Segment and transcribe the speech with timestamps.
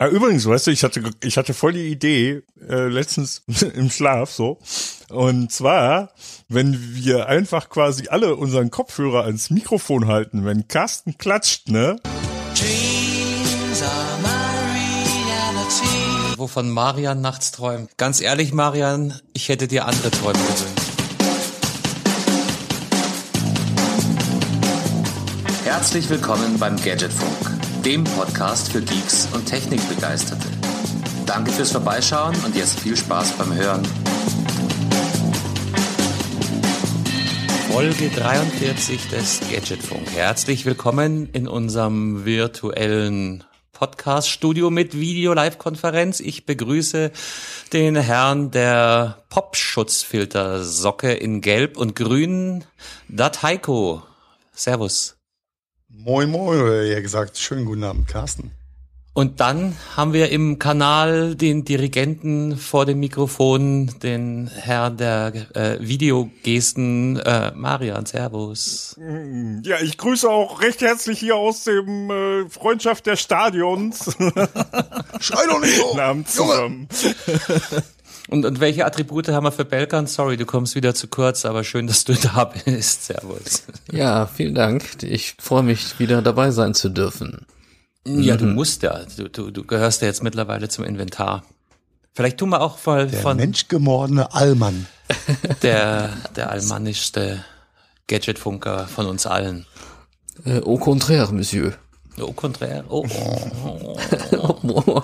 [0.00, 3.42] Ah, übrigens, weißt du, ich hatte, ich hatte voll die Idee, äh, letztens
[3.74, 4.60] im Schlaf so.
[5.08, 6.10] Und zwar,
[6.48, 11.96] wenn wir einfach quasi alle unseren Kopfhörer ans Mikrofon halten, wenn Carsten klatscht, ne?
[16.36, 17.90] Wovon Marian nachts träumt.
[17.96, 20.92] Ganz ehrlich, Marian, ich hätte dir andere Träume gewünscht.
[25.64, 27.57] Herzlich willkommen beim Gadgetfunk
[27.88, 30.46] dem Podcast für Geeks und Technikbegeisterte.
[31.24, 33.82] Danke fürs Vorbeischauen und jetzt viel Spaß beim Hören.
[37.72, 40.06] Folge 43 des Gadgetfunk.
[40.14, 46.20] Herzlich willkommen in unserem virtuellen Podcast-Studio mit Video-Live-Konferenz.
[46.20, 47.10] Ich begrüße
[47.72, 52.66] den Herrn der Popschutzfilter-Socke in Gelb und Grün,
[53.08, 54.02] Dat Heiko.
[54.52, 55.17] Servus.
[56.00, 58.52] Moin, moin, oder eher gesagt, schönen guten Abend, Carsten.
[59.14, 65.78] Und dann haben wir im Kanal den Dirigenten vor dem Mikrofon, den Herr der äh,
[65.80, 68.94] Videogesten, äh, Marian, Servus.
[69.64, 74.04] Ja, ich grüße auch recht herzlich hier aus dem äh, Freundschaft der Stadions.
[75.18, 75.98] Schrei doch nicht so!
[76.00, 76.88] Abend zusammen.
[78.28, 80.06] Und, und welche Attribute haben wir für Belkan?
[80.06, 83.06] Sorry, du kommst wieder zu kurz, aber schön, dass du da bist.
[83.06, 83.64] Servus.
[83.90, 85.02] Ja, vielen Dank.
[85.02, 87.46] Ich freue mich, wieder dabei sein zu dürfen.
[88.06, 89.00] Ja, du musst ja.
[89.16, 91.44] Du, du, du gehörst ja jetzt mittlerweile zum Inventar.
[92.14, 94.86] Vielleicht tun wir auch mal Der von menschgemordene Allmann.
[95.62, 97.44] der, der allmannischste
[98.08, 99.66] Gadgetfunker von uns allen.
[100.44, 101.74] Äh, au contraire, Monsieur.
[102.20, 102.84] Au contraire.
[102.88, 103.06] Oh,
[103.62, 103.96] oh,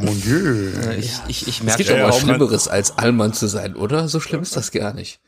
[0.00, 0.70] Mon Dieu.
[0.98, 4.08] Ich, ich, ich Es merke gibt schon, aber Schlimmeres als Allmann zu sein, oder?
[4.08, 5.20] So schlimm ist das gar nicht.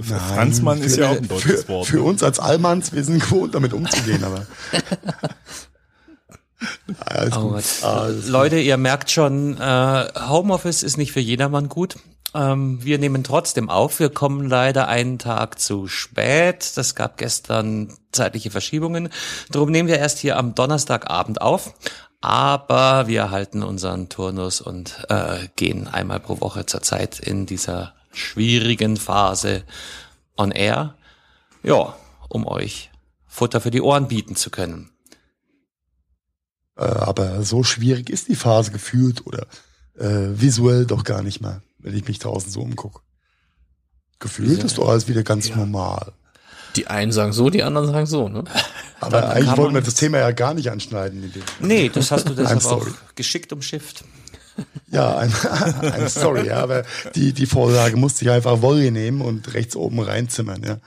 [0.00, 1.86] Für Franzmann ist ja auch ein deutsches Für, Wort.
[1.86, 2.02] für ne?
[2.04, 4.46] uns als Allmanns, wir sind gewohnt, damit umzugehen, aber.
[7.04, 7.64] Alles Oh gut.
[7.82, 11.96] Alles Leute, ihr merkt schon, äh, Homeoffice ist nicht für jedermann gut.
[12.34, 14.00] Ähm, wir nehmen trotzdem auf.
[14.00, 16.76] Wir kommen leider einen Tag zu spät.
[16.76, 19.08] Das gab gestern zeitliche Verschiebungen.
[19.50, 21.74] Darum nehmen wir erst hier am Donnerstagabend auf.
[22.20, 28.96] Aber wir halten unseren Turnus und äh, gehen einmal pro Woche zurzeit in dieser schwierigen
[28.96, 29.62] Phase
[30.36, 30.94] on air.
[31.62, 31.94] Ja,
[32.28, 32.90] um euch
[33.26, 34.90] Futter für die Ohren bieten zu können.
[36.76, 39.46] Äh, aber so schwierig ist die Phase gefühlt oder
[39.98, 43.00] äh, visuell doch gar nicht mehr, wenn ich mich draußen so umgucke.
[44.18, 46.12] Gefühlt ist doch alles wieder ganz normal.
[46.76, 48.42] Die einen sagen so, die anderen sagen so, ne?
[49.00, 51.22] Aber Dann eigentlich wollten wir das Thema ja gar nicht anschneiden.
[51.22, 51.42] In dem.
[51.60, 54.04] Nee, das hast du I'm deshalb auch geschickt umschifft.
[54.90, 56.84] Ja, ein, I'm sorry, ja, aber
[57.14, 60.78] die, die Vorlage musste ich einfach Wolle nehmen und rechts oben reinzimmern, ja.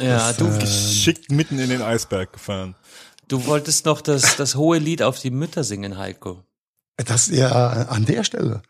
[0.00, 2.76] Ja, du, Geschickt mitten in den Eisberg gefahren.
[3.28, 6.44] du wolltest noch das, das hohe Lied auf die Mütter singen, Heiko.
[6.96, 8.62] Das ja an der Stelle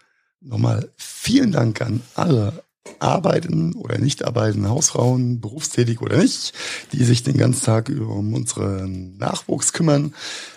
[0.47, 2.65] nochmal vielen Dank an alle
[2.99, 6.53] arbeitenden oder nicht arbeitenden Hausfrauen, berufstätig oder nicht,
[6.93, 10.15] die sich den ganzen Tag über um unseren Nachwuchs kümmern,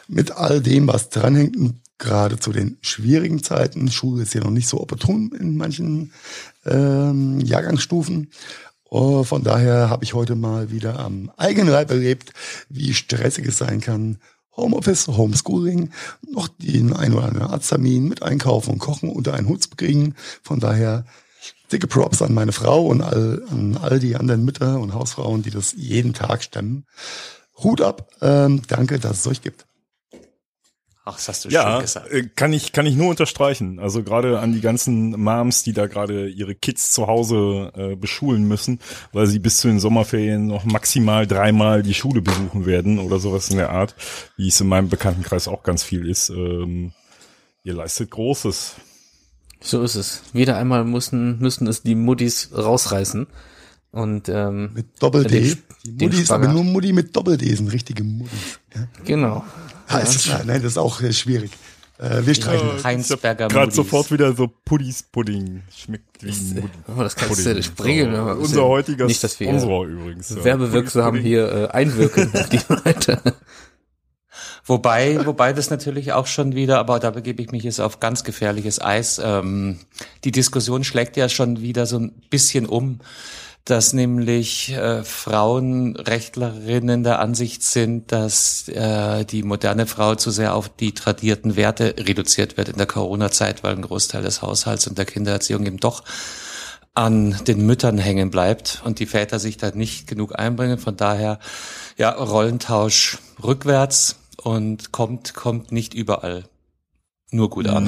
[0.07, 1.57] mit all dem, was dranhängt.
[1.97, 6.13] Gerade zu den schwierigen Zeiten, Schule ist ja noch nicht so opportun in manchen
[6.65, 8.31] ähm, Jahrgangsstufen.
[8.89, 12.31] Oh, von daher habe ich heute mal wieder am eigenen Leib erlebt,
[12.69, 14.17] wie stressig es sein kann,
[14.59, 15.91] Homeoffice, Homeschooling,
[16.31, 20.15] noch den ein oder anderen Arzttermin mit Einkaufen und Kochen unter einen Hut zu kriegen.
[20.43, 21.05] Von daher
[21.71, 25.51] dicke Props an meine Frau und all, an all die anderen Mütter und Hausfrauen, die
[25.51, 26.85] das jeden Tag stemmen.
[27.57, 29.65] Hut ab, ähm, danke, dass es euch gibt.
[31.05, 32.11] Ach, das hast du Ja, schön gesagt.
[32.11, 33.79] äh, kann ich, kann ich nur unterstreichen.
[33.79, 38.47] Also gerade an die ganzen Moms, die da gerade ihre Kids zu Hause äh, beschulen
[38.47, 38.79] müssen,
[39.11, 43.49] weil sie bis zu den Sommerferien noch maximal dreimal die Schule besuchen werden oder sowas
[43.49, 43.95] in der Art,
[44.37, 46.29] wie es in meinem Bekanntenkreis auch ganz viel ist.
[46.29, 46.91] Ähm,
[47.63, 48.75] ihr leistet Großes.
[49.61, 50.21] So ist es.
[50.33, 53.27] Wieder einmal müssen, müssen es die Muttis rausreißen.
[53.91, 55.57] Und ähm, Mit Doppel-D.
[55.85, 58.59] Die Mutti ist aber nur Mutti mit Doppel-D, sind richtige Muttis.
[58.75, 58.87] Ja.
[59.03, 59.43] genau.
[59.89, 61.51] Heißt, nein, nein, das ist auch äh, schwierig.
[61.97, 62.83] Äh, wir streichen das.
[62.83, 65.63] Heinsberger Gerade sofort wieder so Puddis Pudding.
[65.75, 67.55] Schmeckt wie Mudi- Oh, das kannst Pudding.
[67.55, 68.15] du sprengeln.
[68.15, 70.29] So, ist unser ja heutiger nicht, dass wir Sponsor übrigens.
[70.29, 70.43] ja.
[70.43, 73.21] werbewirksam hier äh, einwirken auf die Leute.
[74.65, 78.23] Wobei, wobei das natürlich auch schon wieder, aber da begebe ich mich jetzt auf ganz
[78.23, 79.19] gefährliches Eis.
[79.23, 79.79] Ähm,
[80.23, 82.99] die Diskussion schlägt ja schon wieder so ein bisschen um,
[83.69, 90.69] dass nämlich äh, Frauenrechtlerinnen der Ansicht sind, dass äh, die moderne Frau zu sehr auf
[90.69, 95.05] die tradierten Werte reduziert wird in der Corona-Zeit, weil ein Großteil des Haushalts und der
[95.05, 96.03] Kindererziehung eben doch
[96.95, 100.79] an den Müttern hängen bleibt und die Väter sich da nicht genug einbringen.
[100.79, 101.39] Von daher,
[101.97, 106.45] ja, Rollentausch rückwärts und kommt, kommt nicht überall.
[107.31, 107.87] Nur gut an.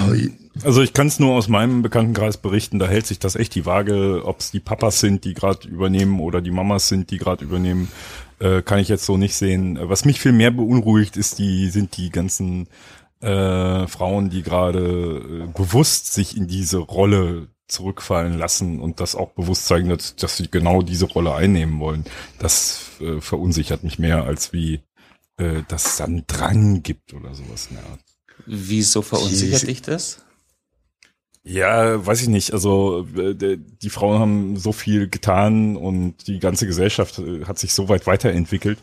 [0.63, 3.65] Also ich kann es nur aus meinem Bekanntenkreis berichten, da hält sich das echt die
[3.65, 7.43] Waage, ob es die Papas sind, die gerade übernehmen oder die Mamas sind, die gerade
[7.43, 7.88] übernehmen,
[8.39, 9.79] äh, kann ich jetzt so nicht sehen.
[9.81, 12.67] Was mich viel mehr beunruhigt, ist die, sind die ganzen
[13.21, 19.29] äh, Frauen, die gerade äh, bewusst sich in diese Rolle zurückfallen lassen und das auch
[19.29, 22.03] bewusst zeigen, dass, dass sie genau diese Rolle einnehmen wollen.
[22.38, 24.81] Das äh, verunsichert mich mehr, als wie
[25.38, 28.10] äh, dass es einen Drang gibt oder sowas in der Art.
[28.53, 30.18] Wieso verunsichert dich das?
[31.44, 32.51] Ja, weiß ich nicht.
[32.51, 37.74] Also äh, die Frauen haben so viel getan und die ganze Gesellschaft äh, hat sich
[37.74, 38.77] so weit weiterentwickelt.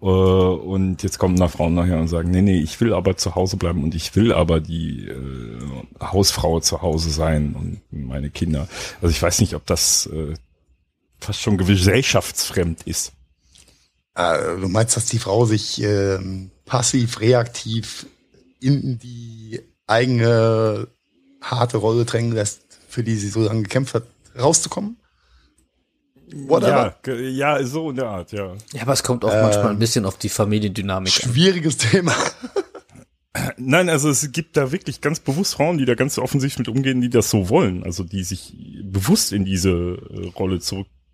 [0.00, 3.34] Äh, und jetzt kommen da Frauen nachher und sagen, nee, nee, ich will aber zu
[3.34, 5.10] Hause bleiben und ich will aber die
[6.00, 8.68] Hausfrau zu Hause sein und meine Kinder.
[9.02, 10.08] Also ich weiß nicht, ob das
[11.18, 13.12] fast schon gesellschaftsfremd ist.
[14.14, 18.06] Du meinst, dass die Frau sich ähm, passiv, reaktiv
[18.60, 20.88] in die eigene
[21.40, 24.04] harte Rolle drängen lässt, für die sie so lange gekämpft hat,
[24.38, 24.96] rauszukommen?
[26.32, 26.96] Whatever.
[27.06, 28.54] Ja, ja, so in der Art, ja.
[28.72, 31.90] Ja, aber es kommt auch ähm, manchmal ein bisschen auf die Familiendynamik Schwieriges an.
[31.90, 32.14] Thema.
[33.56, 37.00] Nein, also es gibt da wirklich ganz bewusst Frauen, die da ganz offensichtlich mit umgehen,
[37.00, 37.84] die das so wollen.
[37.84, 40.58] Also die sich bewusst in diese äh, Rolle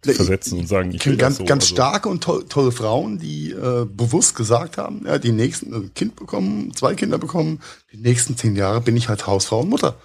[0.04, 1.44] zurückversetzen und sagen, ich will ganz, so.
[1.44, 1.74] Ganz also.
[1.74, 6.16] starke und to tolle Frauen, die äh, bewusst gesagt haben, ja, die nächsten äh, Kind
[6.16, 7.60] bekommen, zwei Kinder bekommen,
[7.92, 9.96] die nächsten zehn Jahre bin ich halt Hausfrau und Mutter.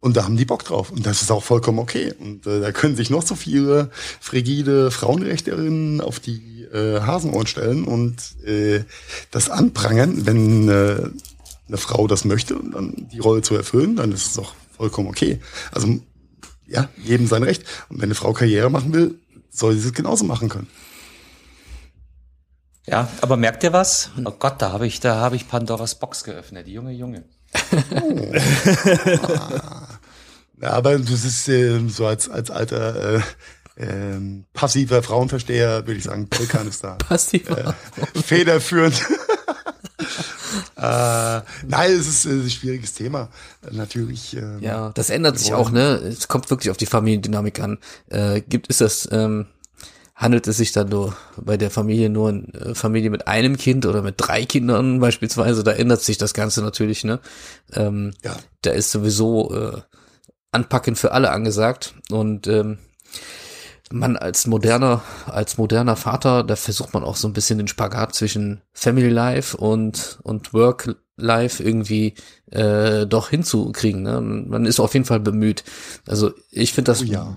[0.00, 0.92] Und da haben die Bock drauf.
[0.92, 2.14] Und das ist auch vollkommen okay.
[2.20, 7.84] Und äh, da können sich noch so viele frigide Frauenrechterinnen auf die äh, Hasenohren stellen
[7.84, 8.16] und
[8.46, 8.84] äh,
[9.30, 11.10] das anprangern, wenn äh,
[11.66, 15.08] eine Frau das möchte und dann die Rolle zu erfüllen, dann ist es auch vollkommen
[15.08, 15.40] okay.
[15.72, 15.98] Also
[16.68, 17.64] ja, jedem sein Recht.
[17.88, 19.18] Und wenn eine Frau Karriere machen will,
[19.50, 20.68] soll sie es genauso machen können.
[22.86, 24.10] Ja, aber merkt ihr was?
[24.24, 26.68] Oh Gott, da habe ich, da habe ich Pandoras Box geöffnet.
[26.68, 27.24] Junge, Junge.
[27.90, 28.32] Oh.
[30.62, 33.20] ja, aber das ist äh, so als, als alter äh,
[33.76, 36.94] äh, passiver Frauenversteher, würde ich sagen, Pelkan ist da.
[36.94, 37.74] Passiver.
[38.14, 39.02] Äh, federführend.
[40.76, 43.28] äh, nein, es ist, ein schwieriges Thema.
[43.70, 44.36] Natürlich.
[44.36, 45.96] Ähm, ja, das ändert sich auch, ne?
[45.96, 47.78] Es kommt wirklich auf die Familiendynamik an.
[48.08, 49.46] Äh, gibt ist das ähm,
[50.18, 53.86] handelt es sich dann nur bei der Familie nur eine äh, Familie mit einem Kind
[53.86, 57.20] oder mit drei Kindern beispielsweise, da ändert sich das Ganze natürlich, ne?
[57.72, 58.36] Ähm, ja.
[58.62, 59.80] Da ist sowieso äh,
[60.50, 62.78] Anpacken für alle angesagt und ähm,
[63.90, 68.14] man als moderner, als moderner Vater, da versucht man auch so ein bisschen den Spagat
[68.14, 72.14] zwischen Family Life und, und Work Life irgendwie
[72.50, 74.02] äh, doch hinzukriegen.
[74.02, 74.20] Ne?
[74.20, 75.64] Man ist auf jeden Fall bemüht.
[76.06, 77.36] Also ich finde das oh ja.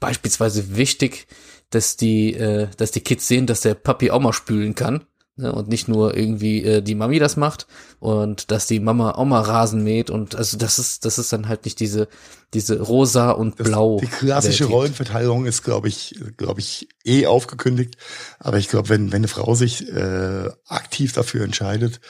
[0.00, 1.26] beispielsweise wichtig,
[1.70, 5.04] dass die, äh, dass die Kids sehen, dass der Papi auch mal spülen kann
[5.46, 7.66] und nicht nur irgendwie äh, die Mami das macht
[8.00, 11.48] und dass die Mama auch mal Rasen mäht und also das ist das ist dann
[11.48, 12.08] halt nicht diese
[12.54, 13.98] diese rosa und das, blau.
[14.00, 14.72] Die klassische Welt.
[14.72, 17.96] Rollenverteilung ist glaube ich glaube ich eh aufgekündigt,
[18.38, 22.00] aber ich glaube, wenn wenn eine Frau sich äh, aktiv dafür entscheidet,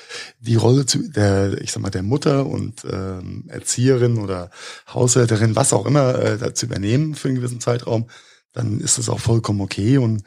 [0.40, 4.50] die Rolle zu der ich sag mal der Mutter und ähm, Erzieherin oder
[4.92, 8.08] Haushälterin, was auch immer äh, zu übernehmen für einen gewissen Zeitraum,
[8.52, 10.22] dann ist das auch vollkommen okay und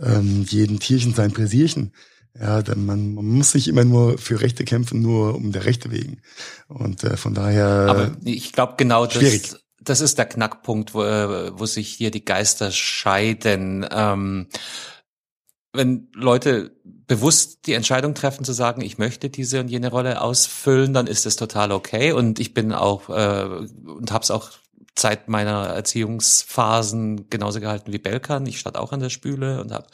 [0.00, 1.92] ähm, jeden Tierchen sein Präsierchen.
[2.38, 5.92] Ja, denn man, man muss nicht immer nur für Rechte kämpfen, nur um der Rechte
[5.92, 6.20] wegen.
[6.66, 7.86] Und äh, von daher.
[7.88, 12.24] Aber ich glaube genau das, das ist der Knackpunkt, wo, äh, wo sich hier die
[12.24, 13.86] Geister scheiden.
[13.90, 14.48] Ähm,
[15.72, 20.94] wenn Leute bewusst die Entscheidung treffen zu sagen, ich möchte diese und jene Rolle ausfüllen,
[20.94, 22.12] dann ist das total okay.
[22.12, 24.50] Und ich bin auch äh, und habe es auch
[24.94, 28.46] Zeit meiner Erziehungsphasen genauso gehalten wie Belkan.
[28.46, 29.86] Ich stand auch an der Spüle und habe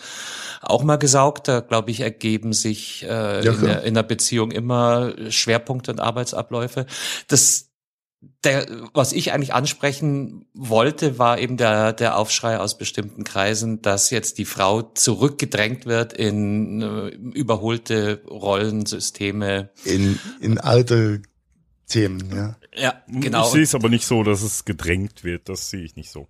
[0.61, 1.49] auch mal gesaugt.
[1.49, 6.01] Da glaube ich ergeben sich äh, ja, in, der, in der Beziehung immer Schwerpunkte und
[6.01, 6.87] Arbeitsabläufe.
[7.29, 7.71] Das
[8.45, 14.11] der, was ich eigentlich ansprechen wollte, war eben der, der Aufschrei aus bestimmten Kreisen, dass
[14.11, 19.71] jetzt die Frau zurückgedrängt wird in äh, überholte Rollensysteme.
[19.85, 21.23] In, in alte
[21.91, 22.57] Themen, ja.
[22.75, 23.47] Ja, genau.
[23.47, 25.49] Ich sehe es aber nicht so, dass es gedrängt wird.
[25.49, 26.29] Das sehe ich nicht so.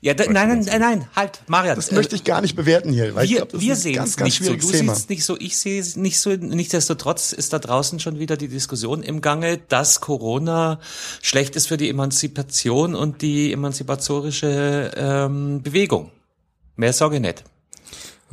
[0.00, 1.76] Ja, da, nein, nein, nein, nein, halt, Marian.
[1.76, 3.14] Das äh, möchte ich gar nicht bewerten hier.
[3.14, 4.54] Weil wir glaub, wir sehen es nicht so.
[4.54, 6.30] Du siehst es nicht so, ich sehe es nicht so.
[6.30, 10.80] Nichtsdestotrotz ist da draußen schon wieder die Diskussion im Gange, dass Corona
[11.22, 16.10] schlecht ist für die Emanzipation und die emanzipatorische ähm, Bewegung.
[16.76, 17.44] Mehr sage ich nicht.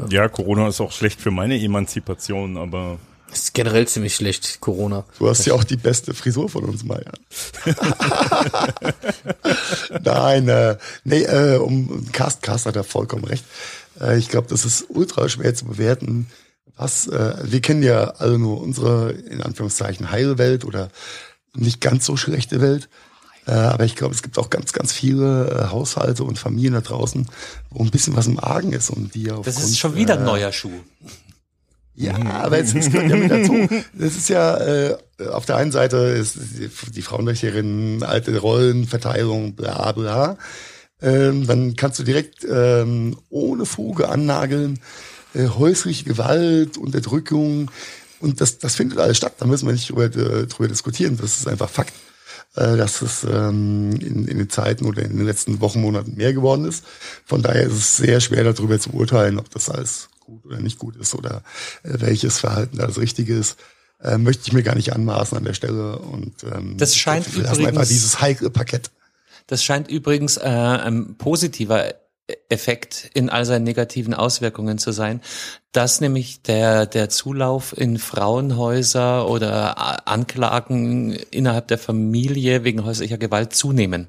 [0.09, 2.99] Ja, Corona ist auch schlecht für meine Emanzipation, aber
[3.35, 5.05] ist generell ziemlich schlecht, Corona.
[5.19, 7.11] Du hast ja auch die beste Frisur von uns, Maya.
[10.03, 13.45] Nein, äh, nee, äh, um Cast, Cast hat er vollkommen recht.
[13.99, 16.27] Äh, ich glaube, das ist ultra schwer zu bewerten.
[16.77, 20.89] Was, äh, wir kennen ja alle nur unsere, in Anführungszeichen, Heilwelt oder
[21.53, 22.89] nicht ganz so schlechte Welt.
[23.47, 26.81] Äh, aber ich glaube, es gibt auch ganz, ganz viele äh, Haushalte und Familien da
[26.81, 27.27] draußen,
[27.69, 30.21] wo ein bisschen was im Argen ist und die aufgrund, Das ist schon wieder ein
[30.21, 30.81] äh, neuer Schuh.
[31.95, 33.67] Ja, aber es, es gehört ja mit dazu.
[33.93, 34.97] Das ist ja, äh,
[35.31, 36.37] auf der einen Seite ist
[36.93, 40.37] die Frauenrechtlerin, alte Rollenverteilung, bla bla.
[41.01, 44.79] Ähm, dann kannst du direkt ähm, ohne Fuge annageln,
[45.33, 47.71] äh, häusliche Gewalt, Unterdrückung.
[48.19, 49.35] Und das, das findet alles statt.
[49.39, 51.17] Da müssen wir nicht drüber, äh, drüber diskutieren.
[51.17, 51.93] Das ist einfach Fakt,
[52.55, 56.33] äh, dass es ähm, in, in den Zeiten oder in den letzten Wochen, Monaten mehr
[56.33, 56.83] geworden ist.
[57.25, 60.79] Von daher ist es sehr schwer darüber zu urteilen, ob das alles gut oder nicht
[60.79, 61.43] gut ist oder
[61.83, 63.57] äh, welches Verhalten da das Richtige ist.
[64.01, 65.99] Äh, möchte ich mir gar nicht anmaßen an der Stelle.
[65.99, 68.91] Und ähm, das scheint wir übrigens einfach dieses heikle Parkett.
[69.47, 71.93] Das scheint übrigens äh, ein positiver
[72.49, 75.21] Effekt in all seinen negativen Auswirkungen zu sein,
[75.71, 83.53] dass nämlich der, der Zulauf in Frauenhäuser oder Anklagen innerhalb der Familie wegen häuslicher Gewalt
[83.53, 84.07] zunehmen.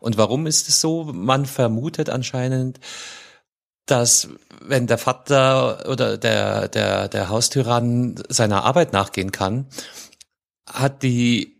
[0.00, 1.04] Und warum ist es so?
[1.04, 2.78] Man vermutet anscheinend,
[3.86, 4.28] dass
[4.60, 9.66] wenn der Vater oder der, der, der Haustyrann seiner Arbeit nachgehen kann,
[10.66, 11.56] hat die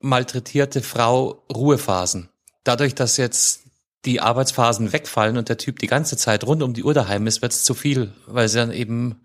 [0.00, 2.30] malträtierte Frau Ruhephasen.
[2.64, 3.64] Dadurch, dass jetzt
[4.04, 7.42] die Arbeitsphasen wegfallen und der Typ die ganze Zeit rund um die Uhr daheim ist,
[7.42, 9.20] wird es zu viel, weil sie dann eben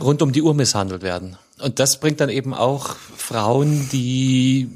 [0.00, 1.38] rund um die Uhr misshandelt werden.
[1.60, 4.70] Und das bringt dann eben auch Frauen, die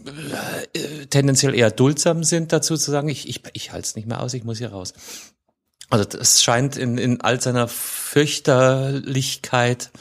[0.75, 4.21] äh, tendenziell eher duldsam sind, dazu zu sagen, ich, ich, ich halte es nicht mehr
[4.21, 4.93] aus, ich muss hier raus.
[5.95, 9.93] Also es scheint in, in all seiner Fürchterlichkeit,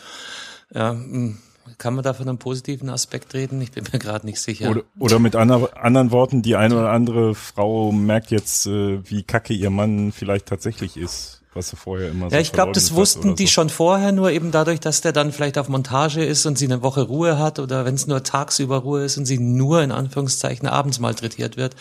[0.74, 1.38] ja, hm,
[1.78, 3.62] kann man da von einem positiven Aspekt reden?
[3.62, 4.70] Ich bin mir gerade nicht sicher.
[4.70, 9.22] Oder, oder mit ander, anderen Worten, die eine oder andere Frau merkt jetzt, äh, wie
[9.24, 12.96] kacke ihr Mann vielleicht tatsächlich ist was sie vorher immer so Ja, ich glaube, das
[12.96, 13.52] wussten die so.
[13.52, 16.82] schon vorher, nur eben dadurch, dass der dann vielleicht auf Montage ist und sie eine
[16.82, 20.68] Woche Ruhe hat oder wenn es nur tagsüber Ruhe ist und sie nur in Anführungszeichen
[20.68, 21.76] abends malträtiert wird,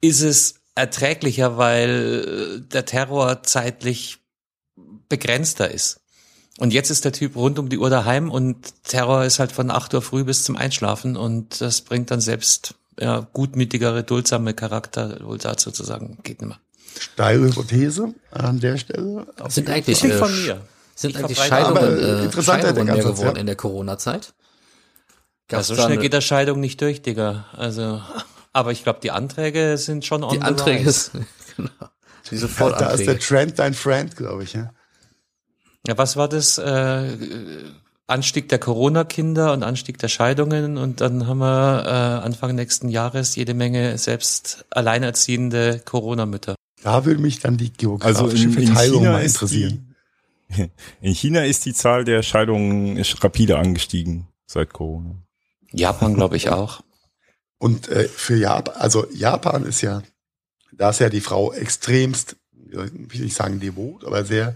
[0.00, 4.18] ist es erträglicher, weil der Terror zeitlich
[5.08, 6.00] begrenzter ist.
[6.58, 9.70] Und jetzt ist der Typ rund um die Uhr daheim und Terror ist halt von
[9.70, 15.18] 8 Uhr früh bis zum Einschlafen und das bringt dann selbst ja, gutmütigere, duldsame Charakter
[15.24, 16.60] wohl dazu zu sagen, geht nicht mehr.
[16.98, 19.26] Steile Hypothese an der Stelle.
[19.48, 20.60] Sind eigentlich, äh, von mir.
[20.94, 23.40] Sind eigentlich Scheidungen, äh, Scheidungen mehr geworden ja.
[23.40, 24.32] in der Corona-Zeit?
[25.50, 27.46] Ja, so schnell geht der Scheidung nicht durch, Digga.
[27.52, 28.00] Also
[28.54, 31.10] aber ich glaube, die Anträge sind schon on Die Anträge ist,
[31.56, 31.68] genau.
[32.30, 34.72] Die sofort da ist der Trend dein Friend, glaube ich, ja.
[35.86, 36.56] Ja, was war das?
[36.56, 37.18] Äh,
[38.06, 43.34] Anstieg der Corona-Kinder und Anstieg der Scheidungen und dann haben wir äh, Anfang nächsten Jahres
[43.34, 46.54] jede Menge selbst alleinerziehende Corona-Mütter.
[46.82, 49.94] Da würde mich dann die geografische also in, Verteilung in mal interessieren.
[50.50, 50.70] Die,
[51.00, 55.16] in China ist die Zahl der Scheidungen rapide angestiegen seit Corona.
[55.72, 56.82] Japan glaube ich auch.
[57.64, 60.02] Und äh, für Japan, also Japan ist ja,
[60.70, 64.54] da ist ja die Frau extremst, will ich sagen devot, aber sehr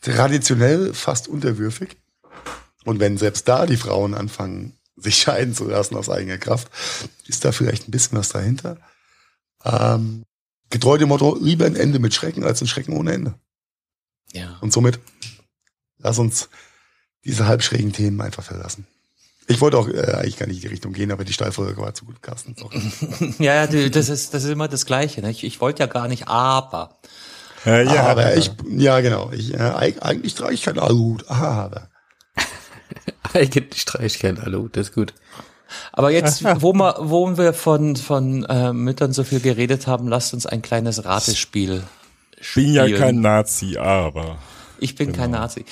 [0.00, 1.98] traditionell, fast unterwürfig.
[2.86, 6.70] Und wenn selbst da die Frauen anfangen, sich scheiden zu lassen aus eigener Kraft,
[7.26, 8.78] ist da vielleicht ein bisschen was dahinter.
[9.62, 10.24] Ähm,
[10.70, 13.34] getreu dem Motto, lieber ein Ende mit Schrecken als ein Schrecken ohne Ende.
[14.32, 14.56] Ja.
[14.62, 14.98] Und somit
[15.98, 16.48] lass uns
[17.22, 18.86] diese halbschrägen Themen einfach verlassen.
[19.48, 21.94] Ich wollte auch äh, eigentlich gar nicht in die Richtung gehen, aber die Steilfolge war
[21.94, 22.56] zu gut, Carsten.
[23.38, 25.20] ja, das ist das ist immer das Gleiche.
[25.22, 25.30] Ne?
[25.30, 26.98] Ich, ich wollte ja gar nicht, aber.
[27.64, 29.30] Äh, ja, aber ich, ja genau.
[29.32, 31.88] Ich, äh, eigentlich trage ich kein Aluhut, aber.
[33.34, 35.14] eigentlich trage ich kein Aluhut, das ist gut.
[35.92, 40.34] Aber jetzt, wo wir, wo wir von, von äh, Müttern so viel geredet haben, lasst
[40.34, 41.84] uns ein kleines Ratespiel
[42.40, 44.38] Ich bin ja kein Nazi, aber.
[44.78, 45.18] Ich bin genau.
[45.18, 45.64] kein Nazi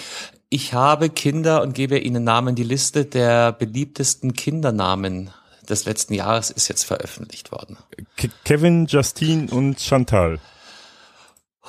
[0.48, 2.54] ich habe Kinder und gebe ihnen Namen.
[2.54, 5.30] Die Liste der beliebtesten Kindernamen
[5.68, 7.78] des letzten Jahres ist jetzt veröffentlicht worden.
[8.16, 10.38] Ke Kevin, Justine und Chantal.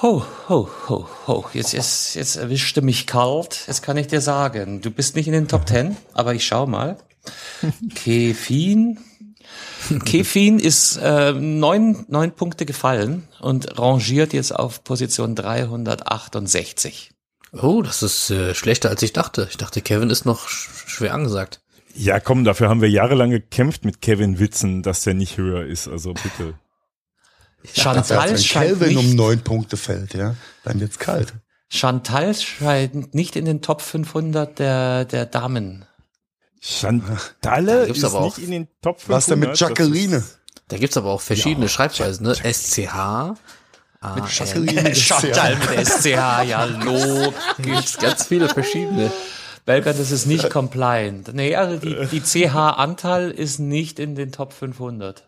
[0.02, 1.46] Ho, ho, ho, ho.
[1.54, 3.64] Jetzt, jetzt, jetzt erwischte mich kalt.
[3.66, 6.68] Jetzt kann ich dir sagen, du bist nicht in den Top Ten, aber ich schau
[6.68, 6.98] mal.
[7.96, 9.00] Kefin.
[10.04, 17.15] Kefin ist äh, neun, neun Punkte gefallen und rangiert jetzt auf Position 368.
[17.62, 19.48] Oh, das ist äh, schlechter als ich dachte.
[19.50, 21.62] Ich dachte, Kevin ist noch sch schwer angesagt.
[21.94, 25.88] Ja, komm, dafür haben wir jahrelang gekämpft mit Kevin Witzen, dass der nicht höher ist.
[25.88, 26.56] Also bitte.
[27.74, 31.34] Chantal ja, scheint Kelvin um neun Punkte fällt, ja, dann wird's kalt.
[31.70, 35.86] Chantal scheint nicht in den Top 500 der, der Damen.
[36.62, 39.10] Chantalle ist aber auch, nicht in den Top 500.
[39.10, 40.24] Was denn mit Jacqueline?
[40.68, 42.36] Da gibt's aber auch verschiedene ja, Schreibweisen, ne?
[42.36, 43.36] SCH,
[44.12, 47.98] Ah, mit Chantal mit SCH, ja, logisch.
[48.00, 49.12] Ganz viele verschiedene.
[49.66, 51.34] Das ist nicht compliant.
[51.34, 55.28] Nee, also die, die CH-Anteil ist nicht in den Top 500.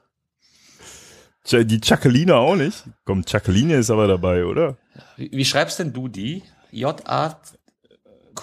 [1.46, 2.84] Ch- Die Chakeline auch nicht.
[3.06, 4.78] Komm, Chakeline ist aber dabei, oder?
[5.16, 6.44] Wie, wie schreibst denn du die?
[6.72, 7.40] J-A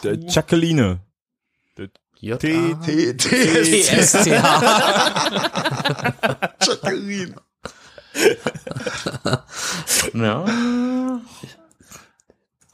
[0.03, 0.99] Der Chakeline.
[2.21, 3.29] J T, A T, T,
[3.63, 4.61] T-S-C-H.
[6.63, 7.35] Jacqueline.
[10.15, 11.21] Ja.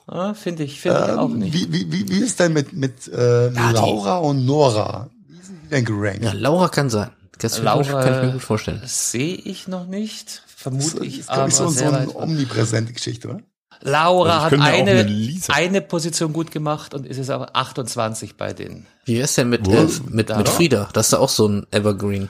[0.06, 1.52] Ah, finde ich, finde ich auch Ähm, nicht.
[1.54, 5.08] wie, wie, wie, wie ist denn mit, mit äh, die- Laura und Nora?
[5.28, 6.24] Wie sind die denn gerankt?
[6.24, 7.10] Ja, Laura kann sein.
[7.38, 8.82] Das kann, ich mir- Laura- kann ich mir gut vorstellen.
[8.84, 10.42] Sehe ich noch nicht.
[10.44, 13.40] das Vermute ist, aber ich, so, so eine omnipräsente Geschichte, oder?
[13.82, 18.86] Laura Also hat eine, eine Position gut gemacht und ist jetzt aber 28 bei den.
[19.06, 20.46] Wie wär's denn mit, äh, mit, mit doch.
[20.48, 20.88] Frieda?
[20.92, 22.28] Das ist ja auch so ein Evergreen.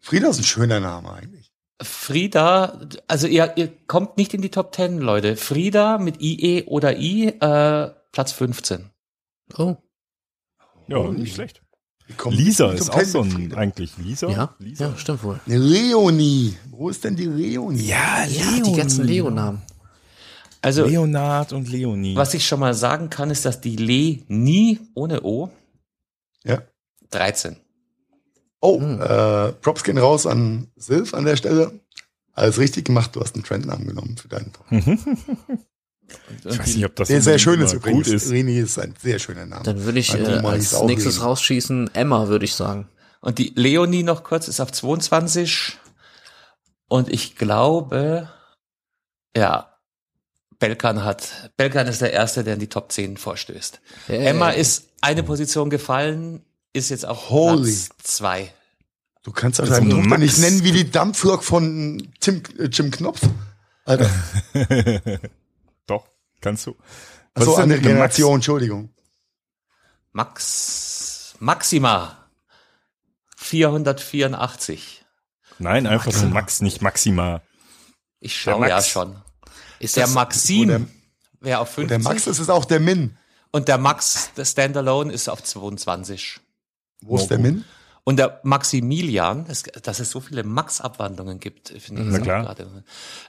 [0.00, 1.39] Frieda ist ein schöner Name eigentlich.
[1.82, 5.36] Frieda, also ihr, ihr kommt nicht in die Top 10, Leute.
[5.36, 8.90] Frieda mit IE oder I, äh, Platz 15.
[9.56, 9.76] Oh,
[10.88, 11.62] Ja, nicht schlecht.
[12.16, 14.28] Kommt Lisa ist auch so ein, eigentlich Lisa?
[14.28, 14.88] ja, Lisa?
[14.88, 15.40] ja, stimmt wohl.
[15.46, 16.56] Leonie.
[16.70, 17.82] Wo ist denn die Leonie?
[17.86, 19.62] Ja, Ja, die ganzen Leo-Namen.
[20.62, 22.16] Also, Leonard und Leonie.
[22.16, 25.50] was ich schon mal sagen kann, ist, dass die Le nie ohne O
[26.44, 26.62] Ja.
[27.10, 27.56] 13.
[28.60, 29.00] Oh, Hm.
[29.00, 31.72] äh, Props gehen raus an Silv an der Stelle.
[32.32, 34.70] Alles richtig gemacht, du hast einen Trendnamen genommen für deinen Talk.
[34.70, 38.06] Und, ich weiß nicht, ob das Der sehr schön ist übrigens.
[38.06, 38.30] Gut ist.
[38.30, 39.62] Rini ist ein sehr schöner Name.
[39.62, 41.24] Dann würde ich äh, als nächstes Leni.
[41.26, 42.88] rausschießen Emma, würde ich sagen.
[43.20, 45.78] und die Leonie noch kurz ist auf 22.
[46.88, 48.28] Und ich glaube,
[49.36, 49.76] ja,
[50.58, 53.80] Belkan hat, Belkan ist der Erste, der in die Top 10 vorstößt.
[54.08, 57.72] Äh, Emma ist eine Position gefallen, ist jetzt auf Holy.
[57.72, 58.52] Platz 2.
[59.22, 62.64] Du kannst doch Also deine Tochter Max- nicht nennen wie die Dampflok von Tim, äh,
[62.64, 63.20] Jim Knopf.
[63.84, 64.10] Alter,
[65.86, 66.06] Doch,
[66.40, 66.76] kannst du.
[67.34, 68.16] Was so ist denn andere mit dem Max?
[68.16, 68.90] Generation, Entschuldigung.
[70.12, 72.16] Max, Maxima.
[73.36, 75.04] 484.
[75.58, 77.42] Nein, einfach nur Max, nicht Maxima.
[78.20, 79.16] Ich Der schaue ja schon.
[79.78, 80.86] ist Der das, Maxim der-
[81.40, 81.88] wäre auf Und 50.
[81.88, 83.16] der Max, ist auch der Min.
[83.50, 86.40] und der Max, der Standalone, ist auf 22.
[87.02, 87.64] Wo ist der Min?
[88.04, 92.42] Und der Maximilian, das, dass es so viele Max-Abwandlungen gibt, finde ich Na klar.
[92.42, 92.66] gerade.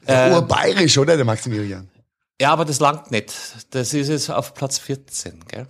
[0.07, 1.15] Der Äh, Urbayerisch, oder?
[1.17, 1.89] Der Maximilian.
[2.41, 3.33] ja, aber das langt nicht.
[3.71, 5.67] Das ist jetzt auf Platz 14, gell?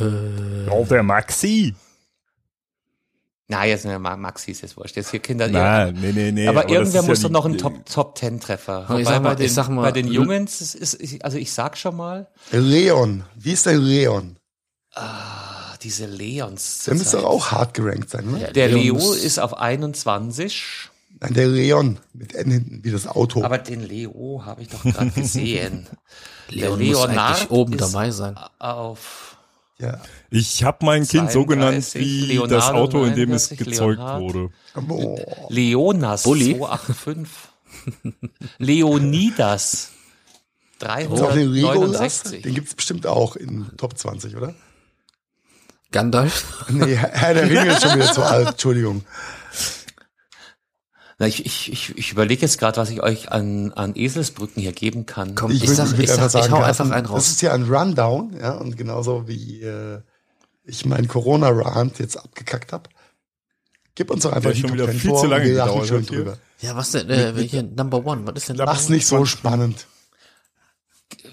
[0.00, 1.74] äh, Oh, der Maxi.
[3.48, 4.96] Na, jetzt ne, Ma- Maxi ist jetzt wurscht.
[4.96, 5.46] Jetzt hier Kinder.
[5.48, 6.48] Na, nee, nee, nee.
[6.48, 8.86] aber, das irgendwer muss ja doch noch einen Top, Top 10 Treffer.
[8.88, 11.38] Aber ich sag mal- bei den, ich sag mal, bei den Jungs, ist, ist, also
[11.38, 13.22] ich sag schon mal, Leon.
[13.36, 14.36] Wie ist der Leon?
[14.94, 15.45] ah,
[15.76, 16.84] diese Leons.
[16.84, 18.52] Der müsste doch auch hart gerankt sein, ne?
[18.52, 20.90] Der Leons- Leo ist auf 21.
[21.20, 21.98] Nein, der Leon.
[22.12, 23.42] Mit N hinten, wie das Auto.
[23.42, 25.86] Aber den Leo habe ich doch gerade gesehen.
[26.48, 28.36] Leon Der muss Leonard eigentlich oben ist dabei sein.
[28.58, 29.36] Auf
[29.78, 30.00] ja.
[30.30, 33.58] Ich habe mein Kind so genannt 32, wie Leonardo das Auto, in dem es 49,
[33.58, 34.20] gezeugt Leonhard.
[34.22, 34.50] wurde.
[35.50, 36.56] Leonas Bulli?
[36.56, 37.28] 285.
[38.58, 39.90] Leonidas
[40.80, 40.86] Ist
[41.22, 42.22] auch den Legolas?
[42.22, 42.42] 369.
[42.42, 44.54] Den gibt's bestimmt auch in Top 20, oder?
[45.96, 46.64] Gandalf.
[46.68, 49.04] Nee, Herr der Ringe ist schon wieder zu alt, Entschuldigung.
[51.18, 54.72] Na, ich ich, ich, ich überlege jetzt gerade, was ich euch an, an Eselsbrücken hier
[54.72, 55.34] geben kann.
[55.34, 57.04] Komm, Ich, ich, will, sag, ich, ich, einfach sag, ich sagen, hau Carsten, einfach einen
[57.04, 57.28] das raus.
[57.28, 60.00] ist ja ein Rundown, ja, und genauso wie äh,
[60.64, 62.90] ich meinen Corona-Rant jetzt abgekackt habe.
[63.94, 66.36] Gib uns doch einfach die schon wieder 10 viel vor zu lange gedauert schön drüber.
[66.60, 69.86] Ja, was denn, äh, hier, Number One, was ist denn Mach's nicht so spannend.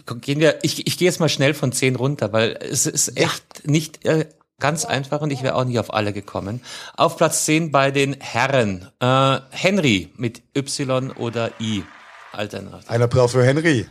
[0.05, 3.17] Komm, Gehen wir, ich, ich gehe jetzt mal schnell von 10 runter, weil es ist
[3.17, 6.61] echt nicht äh, ganz einfach und ich wäre auch nicht auf alle gekommen.
[6.95, 8.89] Auf Platz 10 bei den Herren.
[8.99, 11.83] Äh, Henry mit Y oder I.
[12.31, 12.89] Alternativ.
[12.89, 13.87] Ein Applaus für Henry.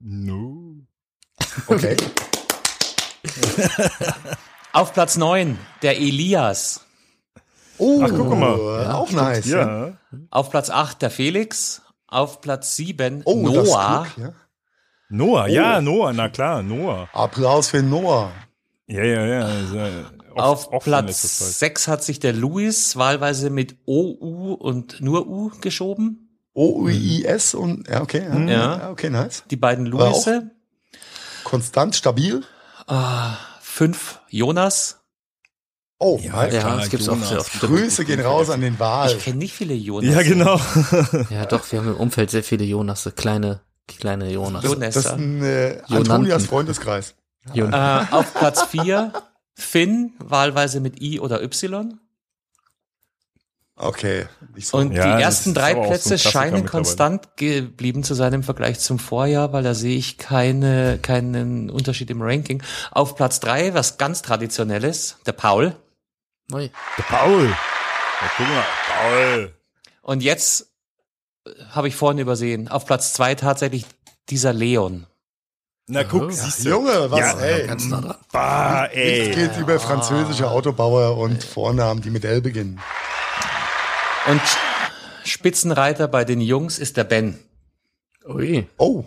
[0.00, 0.76] No.
[1.66, 1.96] Okay.
[4.72, 6.84] Auf Platz 9 der Elias.
[7.78, 8.90] Oh, Ach, guck mal.
[8.92, 9.46] auch nice.
[9.46, 9.86] Ja.
[9.88, 9.92] Ja.
[10.30, 11.82] Auf Platz 8 der Felix.
[12.06, 14.04] Auf Platz 7 Oh, Noah.
[14.04, 14.32] das Glück, ja.
[15.08, 15.80] Noah, ja, Oh.
[15.80, 17.08] Noah, na klar, Noah.
[17.12, 18.30] Applaus für Noah.
[18.86, 19.48] Ja, ja, ja.
[19.60, 19.86] ist ja
[20.32, 21.48] oft- Auf oft Platz Zeit.
[21.54, 26.38] 6 hat sich der Luis wahlweise mit OU und nur U geschoben.
[26.54, 28.22] O-U-I-S und, ja, okay.
[28.28, 28.46] Ja,
[28.78, 28.90] Ja.
[28.90, 29.44] okay, nice.
[29.50, 30.50] Die beiden Luise.
[31.44, 32.42] Konstant, stabil.
[32.86, 35.00] Ah, fünf Jonas.
[35.98, 36.54] Oh, Ja, nice.
[36.54, 37.32] Ja, klar, das gibt's Jonas.
[37.32, 39.12] auch auf Grüße gehen raus an den Wahl.
[39.16, 40.14] Ich kenne nicht viele Jonas.
[40.14, 40.60] Ja, genau.
[41.30, 44.64] Ja, doch, wir haben im Umfeld sehr viele Jonas, kleine, kleine Jonas.
[44.64, 44.94] Jonas.
[44.94, 45.80] Das ist ein äh.
[45.88, 47.14] Antonias Freundeskreis.
[47.52, 49.12] Äh, auf Platz 4
[49.54, 51.98] Finn, wahlweise mit I oder Y.
[53.76, 54.26] Okay.
[54.56, 54.78] So.
[54.78, 58.78] Und Ja, die ersten drei so Plätze Klassiker scheinen konstant geblieben zu sein im Vergleich
[58.78, 62.62] zum Vorjahr, weil da sehe ich keine, keinen Unterschied im Ranking.
[62.92, 65.74] Auf Platz drei, was ganz traditionelles, der Paul.
[66.48, 66.68] Neu.
[66.98, 67.48] Der Paul.
[67.48, 69.54] Ja, guck mal, Paul.
[70.02, 70.72] Und jetzt
[71.44, 73.86] äh, habe ich vorhin übersehen, auf Platz zwei tatsächlich
[74.28, 75.06] dieser Leon.
[75.86, 76.70] Na guck, Ja, siehst du.
[76.70, 77.66] Junge, was, Ja, ey.
[77.66, 78.16] Ganz nah dran.
[78.32, 79.28] Bah, ey.
[79.30, 82.80] Es geht über französische Autobauer und Vornamen, die mit L beginnen.
[84.26, 84.40] Und
[85.24, 87.38] Spitzenreiter bei den Jungs ist der Ben.
[88.26, 88.66] Ui.
[88.78, 89.04] Oh.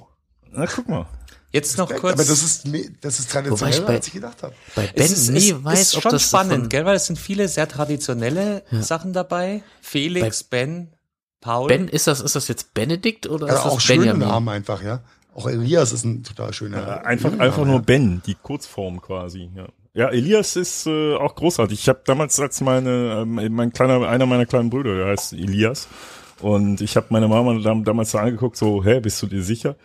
[0.51, 1.05] Na guck mal.
[1.51, 2.17] Jetzt noch Aber kurz.
[2.17, 2.67] das ist,
[3.01, 4.53] das ist traditioneller, ich bei- als ich gedacht habe.
[4.75, 6.85] Bei Ben ist, nie es weiß, ist ob schon das spannend, davon, gell?
[6.85, 9.63] Weil es sind viele sehr traditionelle Sachen dabei.
[9.81, 10.93] Felix, Ben,
[11.41, 11.69] Paul.
[11.69, 14.27] Ben, ist das, ist das jetzt Benedikt oder Also ist das auch schöne Benjamin?
[14.27, 14.99] Namen einfach, ja.
[15.37, 17.05] Auch Elias ist ein total schöner.
[17.05, 17.65] Einfach, Name, einfach ja.
[17.65, 19.51] nur Ben, die Kurzform quasi.
[19.55, 21.79] Ja, ja Elias ist äh, auch großartig.
[21.79, 25.87] Ich habe damals als meine, ähm, mein kleiner, einer meiner kleinen Brüder, der heißt Elias,
[26.41, 29.75] und ich habe meine Mama dam damals so angeguckt, so, hä, bist du dir sicher?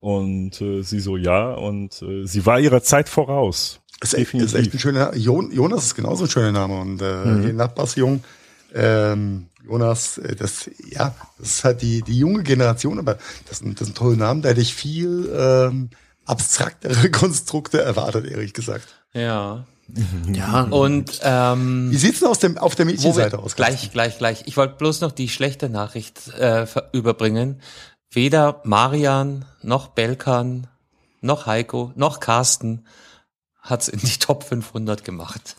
[0.00, 3.80] Und äh, sie so, ja, und äh, sie war ihrer Zeit voraus.
[4.00, 6.80] Ist echt, ist echt ein schöner Jon, Jonas ist genauso ein schöner Name.
[6.80, 7.56] Und äh, mhm.
[7.56, 8.24] Nachbarsjung,
[8.74, 13.80] ähm, Jonas, äh, das, ja, das ist halt die, die junge Generation, aber das sind,
[13.80, 15.90] das sind tolle Namen, da hätte ich viel ähm,
[16.24, 18.88] abstraktere Konstrukte erwartet, ehrlich gesagt.
[19.12, 19.64] Ja.
[20.32, 23.56] Ja, Und ähm, Wie sieht's denn aus dem, auf der Mädchenseite aus?
[23.56, 24.44] gleich, gleich, gleich.
[24.46, 27.60] Ich wollte bloß noch die schlechte Nachricht äh, überbringen.
[28.10, 30.68] Weder Marian noch Belkan
[31.20, 32.86] noch Heiko noch Carsten
[33.62, 35.56] hat's in die Top 500 gemacht.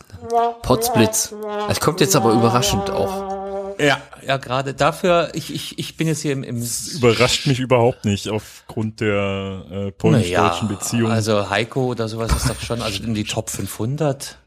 [0.62, 1.34] Potsblitz.
[1.68, 3.76] Es kommt jetzt aber überraschend auch.
[3.80, 5.30] Ja, ja, gerade dafür.
[5.34, 9.90] Ich, ich, ich bin jetzt hier im, im Überrascht mich überhaupt nicht aufgrund der äh,
[9.90, 11.10] polnisch-deutschen Beziehung.
[11.10, 14.38] Also Heiko oder sowas ist doch schon, also in die Top 500.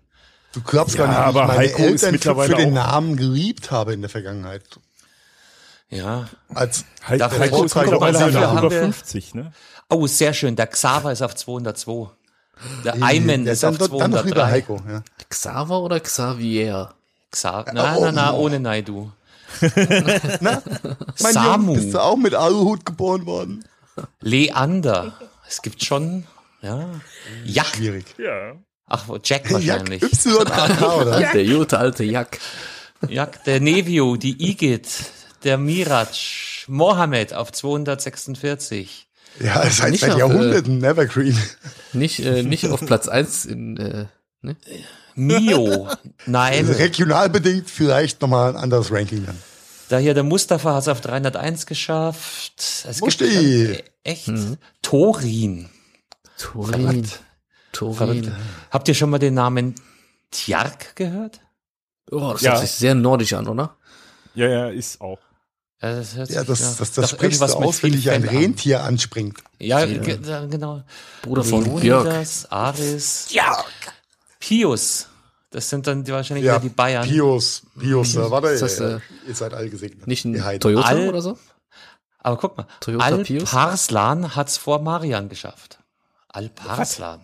[0.53, 2.73] Du glaubst Ja, gar nicht, wie aber meine Heiko ist Eltern für, mittlerweile für den
[2.73, 4.63] Namen geliebt habe in der Vergangenheit.
[5.89, 6.27] Ja.
[6.53, 9.51] Als He Dafür- Heiko ist mittlerweile über 50, ne?
[9.89, 10.55] Oh, sehr schön.
[10.55, 12.09] Der Xaver ist auf 202.
[12.83, 14.51] Der Ayman Ja, ist dann, auf dann noch lieber 203.
[14.51, 15.03] Heiko, ja.
[15.29, 16.93] Xaver oder Xavier?
[17.31, 17.71] Xaver.
[17.73, 18.45] Na, Oh, na, na, oh.
[18.45, 19.11] ohne Naidu.
[20.41, 20.61] Mein
[21.15, 21.73] Samu.
[21.73, 23.65] Junge, bist du auch mit Aluhut geboren worden?
[24.21, 25.13] Leander.
[25.47, 26.25] Es gibt schon,
[26.61, 26.89] ja.
[27.45, 27.67] Jack.
[27.75, 28.05] Schwierig.
[28.17, 28.53] Ja.
[28.87, 30.01] Ach, Jack Jack wahrscheinlich.
[30.01, 31.19] YAK, oder?
[31.33, 32.39] Der gute alte Jack.
[33.07, 34.87] Jack, der Nevio, die Igit,
[35.43, 39.06] der Miraj, Mohammed auf 246.
[39.39, 41.37] Ja, seit, Nicht seit auf, Jahrhunderten Evergreen.
[41.93, 44.05] Nicht, äh, nicht auf Platz eins in, äh,
[44.41, 44.55] ne?
[45.15, 45.87] Mio.
[46.25, 46.67] Nein.
[46.69, 49.37] Regional bedingt vielleicht nochmal ein anderes Ranking dann.
[49.89, 52.83] Da hier der Mustafa hat es auf 301 geschafft.
[52.87, 53.25] Es Musti.
[53.25, 54.31] gibt schon- echt.
[54.81, 55.69] Torin.
[56.37, 57.07] Turin.
[57.71, 57.95] Turin.
[57.95, 58.31] Verrückt.
[58.71, 59.75] Habt ihr schon mal den Namen
[60.31, 61.39] Tjark gehört?
[62.11, 62.51] Oh, das Ja.
[62.51, 63.75] hört sich sehr nordisch an, oder?
[64.35, 65.19] Ja, ja, ist auch.
[65.81, 68.21] Ja, das, hört Ja, sich das, nach- das, das sprichst du aus, wenn dich ein
[68.23, 68.37] Fell an.
[68.37, 69.37] Rentier anspringt.
[69.59, 70.81] Ja, ja, genau.
[71.21, 71.63] Bruder von.
[71.79, 73.27] Leonidas, Aris.
[73.29, 73.63] Ja.
[74.39, 75.07] Pius.
[75.51, 77.07] Das sind dann die, wahrscheinlich Ja, die Bayern.
[77.07, 80.07] Pius, Pius, äh, warte, Ist das, äh, ihr seid alle gesegnet.
[80.07, 80.59] Nicht ein.
[80.59, 81.37] Toyota All- oder so?
[82.19, 83.49] Aber guck mal, Toyota Al Pius?
[83.49, 85.79] Parslan hat's vor Marian geschafft.
[86.27, 87.21] Al Parslan.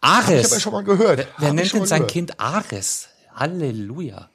[0.00, 0.52] Hab ich Ares.
[0.52, 1.18] aber schon mal gehört.
[1.18, 2.12] Wer, wer nennt denn sein gehört.
[2.12, 3.08] Kind Ares?
[3.34, 4.28] Halleluja.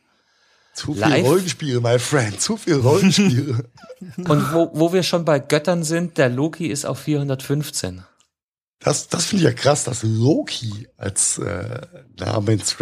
[0.78, 1.26] Zu viel live?
[1.26, 2.40] Rollenspiele, my friend.
[2.40, 3.64] Zu viel Rollenspiele.
[4.18, 8.04] Und wo, wo wir schon bei Göttern sind, der Loki ist auf 415.
[8.80, 11.82] Das, das finde ich ja krass, dass Loki als äh,
[12.20, 12.76] Name ins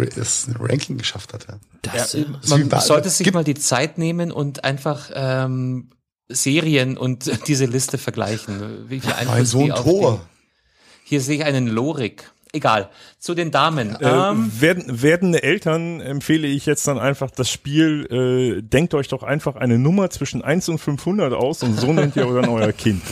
[0.60, 1.46] Ranking geschafft hat.
[1.48, 1.58] Ja.
[1.80, 5.88] Das, wie Man bei- sollte sich mal die Zeit nehmen und einfach ähm,
[6.28, 8.90] Serien und diese Liste vergleichen.
[8.90, 10.20] Wie viel Einfluss Mein Sohn die auf Thor.
[10.20, 12.30] die- Hier sehe ich einen Lorik.
[12.56, 12.88] Egal.
[13.18, 13.94] Zu den Damen.
[14.00, 19.08] Äh, Ähm, werden, werdende Eltern empfehle ich jetzt dann einfach das Spiel, äh, denkt euch
[19.08, 22.72] doch einfach eine Nummer zwischen 1 und 500 aus und so nennt ihr dann euer
[22.72, 23.02] Kind.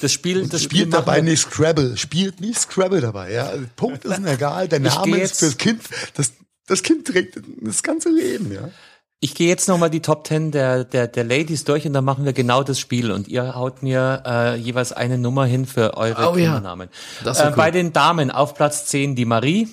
[0.00, 1.96] das Spiel, das Spiel Spielt dabei machen wir- nicht Scrabble.
[1.96, 3.32] Spielt nicht Scrabble dabei.
[3.32, 3.52] Ja.
[3.76, 4.68] Punkt ist mir egal.
[4.68, 5.82] Der Name ist jetzt- fürs Kind.
[6.14, 6.32] Das,
[6.66, 8.52] das Kind trägt das ganze Leben.
[8.52, 8.68] Ja.
[9.24, 12.24] Ich gehe jetzt nochmal die Top 10 der, der, der Ladies durch und dann machen
[12.24, 16.32] wir genau das Spiel und ihr haut mir äh, jeweils eine Nummer hin für eure
[16.32, 16.46] Oh ja.
[16.46, 16.88] Kindernamen.
[17.22, 17.56] Das wär äh, cool.
[17.56, 19.68] Bei den Damen auf Platz 10 die Marie,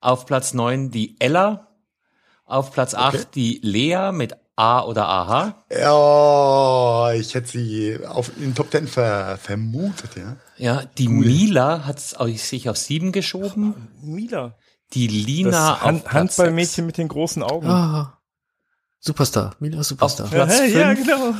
[0.00, 1.68] auf Platz 9 die Ella,
[2.44, 5.54] auf Platz 8 die Lea mit A oder AH.
[5.70, 10.16] Ja, ich hätte sie auf, in den Top Ten ver, vermutet.
[10.16, 10.36] Ja.
[10.56, 14.56] Ja, die Mila hat sich auf 7 geschoben, Mila.
[14.92, 17.68] die Lina Das Han Handballmädchen mit den großen Augen.
[17.68, 18.15] ah,
[19.06, 19.54] Superstar.
[19.60, 20.28] Mila Auf Superstar.
[20.28, 20.70] Platz Hä?
[20.70, 21.34] 5 ja, genau.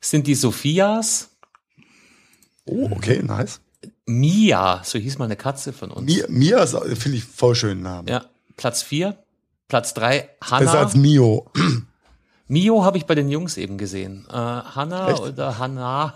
[0.00, 1.28] sind die Sophias,
[2.66, 3.60] Oh, okay, nice.
[4.06, 6.04] Mia, so hieß mal eine Katze von uns.
[6.06, 8.06] Mia, Mia ist, finde ich, voll schönen Namen.
[8.06, 8.24] Ja,
[8.56, 9.16] Platz 4.
[9.66, 10.72] Platz drei, Besser Hanna.
[10.74, 11.50] als Mio.
[12.48, 14.26] Mio habe ich bei den Jungs eben gesehen.
[14.28, 15.20] Äh, Hanna Echt?
[15.20, 16.14] oder Hanna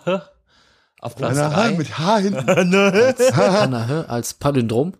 [1.00, 1.70] auf Platz Einer drei.
[1.72, 2.46] mit H hinten.
[3.36, 4.94] Hanna Hö als Palindrom.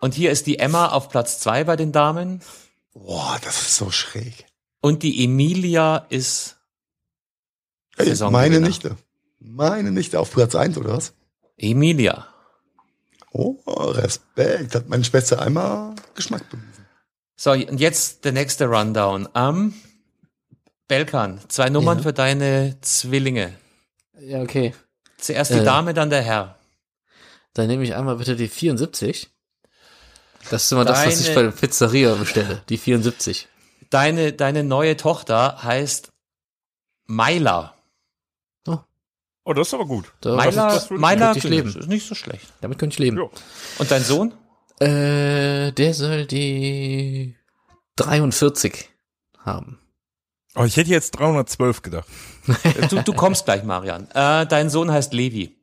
[0.00, 2.40] Und hier ist die Emma auf Platz zwei bei den Damen.
[2.94, 4.46] Boah, das ist so schräg.
[4.80, 6.56] Und die Emilia ist
[7.96, 8.96] Ey, meine Nichte.
[9.38, 11.14] Meine Nichte auf Platz 1 oder was?
[11.56, 12.26] Emilia.
[13.32, 14.74] Oh, Respekt.
[14.74, 16.86] Hat meine Schwester einmal Geschmack bewiesen.
[17.36, 19.28] So, und jetzt der nächste Rundown.
[19.34, 19.74] Ähm,
[20.88, 22.02] Belkan, zwei Nummern Ja.
[22.02, 23.56] für deine Zwillinge.
[24.20, 24.74] Ja, okay.
[25.18, 25.64] Zuerst die Äh.
[25.64, 26.58] Dame, dann der Herr.
[27.54, 29.30] Dann nehme ich einmal bitte die 74.
[30.50, 32.62] Das ist immer das, was ich Deine- bei der Pizzeria bestelle.
[32.68, 33.48] Die 74.
[33.90, 36.10] Deine, deine neue Tochter heißt
[37.06, 37.74] Myla.
[39.44, 40.12] Oh, das ist aber gut.
[40.20, 41.68] Da, Myla, Myla könnte ich leben.
[41.76, 42.46] ist nicht so schlecht.
[42.60, 43.16] damit könnte ich leben.
[43.16, 43.24] Ja.
[43.78, 44.32] Und dein Sohn?
[44.78, 47.36] Äh, der soll die
[47.96, 48.88] 43
[49.38, 49.80] haben.
[50.54, 52.06] Oh, ich hätte jetzt 312 gedacht.
[52.90, 54.08] Du, du kommst gleich, Marian.
[54.12, 55.56] Äh, dein Sohn heißt Levi.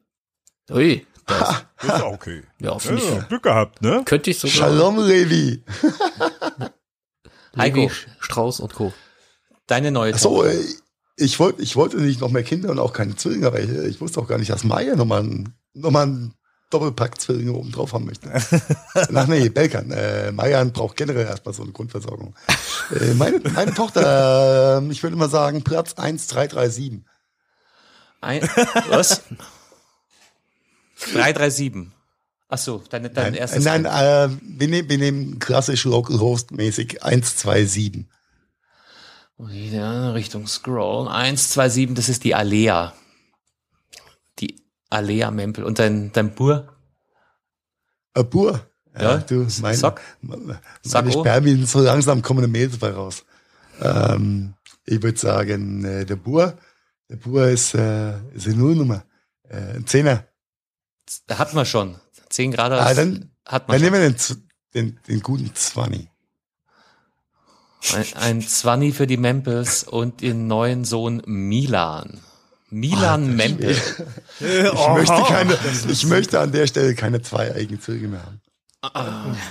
[0.72, 2.44] Ui, Das ist auch okay.
[2.60, 3.28] ja, finde Ja, ich.
[3.28, 4.02] Glück gehabt, ne?
[4.06, 4.56] Könnte ich sogar.
[4.56, 5.64] Shalom, Levi.
[7.58, 7.92] Heiko.
[8.20, 8.94] Strauß und Co.
[9.68, 10.58] Deine neue Ach so, äh,
[11.16, 14.02] ich wollte ich wollte nicht noch mehr Kinder und auch keine Zwillinge, aber ich, ich
[14.02, 16.34] wusste auch gar nicht, dass Maya nochmal einen, noch mal einen
[16.70, 18.32] Doppelpack Zwillinge oben drauf haben möchte.
[18.94, 19.92] Ach nee, Belkan.
[19.92, 22.36] Äh, Mayan braucht generell erstmal so eine Grundversorgung.
[23.00, 27.02] Äh, meine, meine Tochter, äh, ich würde mal sagen, Platz 1337.
[28.22, 28.42] Ein,
[28.90, 29.24] was?
[31.00, 31.92] 337.
[32.52, 33.64] Ach so, deine, dein Nein, erstes.
[33.64, 38.06] nein äh, wir, nehmen, wir nehmen klassisch Local Host mäßig 127.
[39.48, 41.08] Ja, Richtung Scroll.
[41.08, 42.94] 127, das ist die Alea.
[44.40, 45.64] Die Alea Mempel.
[45.64, 46.68] Und dein, dein Bur?
[48.16, 48.66] Äh, Bur.
[49.00, 50.02] Ja, du, mein, sag.
[50.22, 50.60] meine
[51.16, 51.20] oh.
[51.22, 53.24] Spermien, so langsam kommen die Mails bei raus.
[53.80, 56.58] Ähm, ich würde sagen, äh, der Bur,
[57.08, 59.06] der Bur ist, äh, ist eine Nullnummer.
[59.48, 60.26] Äh, ein Zehner.
[61.30, 62.00] Hat man schon.
[62.30, 64.00] 10 Grad Ah, dann, hat man dann schon.
[64.00, 66.10] nehmen wir den, den, den guten Zwanni.
[67.94, 72.20] Ein, ein Zwanni für die Mempels und den neuen Sohn Milan.
[72.70, 73.76] Milan Alter Mempel.
[74.42, 75.58] Ich, Oh, möchte keine,
[75.90, 78.42] ich möchte an der Stelle keine zwei eigenen Zwillinge mehr haben.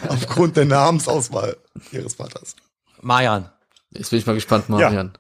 [0.09, 1.57] Aufgrund der Namensauswahl
[1.93, 2.55] ihres Vaters.
[3.03, 3.51] Marian.
[3.91, 5.13] Jetzt bin ich mal gespannt, Marian.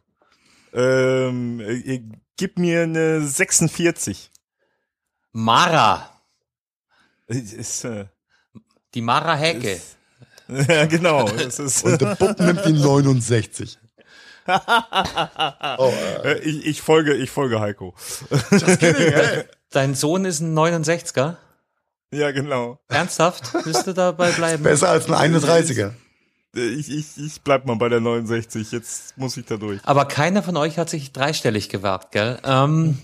[0.72, 2.02] Ähm, äh,
[2.36, 4.30] gib mir eine 46.
[5.32, 6.08] Mara.
[7.28, 8.06] Ist, äh,
[8.94, 9.80] Die Mara Hecke.
[10.48, 11.28] ja, genau.
[11.28, 13.78] Ist, Und der Bub nimmt die 69.
[14.46, 15.92] Oh,
[16.24, 17.94] äh, ich, ich folge, ich folge Heiko.
[18.78, 19.12] kidding.
[19.70, 21.36] Dein Sohn ist ein 69er.
[22.10, 22.80] Ja, genau.
[22.88, 23.52] Ernsthaft?
[23.66, 24.62] Willst du dabei bleiben?
[24.62, 25.92] Besser als ein 31er.
[26.56, 28.72] Äh, Ich, ich, ich bleib mal bei der 69.
[28.72, 29.80] Jetzt muss ich da durch.
[29.84, 32.38] Aber keiner von euch hat sich dreistellig gewagt, gell?
[32.44, 32.98] Ähm,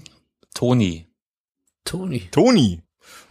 [0.54, 1.06] Toni.
[1.84, 2.28] Toni.
[2.30, 2.80] Toni.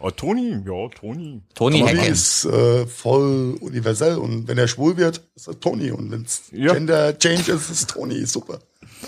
[0.06, 1.40] Oh, Toni, ja, Toni.
[1.54, 2.06] Toni Tony Hecke.
[2.10, 6.42] ist äh, voll universell und wenn er schwul wird, ist er Tony und wenn es
[6.52, 6.74] Ja.
[6.74, 8.58] Gender Change ist, ist Tony super.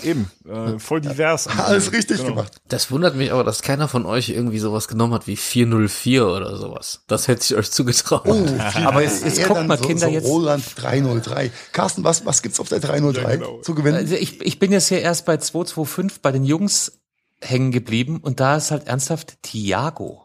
[0.03, 1.47] Eben, äh, voll divers.
[1.57, 2.29] Alles richtig Genau.
[2.29, 2.57] gemacht.
[2.67, 6.55] Das wundert mich aber, dass keiner von euch irgendwie sowas genommen hat wie 404 oder
[6.57, 7.03] sowas.
[7.07, 8.23] Das hätte ich euch zugetraut.
[8.25, 8.45] Oh,
[8.83, 11.51] Aber jetzt- jetzt guckt mal, so, Kinder, so jetzt- Roland 303.
[11.73, 13.61] Carsten, was, was gibt's auf der 303 Ja, genau.
[13.61, 13.97] zu gewinnen?
[13.97, 16.99] Also ich, ich bin jetzt hier erst bei 225 bei den Jungs
[17.41, 20.23] hängen geblieben und da ist halt ernsthaft Tiago.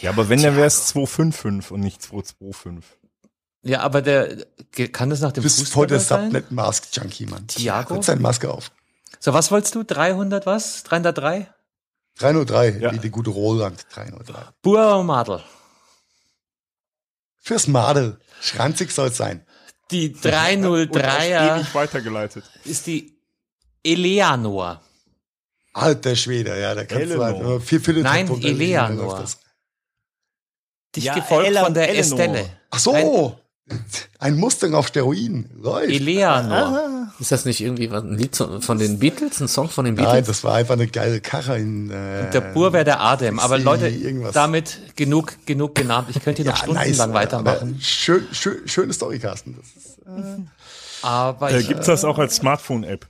[0.00, 2.84] Ja, aber wenn, dann wäre es 255 und nicht 225.
[3.62, 4.46] Ja, aber der
[4.92, 6.30] kann das nach dem Du bist voll der Fußballer sein?
[6.32, 7.46] Subnet Mask Junkie, Mann.
[7.46, 7.96] Thiago?
[7.96, 8.70] Hat seine Maske auf.
[9.18, 9.82] So, was wolltest du?
[9.84, 10.82] 300 was?
[10.84, 11.46] 303?
[12.18, 12.92] 303, Ja.
[12.92, 14.34] wie die gute Roland 303.
[14.62, 15.42] Bur Madel.
[17.38, 18.18] Fürs Madel.
[18.40, 19.44] Schranzig soll's sein.
[19.90, 22.44] Die Und auf 303er ewig weitergeleitet.
[22.64, 23.18] ist die
[23.82, 24.80] Eleanor.
[25.72, 29.24] Alter Schwede, ja, da kannst du halt vier Viertel Nein, drunter liegen, Eleanor.
[30.96, 32.18] Dich Ja, gefolgt Ella- von der Eleanor.
[32.20, 32.44] Estelle.
[32.70, 33.36] Ach so,
[34.18, 35.48] ein Mustang auf Steroiden.
[35.60, 35.90] Läuft.
[35.92, 37.12] Eleanor.
[37.20, 40.04] Ist das nicht irgendwie was- ein Lied von den Beatles, ein Song von den Nein,
[40.06, 40.26] Beatles?
[40.26, 41.90] das war einfach eine geile Karre in.
[41.90, 43.38] Äh, Der Bur wäre der Adem.
[43.38, 44.32] Aber Leute, irgendwas.
[44.32, 46.08] damit genug, genug genannt.
[46.10, 47.78] Ich könnte hier noch stundenlang aber weitermachen.
[47.80, 49.56] Schön, schön, schöne Story, Carsten.
[49.56, 50.42] Das ist, äh,
[51.02, 53.06] Aber Äh, ich, gibt's das auch als Smartphone-App?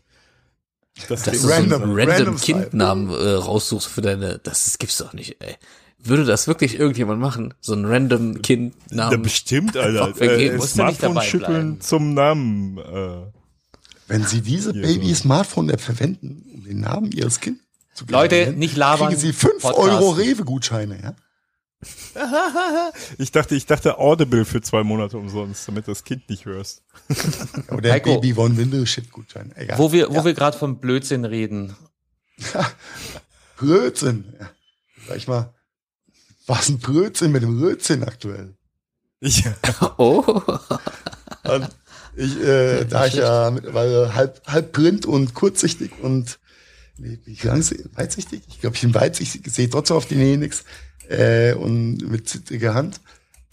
[1.08, 4.78] Das Dass Ding- du so Random- random random Kindnamen äh, raussuchst für deine, das, das
[4.78, 5.56] gibt's doch nicht, ey.
[6.02, 7.54] Würde das wirklich irgendjemand machen?
[7.60, 9.22] So einen random Ja, Kindnamen?
[9.22, 10.20] bestimmt, Alter.
[10.20, 11.80] Äh, Smartphone-Schütteln bleiben.
[11.80, 12.78] zum Namen.
[12.78, 13.32] Äh,
[14.08, 17.62] wenn Sie diese Baby-Smartphone-App verwenden, um den Namen Ihres Kindes
[17.94, 19.08] zu Leute, nicht labern.
[19.08, 19.78] kriegen Sie 5 Podcast.
[19.78, 21.14] Euro Rewe-Gutscheine, ja?
[23.18, 26.82] ich dachte, ich dachte Audible für zwei Monate umsonst, damit das Kind nicht hörst.
[27.70, 28.16] Oder Heiko.
[28.16, 29.52] Baby One Windows Shit Gutschein.
[29.56, 29.78] Egal.
[29.78, 30.24] Wo wir, wo ja.
[30.26, 31.74] wir gerade vom Blödsinn reden.
[33.58, 34.24] Blödsinn.
[34.38, 34.50] Ja.
[35.08, 35.54] Sag ich mal,
[36.50, 38.54] was ein Blödsinn mit dem Blödsinn aktuell.
[39.20, 39.44] Ich,
[39.98, 40.24] Oh.
[41.44, 41.68] Und
[42.16, 46.38] ich, äh, da ich ja mittlerweile halb, halb blind und kurzsichtig und
[46.98, 48.42] wie, wie lang ist weitsichtig?
[48.48, 50.64] Ich glaube, ich bin weitsichtig, ich sehe trotzdem auf die Nähe nix
[51.08, 53.00] äh, und mit zittriger Hand.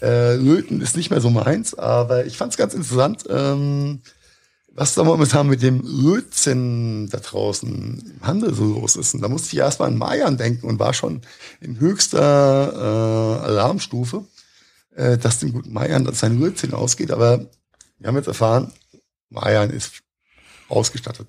[0.01, 4.01] Äh, Löten ist nicht mehr so meins, aber ich fand es ganz interessant, ähm,
[4.77, 9.15] was da momentan mit dem Lötzinn da draußen im Handel so los ist.
[9.15, 11.21] Und da musste ich erstmal an Mayan denken und war schon
[11.61, 12.73] in höchster
[13.41, 14.25] äh, Alarmstufe,
[14.95, 17.09] äh, dass dem guten Mayan dass sein Lötzinn ausgeht.
[17.09, 17.47] Aber
[17.97, 18.71] wir haben jetzt erfahren,
[19.31, 20.03] Mayan ist
[20.69, 21.27] ausgestattet.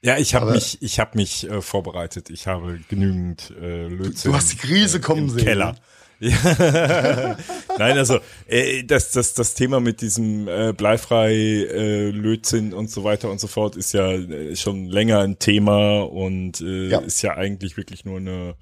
[0.00, 2.30] ja, ich habe mich, ich habe mich äh, vorbereitet.
[2.30, 4.30] Ich habe genügend äh, Lötzinn.
[4.30, 5.44] Du hast die Krise kommen im sehen.
[5.44, 5.76] Keller.
[6.24, 7.36] Ja.
[7.78, 13.04] Nein, also äh, das, das, das Thema mit diesem äh, bleifrei äh, Lötzinn und so
[13.04, 16.98] weiter und so fort ist ja äh, schon länger ein Thema und äh, Ja.
[17.00, 18.54] ist ja eigentlich wirklich nur eine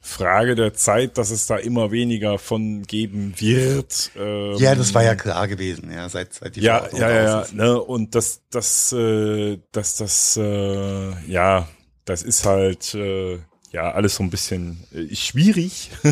[0.00, 4.12] Frage der Zeit, dass es da immer weniger von geben wird.
[4.16, 7.24] Ähm, Ja, das war ja klar gewesen, ja, seit, seit die ja, Verordnung ja, ja,
[7.24, 11.68] ja, ne, und das, das, äh, das, das, äh, ja,
[12.04, 13.38] das ist halt, äh,
[13.72, 15.90] ja, alles so ein bisschen äh, schwierig.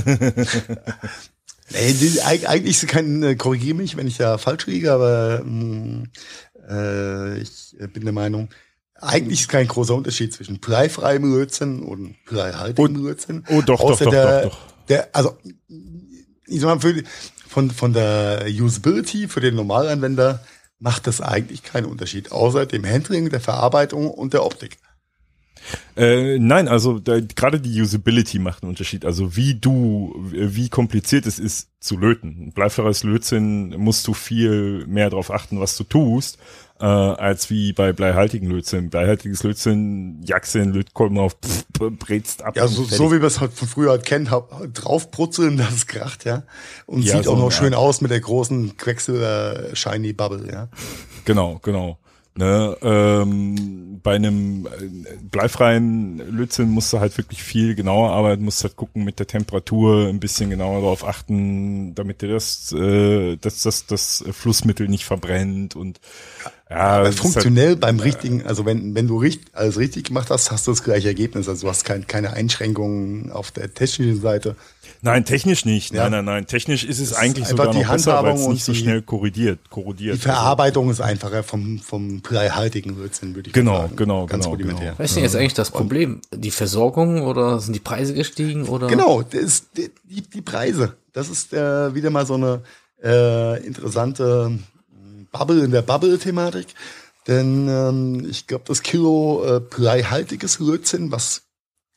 [1.72, 6.04] Nee, eigentlich ist kein, äh, korrigiere mich, wenn ich da falsch liege, aber mh,
[6.68, 8.50] äh, ich äh, bin der Meinung,
[8.94, 13.44] eigentlich ist kein großer Unterschied zwischen bleifreiem Lötzinn und bleihaltigem Lötzinn.
[13.48, 14.58] Oh, doch, doch, Außer doch, der, doch, doch.
[14.88, 15.36] Der, also,
[16.46, 17.02] ich sag mal, für,
[17.48, 20.44] von, von der Usability für den Normalanwender
[20.78, 24.78] macht das eigentlich keinen Unterschied, außer dem Handling, der Verarbeitung und der Optik.
[25.96, 29.04] Äh, nein, also gerade die Usability macht einen Unterschied.
[29.04, 32.52] Also wie du, wie kompliziert es ist zu löten.
[32.52, 36.38] Bleiferes Lötzinn musst du viel mehr darauf achten, was du tust,
[36.80, 38.90] äh, als wie bei bleihaltigen Lötzinn.
[38.90, 40.24] Bleihaltiges Lötzinn,
[40.54, 41.64] in Lötkolben auf, pff,
[41.98, 42.56] brätst ab.
[42.56, 44.28] Ja, so, so wie wir es halt von früher halt kennen,
[44.74, 46.42] draufbrutzeln, das kracht, ja.
[46.86, 47.58] Und Ja, sieht so, auch noch ja.
[47.58, 50.68] schön aus mit der großen Quecksilber Shiny Bubble, ja.
[51.24, 51.98] Genau, genau.
[52.38, 58.62] Ne, ähm, bei einem äh, bleifreien Lötzinn musst du halt wirklich viel genauer arbeiten, musst
[58.62, 63.62] halt gucken mit der Temperatur, ein bisschen genauer darauf achten, damit dir das, äh, dass
[63.62, 65.98] das, das Flussmittel nicht verbrennt und
[66.68, 70.50] ja, ist halt, funktionell beim richtigen, also wenn, wenn du richt, alles richtig gemacht hast,
[70.50, 71.48] hast du das gleiche Ergebnis.
[71.48, 74.56] Also du hast kein, keine Einschränkungen auf der technischen Seite.
[75.02, 76.04] Nein, technisch nicht, Ja.
[76.04, 78.42] nein, nein, nein, technisch ist es ist eigentlich einfach sogar die noch besser, weil Handhabung
[78.42, 80.16] es nicht so die- schnell korrigiert, korrodiert.
[80.16, 83.96] Die Verarbeitung ist einfacher vom, vom bleihaltigen Lötzinn, würde ich Genau, sagen.
[83.96, 84.94] genau, Ganz genau, rudimentär.
[84.98, 86.20] Was ist denn jetzt eigentlich das Problem?
[86.34, 88.86] Die Versorgung oder sind die Preise gestiegen oder?
[88.88, 89.90] Genau, das ist die,
[90.22, 90.94] die, Preise.
[91.12, 92.62] Das ist äh, wieder mal so eine
[93.02, 96.66] äh, interessante ähm, Bubble in der Bubble-Thematik.
[97.26, 101.42] Denn ähm, ich glaube, das Kilo äh, bleihaltiges Lötzinn, was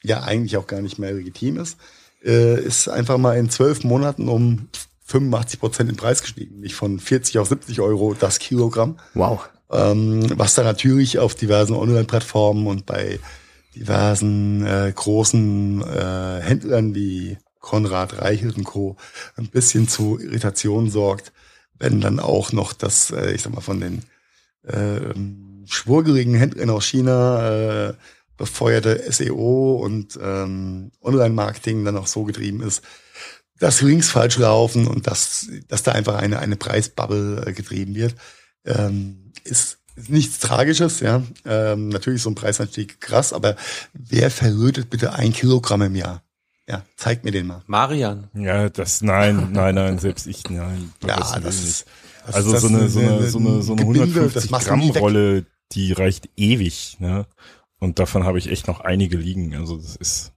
[0.02, 1.78] ja eigentlich auch gar nicht mehr legitim ist,
[2.24, 4.68] äh, ist einfach mal in zwölf Monaten um
[5.06, 6.60] 85 Prozent im Preis gestiegen.
[6.60, 9.50] Nicht von 40 auf 70 Euro das Kilogramm Wow.
[9.72, 13.20] ähm, was dann natürlich auf diversen Online-Plattformen und bei
[13.76, 18.98] diversen äh, großen äh, Händlern wie Konrad, Reichelt und Co.
[19.36, 21.32] ein bisschen zu Irritationen sorgt,
[21.78, 24.04] wenn dann auch noch das, äh, ich sag mal, von den
[24.64, 25.14] äh,
[25.66, 27.94] schwurgeligen Händlern aus China äh,
[28.40, 32.82] befeuerte SEO und ähm, Online-Marketing dann auch so getrieben ist,
[33.60, 38.16] dass Links falsch laufen und dass, dass da einfach eine, eine Preisbubble äh, getrieben wird
[38.66, 41.22] ähm, ist, ist nichts Tragisches, ja.
[41.46, 43.56] Ähm, natürlich ist so ein Preisanstieg krass, aber
[43.94, 46.24] wer verlötet bitte ein Kilogramm im Jahr?
[46.68, 47.64] Ja, zeig mir den mal.
[47.68, 48.30] Marian.
[48.34, 50.94] Ja, das, nein, nein, nein, selbst ich, nein.
[51.06, 51.86] Ja, das ist-
[52.26, 54.52] das Also ist so das eine, so eine- so eine, so eine Gebinde, das 150
[54.52, 54.90] machst du Gramm.
[54.92, 57.26] Rolle, die reicht ewig, ne?
[57.80, 59.56] Und davon habe ich echt noch einige liegen.
[59.56, 60.34] Also das ist,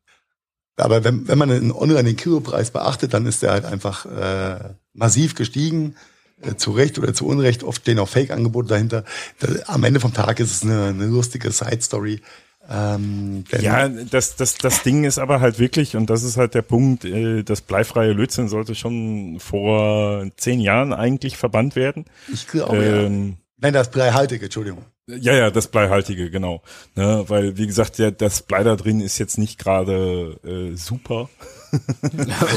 [0.77, 4.75] Aber wenn, wenn man den online den Kilopreis beachtet, dann ist der halt einfach äh,
[4.93, 5.97] massiv gestiegen.
[6.41, 9.05] Äh, zu Recht oder zu Unrecht, oft stehen auch Fake-Angebote dahinter.
[9.39, 12.21] Da, am Ende vom Tag ist es eine, eine lustige Side-Story.
[12.69, 16.63] Ähm, ja, das, das, das Ding ist aber halt wirklich, und das ist halt der
[16.63, 22.05] Punkt, äh, das bleifreie Lötzinn sollte schon vor zehn Jahren eigentlich verbannt werden.
[22.33, 23.03] ich glaube, ja.
[23.03, 24.85] Ähm, Nein, das bleihaltige, Entschuldigung.
[25.09, 26.63] Ja, ja, das Bleihaltige, genau.
[26.95, 31.29] Ne, weil, wie gesagt, ja, das Blei da drin ist jetzt nicht gerade äh, super.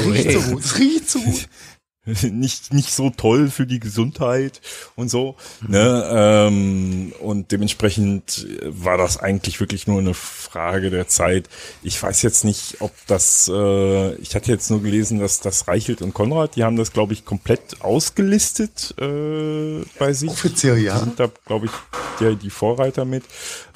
[0.06, 0.78] Riecht so gut.
[0.78, 1.48] Riecht so gut.
[2.22, 4.60] nicht nicht so toll für die Gesundheit
[4.94, 5.34] und so.
[5.66, 6.08] Ne?
[6.10, 11.48] Ähm, und dementsprechend war das eigentlich wirklich nur eine Frage der Zeit.
[11.82, 13.50] Ich weiß jetzt nicht, ob das.
[13.52, 17.12] Äh, ich hatte jetzt nur gelesen, dass das Reichelt und Konrad, die haben das, glaube
[17.12, 20.30] ich, komplett ausgelistet äh, bei sich.
[20.30, 20.98] Offiziell, ja.
[21.00, 21.72] Sind da, glaube ich,
[22.20, 23.24] die, die Vorreiter mit.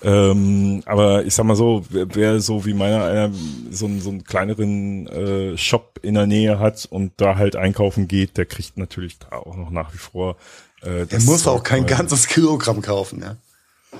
[0.02, 3.30] Ähm, aber ich sag mal so, wer, wer so wie meiner einer
[3.70, 8.08] so, einen- so einen kleineren äh, Shop in der Nähe hat und da halt einkaufen
[8.08, 10.36] geht, der kriegt natürlich da auch noch nach wie vor.
[10.82, 13.36] Äh, das muss auch kein weil- ganzes Kilogramm kaufen, ja.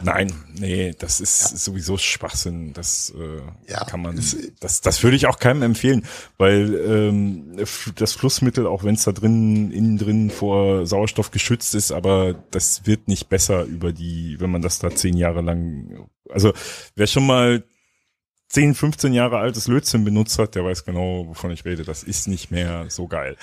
[0.02, 2.72] Nein, nee, das ist sowieso Schwachsinn.
[2.72, 4.16] Das äh, Ja, kann man.
[4.60, 6.06] Das, das würde ich auch keinem empfehlen,
[6.38, 7.56] weil ähm,
[7.96, 12.86] das Flussmittel, auch wenn es da drin innen drin vor Sauerstoff geschützt ist, aber das
[12.86, 16.08] wird nicht besser über die, wenn man das da zehn Jahre lang.
[16.28, 16.52] Also
[16.94, 17.64] wer schon mal
[18.50, 21.84] 10, 15 Jahre altes Lötzinn benutzt hat, der weiß genau, wovon ich rede.
[21.84, 23.36] Das ist nicht mehr so geil.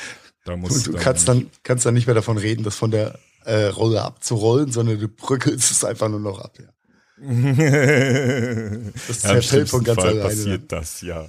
[0.45, 3.19] Da muss Und du kannst dann, kannst dann nicht mehr davon reden, das von der
[3.47, 6.53] äh, Rolle abzurollen, sondern du bröckelst es einfach nur noch ab.
[6.59, 6.65] Ja.
[9.07, 11.27] das zerfällt im von ganz Fall alleine passiert das, ja.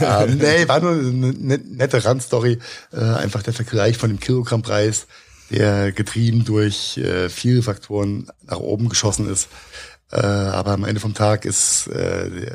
[0.00, 0.22] Ja.
[0.24, 2.58] ähm, nee, war nur eine net- nette Randstory.
[2.92, 5.08] Äh, einfach der Vergleich von dem Kilogrammpreis,
[5.50, 9.48] der getrieben durch äh, viele Faktoren nach oben geschossen ist.
[10.10, 12.54] Äh, aber am Ende vom Tag ist, äh,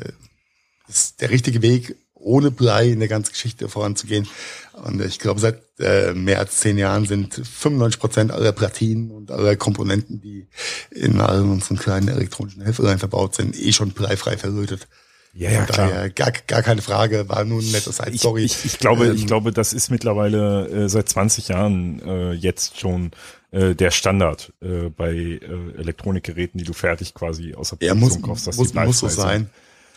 [0.88, 4.28] ist der richtige Weg, ohne Blei in der ganzen Geschichte voranzugehen.
[4.74, 9.32] Und ich glaube, seit äh, mehr als zehn Jahren sind 95 Prozent aller Platinen und
[9.32, 10.48] aller Komponenten, die
[10.92, 14.88] in allen unseren kleinen elektronischen Helferlein verbaut sind, eh schon bleifrei verlötet.
[15.34, 16.10] Ja, ja, klar.
[16.10, 18.44] gar, gar keine Frage, war nur ein nettes Side Ich, Story.
[18.44, 22.80] ich, ich glaube, Ähm, ich glaube, das ist mittlerweile äh, seit 20 Jahren äh, jetzt
[22.80, 23.12] schon
[23.52, 25.40] äh, der Standard äh, bei äh,
[25.78, 29.10] Elektronikgeräten, die du fertig quasi außer er muss, Produktion kaufst, dass muss, die muss so
[29.10, 29.50] sein.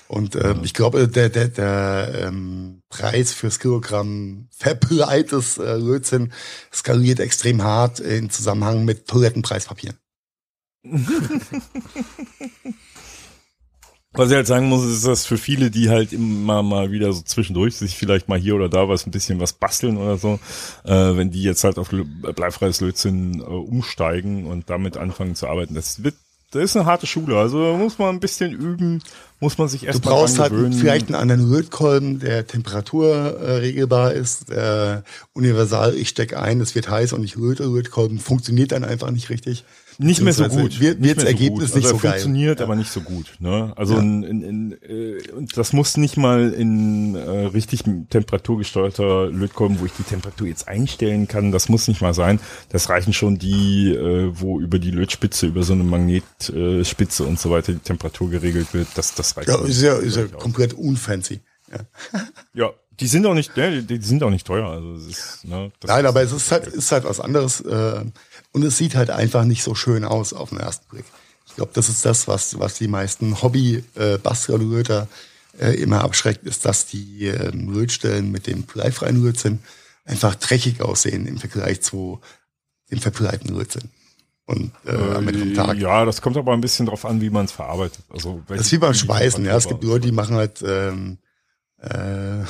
[0.09, 6.33] Und ähm, ich glaube, der, der, der ähm, Preis fürs Kilogramm verbleites äh, Lötzinn
[6.73, 9.95] skaliert extrem hart in Zusammenhang mit Toilettenpreispapier.
[14.13, 17.21] Was ich halt sagen muss, ist, dass für viele, die halt immer mal wieder so
[17.21, 20.41] zwischendurch sich vielleicht mal hier oder da was ein bisschen was basteln oder so,
[20.85, 25.75] äh, wenn die jetzt halt auf bleifreies Lötzinn äh, umsteigen und damit anfangen zu arbeiten,
[25.75, 26.17] das wird,
[26.51, 27.39] das ist eine harte Schule.
[27.39, 29.03] Also da muss man ein bisschen üben,
[29.41, 33.57] muss man sich Du erst mal brauchst halt vielleicht einen anderen Lötkolben, der Temperatur äh,
[33.59, 38.73] regelbar ist, der universal, ich steck ein, es wird heiß und ich löte, Lötkolben funktioniert
[38.73, 39.65] dann einfach nicht richtig.
[40.01, 40.79] Nicht mehr so gut.
[40.81, 41.77] Wird, wird das mehr so Ergebnis gut.
[41.77, 42.13] nicht also so er geil.
[42.13, 42.67] funktioniert, Ja.
[42.67, 43.35] aber nicht so gut.
[43.41, 43.73] Ne?
[43.77, 44.01] Also Ja.
[44.01, 49.87] in, in, in, äh, und das muss nicht mal in äh, richtig temperaturgesteuerter Lötkolben, wo
[49.87, 52.39] ich die Temperatur jetzt einstellen kann, das muss nicht mal sein.
[52.69, 57.41] Das reichen schon die, äh, wo über die Lötspitze, über so eine Magnetspitze äh, und
[57.41, 58.89] so weiter die Temperatur geregelt wird.
[58.95, 59.49] Das, das reicht.
[59.49, 61.41] Ja, ist ja, ist ja komplett unfancy.
[61.73, 61.81] Ja.
[62.55, 62.71] ja,
[63.01, 64.69] die sind auch nicht, ne, die, sind auch nicht teuer.
[64.71, 68.05] Also ist, ne, Nein, aber es ist halt, ist halt was anderes äh,
[68.53, 71.05] und es sieht halt einfach nicht so schön aus auf den ersten Blick.
[71.47, 75.09] Ich glaube, das ist das, was, was die meisten Hobby-Bastelröter
[75.59, 79.61] äh, immer abschreckt, ist, dass die äh, Lötstellen mit dem bleifreien Lötzinn
[80.05, 82.21] einfach dreckig aussehen im Vergleich zu
[82.91, 83.91] dem verbleiten Lötzinn.
[84.47, 85.77] Und äh, am Ende vom Tag.
[85.77, 88.03] Ja, das kommt aber ein bisschen drauf an, wie man es verarbeitet.
[88.09, 89.57] Also Das ist wie beim Schweißen, ja.
[89.57, 91.19] Es gibt Leute, die machen halt ähm,
[91.79, 92.45] äh,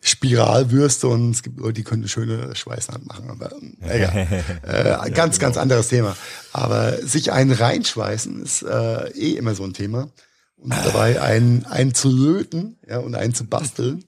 [0.00, 3.30] Spiralwürste und es gibt Leute, die können eine schöne Schweißnaht machen.
[3.30, 4.44] Aber ähm, egal.
[4.62, 6.16] äh, ganz, ganz anderes Thema.
[6.52, 10.10] Aber sich einen reinschweißen ist äh, eh immer so ein Thema.
[10.56, 14.04] Und dabei einen, einen zu löten ja, und einen zu basteln,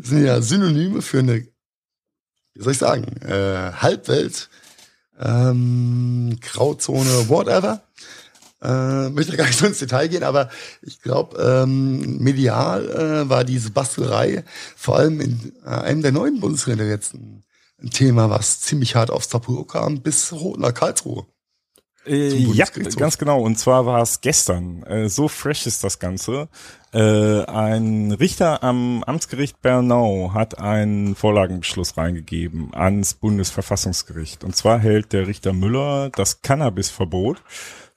[0.00, 1.46] sind ja Synonyme für eine,
[2.54, 4.50] wie soll ich sagen, äh, Halbwelt,
[5.18, 7.82] ähm, Grauzone, whatever.
[8.62, 10.50] Äh, möchte gar nicht so ins Detail gehen, aber
[10.82, 14.44] ich glaube, ähm, medial äh, war diese Bastelei
[14.76, 17.42] vor allem in äh, einem der neuen Bundesländer jetzt ein,
[17.82, 21.26] ein Thema, was ziemlich hart aufs Tabu kam, bis hoch nach Karlsruhe.
[22.06, 22.64] Äh, ja,
[22.96, 23.42] ganz genau.
[23.42, 24.82] Und zwar war es gestern.
[24.84, 26.48] Äh, so fresh ist das Ganze.
[26.92, 34.44] Äh, ein Richter am Amtsgericht Bernau hat einen Vorlagenbeschluss reingegeben ans Bundesverfassungsgericht.
[34.44, 37.42] Und zwar hält der Richter Müller das Cannabisverbot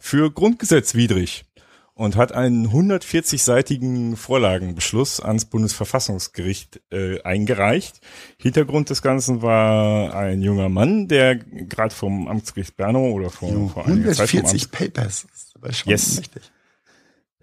[0.06, 1.46] für grundgesetzwidrig
[1.94, 8.02] und hat einen 140-seitigen Vorlagenbeschluss ans Bundesverfassungsgericht äh, eingereicht.
[8.38, 13.86] Hintergrund des Ganzen war ein junger Mann, der gerade vom Amtsgericht Bernau oder vor, vor
[13.88, 15.26] einiger Zeit vom 140 Papers.
[15.32, 16.18] Das war schon Yes.
[16.18, 16.52] mächtig.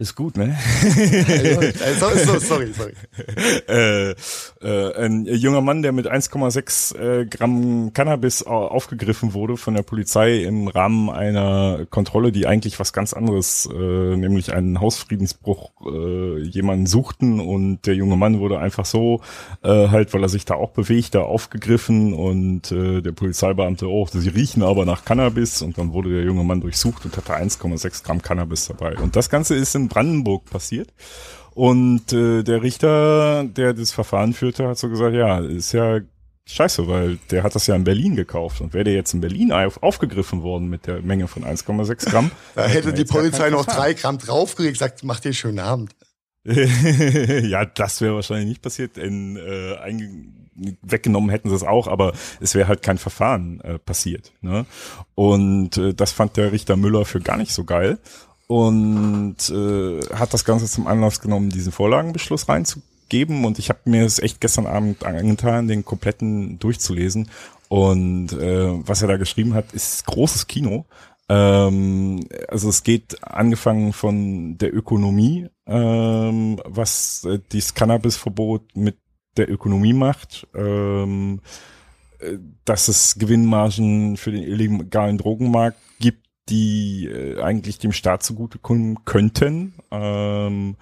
[0.00, 0.56] Ist gut, ne?
[1.98, 2.94] sorry, sorry, sorry.
[3.68, 4.14] äh,
[4.62, 10.38] äh, ein junger Mann, der mit 1,6 äh, Gramm Cannabis aufgegriffen wurde von der Polizei
[10.44, 16.86] im Rahmen einer Kontrolle, die eigentlich was ganz anderes, äh, nämlich einen Hausfriedensbruch, äh, jemanden
[16.86, 19.20] suchten und der junge Mann wurde einfach so,
[19.62, 24.06] äh, halt, weil er sich da auch bewegt, da aufgegriffen und äh, der Polizeibeamte, oh,
[24.10, 28.02] sie riechen aber nach Cannabis und dann wurde der junge Mann durchsucht und hatte 1,6
[28.02, 28.96] Gramm Cannabis dabei.
[28.96, 30.92] Und das Ganze ist im Brandenburg passiert.
[31.54, 36.00] Und äh, der Richter, der das Verfahren führte, hat so gesagt, ja, ist ja
[36.46, 38.60] scheiße, weil der hat das ja in Berlin gekauft.
[38.60, 42.30] Und wäre der jetzt in Berlin auf, aufgegriffen worden mit der Menge von 1,6 Gramm.
[42.54, 45.92] da hätte die Polizei noch drei Gramm draufgelegt, gesagt, mach dir schönen Abend.
[46.44, 48.96] ja, das wäre wahrscheinlich nicht passiert.
[48.96, 49.76] In, äh,
[50.82, 54.32] weggenommen hätten sie es auch, aber es wäre halt kein Verfahren äh, passiert.
[54.40, 54.64] Ne?
[55.14, 57.98] Und äh, das fand der Richter Müller für gar nicht so geil
[58.50, 63.44] und äh, hat das Ganze zum Anlass genommen, diesen Vorlagenbeschluss reinzugeben.
[63.44, 67.30] Und ich habe mir es echt gestern Abend angetan, den kompletten durchzulesen.
[67.68, 70.84] Und äh, was er da geschrieben hat, ist großes Kino.
[71.28, 78.98] Ähm, also es geht angefangen von der Ökonomie, ähm, was äh, dieses Cannabisverbot mit
[79.36, 80.48] der Ökonomie macht.
[80.56, 81.40] Ähm,
[82.18, 89.04] äh, dass es Gewinnmargen für den illegalen Drogenmarkt gibt, die äh, eigentlich dem Staat zugutekommen
[89.04, 89.74] könnten.
[89.90, 90.76] Ähm,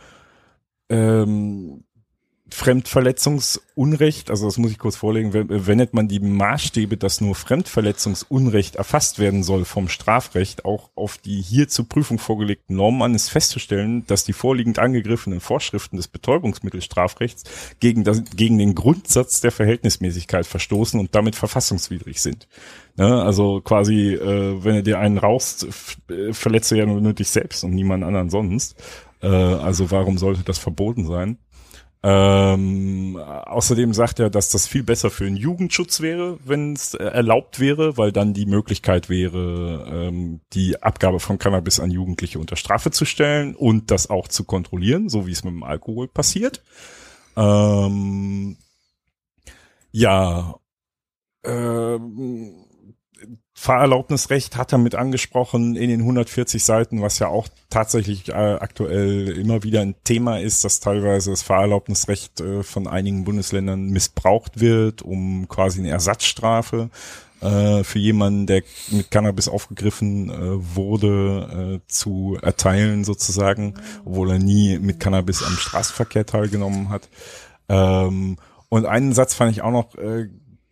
[0.89, 1.85] ähm,
[2.51, 9.19] Fremdverletzungsunrecht, also das muss ich kurz vorlegen, wendet man die Maßstäbe, dass nur Fremdverletzungsunrecht erfasst
[9.19, 14.07] werden soll vom Strafrecht, auch auf die hier zur Prüfung vorgelegten Normen an, ist festzustellen,
[14.07, 17.45] dass die vorliegend angegriffenen Vorschriften des Betäubungsmittelstrafrechts
[17.81, 22.49] gegen, das, gegen den Grundsatz der Verhältnismäßigkeit verstoßen und damit verfassungswidrig sind.
[22.99, 23.23] Ne?
[23.23, 25.69] Also quasi, äh, wenn du dir einen rauchst,
[26.11, 28.77] äh, verletzt du ja nur dich selbst und niemand anderen sonst.
[29.23, 31.39] Äh, also warum sollte das verboten sein?
[32.03, 37.05] Ähm, außerdem sagt er, dass das viel besser für den Jugendschutz wäre, wenn es äh,
[37.05, 42.57] erlaubt wäre, weil dann die Möglichkeit wäre, ähm, die Abgabe von Cannabis an Jugendliche unter
[42.57, 46.65] Strafe zu stellen und das auch zu kontrollieren, so wie es mit dem Alkohol passiert.
[47.37, 48.57] Ähm,
[49.93, 50.55] ja,
[51.45, 52.68] ähm,
[53.61, 59.37] Fahrerlaubnisrecht hat er mit angesprochen in den 140 Seiten, was ja auch tatsächlich äh, aktuell
[59.37, 65.03] immer wieder ein Thema ist, dass teilweise das Fahrerlaubnisrecht äh, von einigen Bundesländern missbraucht wird,
[65.03, 66.89] um quasi eine Ersatzstrafe
[67.41, 74.39] äh, für jemanden, der mit Cannabis aufgegriffen äh, wurde, äh, zu erteilen sozusagen, obwohl er
[74.39, 77.09] nie mit Cannabis am Straßenverkehr teilgenommen hat.
[77.69, 78.37] Ähm,
[78.69, 80.29] und einen Satz fand ich auch noch äh,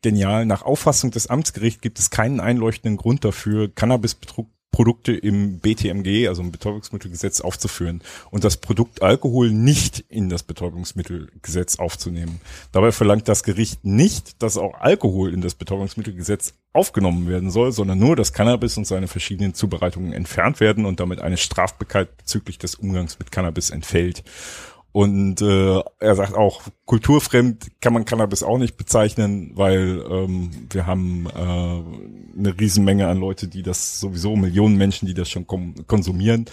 [0.06, 0.46] genial.
[0.46, 6.52] Nach Auffassung des Amtsgerichts gibt es keinen einleuchtenden Grund dafür, Cannabisprodukte im BTMG, also im
[6.52, 12.40] Betäubungsmittelgesetz, aufzuführen und das Produkt Alkohol nicht in das Betäubungsmittelgesetz aufzunehmen.
[12.70, 17.98] Dabei verlangt das Gericht nicht, dass auch Alkohol in das Betäubungsmittelgesetz aufgenommen werden soll, sondern
[17.98, 22.76] nur, dass Cannabis und seine verschiedenen Zubereitungen entfernt werden und damit eine Strafbarkeit bezüglich des
[22.76, 24.22] Umgangs mit Cannabis entfällt.
[24.92, 30.86] Und äh, er sagt auch, kulturfremd kann man Cannabis auch nicht bezeichnen, weil ähm, wir
[30.86, 36.46] haben äh, eine Riesenmenge an Leute, die das sowieso, Millionen Menschen, die das schon konsumieren.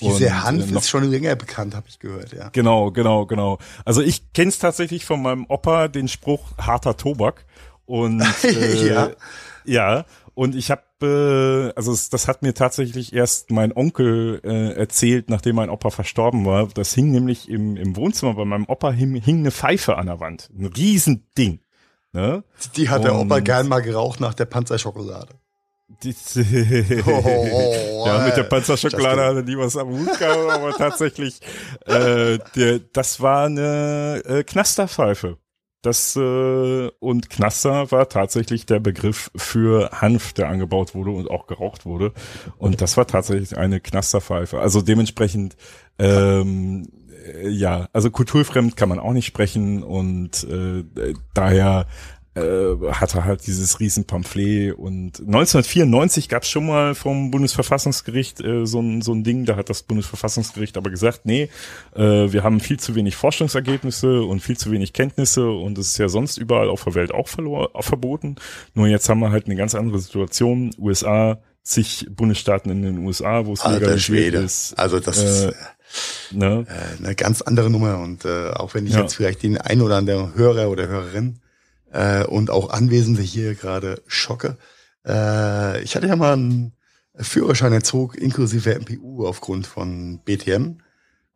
[0.00, 2.48] Diese und, Hanf äh, ist schon länger bekannt, habe ich gehört, ja.
[2.50, 3.58] Genau, genau, genau.
[3.84, 7.44] Also ich kenne es tatsächlich von meinem Opa, den Spruch harter Tobak.
[7.84, 9.10] Und äh, ja.
[9.64, 14.72] ja, und ich habe, äh, also es, das hat mir tatsächlich erst mein Onkel äh,
[14.72, 16.68] erzählt, nachdem mein Opa verstorben war.
[16.68, 20.20] Das hing nämlich im, im Wohnzimmer bei meinem Opa hing, hing eine Pfeife an der
[20.20, 20.50] Wand.
[20.56, 21.60] Ein Riesending.
[22.12, 22.44] Ne?
[22.76, 25.34] Die hat der Opa gern mal geraucht nach der Panzerschokolade.
[26.02, 26.14] Die,
[27.06, 31.40] oh, ja, mit der Panzerschokolade hatte nie was am Hut gehabt, aber tatsächlich,
[31.84, 35.38] äh, der, das war eine äh, Knasterpfeife.
[35.82, 41.46] Das äh, und Knaster war tatsächlich der Begriff für Hanf, der angebaut wurde und auch
[41.46, 42.12] geraucht wurde.
[42.58, 44.60] Und das war tatsächlich eine Knasterpfeife.
[44.60, 45.56] Also dementsprechend,
[45.98, 46.88] ähm,
[47.34, 50.84] äh, ja, also kulturfremd kann man auch nicht sprechen und äh,
[51.32, 51.86] daher
[52.36, 59.02] hatte halt dieses Riesenpamphlet und 1994 gab es schon mal vom Bundesverfassungsgericht äh, so, ein,
[59.02, 61.48] so ein Ding, da hat das Bundesverfassungsgericht aber gesagt, nee,
[61.94, 62.00] äh,
[62.32, 66.08] wir haben viel zu wenig Forschungsergebnisse und viel zu wenig Kenntnisse und es ist ja
[66.08, 68.36] sonst überall auf der Welt auch, verlor, verboten.
[68.74, 70.70] Nur jetzt haben wir halt eine ganz andere Situation.
[70.78, 74.38] USA, zig Bundesstaaten in den USA, wo es legalisiert Schwede.
[74.38, 74.78] ist.
[74.78, 75.54] Also das äh, ist
[76.30, 76.64] ne?
[76.68, 79.00] äh, eine ganz andere Nummer und äh, auch wenn ich ja.
[79.00, 81.40] jetzt vielleicht den ein oder anderen Hörer oder Hörerin
[81.92, 84.56] äh, und auch Anwesende hier gerade schocke.
[85.06, 86.72] Äh, ich hatte ja mal einen
[87.16, 90.78] Führerschein erzog inklusive MPU aufgrund von BTM.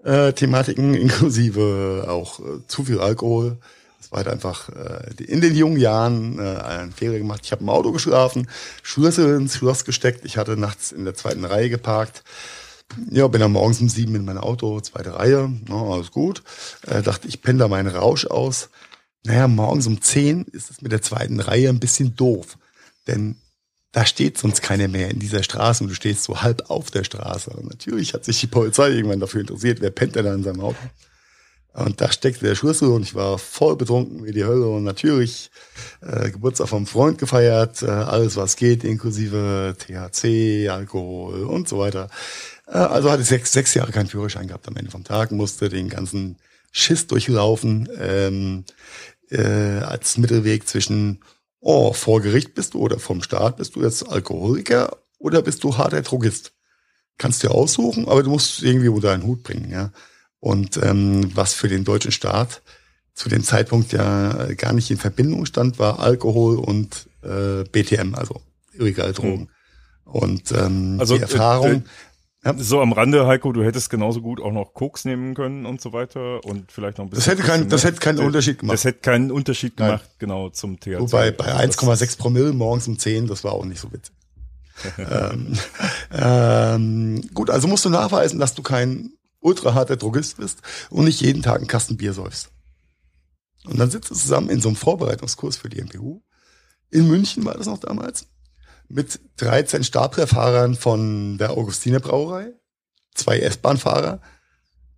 [0.05, 0.33] äh,
[0.77, 3.59] inklusive auch äh, zu viel Alkohol.
[4.01, 7.41] Es war halt einfach äh, in den jungen Jahren äh, einen Fehler gemacht.
[7.45, 8.49] Ich habe im Auto geschlafen,
[8.83, 10.25] Schlüssel ins Schloss gesteckt.
[10.25, 12.23] Ich hatte nachts in der zweiten Reihe geparkt.
[13.11, 16.43] Ja, bin dann morgens um sieben in mein Auto, zweite Reihe, ja, alles gut.
[16.87, 18.69] Äh, dachte, ich penne da meinen Rausch aus.
[19.25, 22.59] Naja, morgens um zehn ist es mit der zweiten Reihe ein bisschen doof.
[23.07, 23.37] Denn
[23.93, 27.05] da steht sonst keiner mehr in dieser Straße und du stehst so halb auf der
[27.05, 27.51] Straße.
[27.51, 30.61] Und natürlich hat sich die Polizei irgendwann dafür interessiert, wer pennt denn da in seinem
[30.61, 30.79] Auto.
[31.75, 35.51] Und da steckte der Schlüssel und ich war voll betrunken wie die Hölle und natürlich
[36.03, 42.11] äh, Geburtstag vom Freund gefeiert, äh, alles was geht, inklusive THC, Alkohol und so weiter.
[42.69, 45.69] Äh, also hatte ich sechs, sechs Jahre keinen Führerschein gehabt am Ende vom Tag, musste
[45.69, 46.37] den ganzen
[46.71, 48.65] Schiss durchlaufen ähm,
[49.35, 51.21] äh, als Mittelweg zwischen,
[51.61, 55.77] oh, vor Gericht bist du oder vom Staat bist du jetzt Alkoholiker oder bist du
[55.77, 56.53] harter Drogist.
[57.19, 59.93] Kannst dir aussuchen, aber du musst irgendwie unter einen Hut bringen, ja.
[60.41, 62.63] Und ähm, was für den deutschen Staat
[63.15, 68.43] zu dem Zeitpunkt ja gar nicht in Verbindung stand, war Alkohol und äh, BTM, also
[68.73, 69.41] illegale Drogen.
[69.41, 69.49] Mhm.
[70.05, 71.73] Und ähm, also, die Erfahrung.
[71.73, 71.83] Äh,
[72.45, 72.55] ja.
[72.59, 75.93] So am Rande, Heiko, du hättest genauso gut auch noch Koks nehmen können und so
[75.93, 77.25] weiter und vielleicht noch ein bisschen.
[77.25, 78.75] Das hätte, kein, das hätte keinen Unterschied gemacht.
[78.75, 80.17] Das hätte keinen Unterschied gemacht, Nein.
[80.19, 81.01] genau, zum THC.
[81.01, 84.15] Wobei bei 1,6 Promille morgens um 10, das war auch nicht so witzig.
[84.99, 85.57] ähm,
[86.11, 91.21] ähm, gut, also musst du nachweisen, dass du kein ultra harter Drogist bist und nicht
[91.21, 92.51] jeden Tag einen Kasten Bier säufst.
[93.65, 96.21] Und dann sitzt du zusammen in so einem Vorbereitungskurs für die MPU.
[96.91, 98.27] In München war das noch damals
[98.95, 102.53] mit 13 Stabrehrfahrern von der Augustiner Brauerei,
[103.15, 104.21] zwei S-Bahn-Fahrer,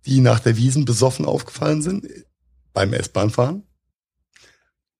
[0.05, 2.07] die nach der Wiesen besoffen aufgefallen sind
[2.73, 3.63] beim S-Bahn-Fahren.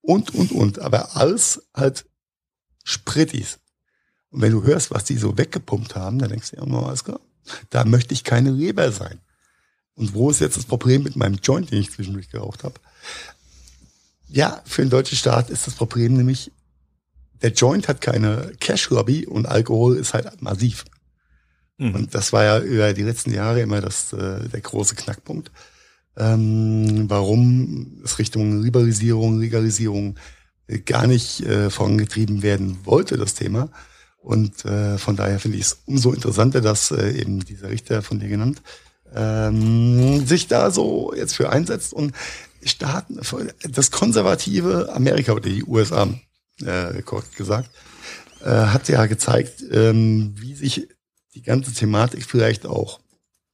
[0.01, 0.79] Und, und, und.
[0.79, 2.05] Aber alles halt
[2.83, 3.59] Sprittis.
[4.31, 7.03] Und wenn du hörst, was die so weggepumpt haben, dann denkst du ja, oh, alles
[7.03, 7.19] klar,
[7.69, 9.19] da möchte ich keine Leber sein.
[9.93, 12.79] Und wo ist jetzt das Problem mit meinem Joint, den ich zwischendurch geraucht habe?
[14.27, 16.51] Ja, für den deutschen Staat ist das Problem nämlich,
[17.41, 20.85] der Joint hat keine Cash-Lobby und Alkohol ist halt massiv.
[21.77, 21.95] Mhm.
[21.95, 25.51] Und das war ja über die letzten Jahre immer das, äh, der große Knackpunkt.
[26.17, 30.15] Ähm, warum es Richtung Liberalisierung, Legalisierung
[30.67, 33.69] äh, gar nicht äh, vorangetrieben werden wollte, das Thema.
[34.17, 38.19] Und äh, von daher finde ich es umso interessanter, dass äh, eben dieser Richter von
[38.19, 38.61] dir genannt
[39.15, 42.13] ähm, sich da so jetzt für einsetzt und
[42.63, 43.19] Staaten,
[43.69, 46.09] das konservative Amerika oder die USA
[46.63, 47.69] äh, korrekt gesagt,
[48.41, 50.87] äh, hat ja gezeigt, ähm, wie sich
[51.33, 52.99] die ganze Thematik vielleicht auch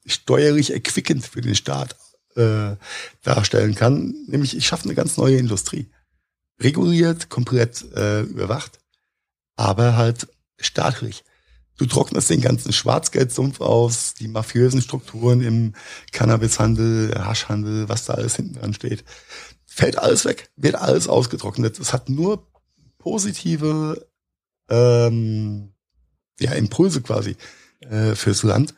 [0.06, 1.96] steuerlich erquickend für den Staat
[2.36, 2.76] äh,
[3.22, 4.16] darstellen kann.
[4.28, 5.90] Nämlich, ich schaffe eine ganz neue Industrie.
[6.60, 8.80] Reguliert, komplett äh, überwacht,
[9.56, 10.28] aber halt
[10.60, 11.24] staatlich.
[11.78, 15.74] Du trocknest den ganzen Schwarzgeldsumpf aus, die mafiösen Strukturen im
[16.12, 19.04] Cannabishandel, Haschhandel, was da alles hinten dran steht.
[19.66, 21.80] Fällt alles weg, wird alles ausgetrocknet.
[21.80, 22.48] Es hat nur
[23.04, 24.08] positive
[24.70, 25.74] ähm,
[26.40, 27.36] ja, Impulse quasi
[27.82, 28.74] äh, fürs Land.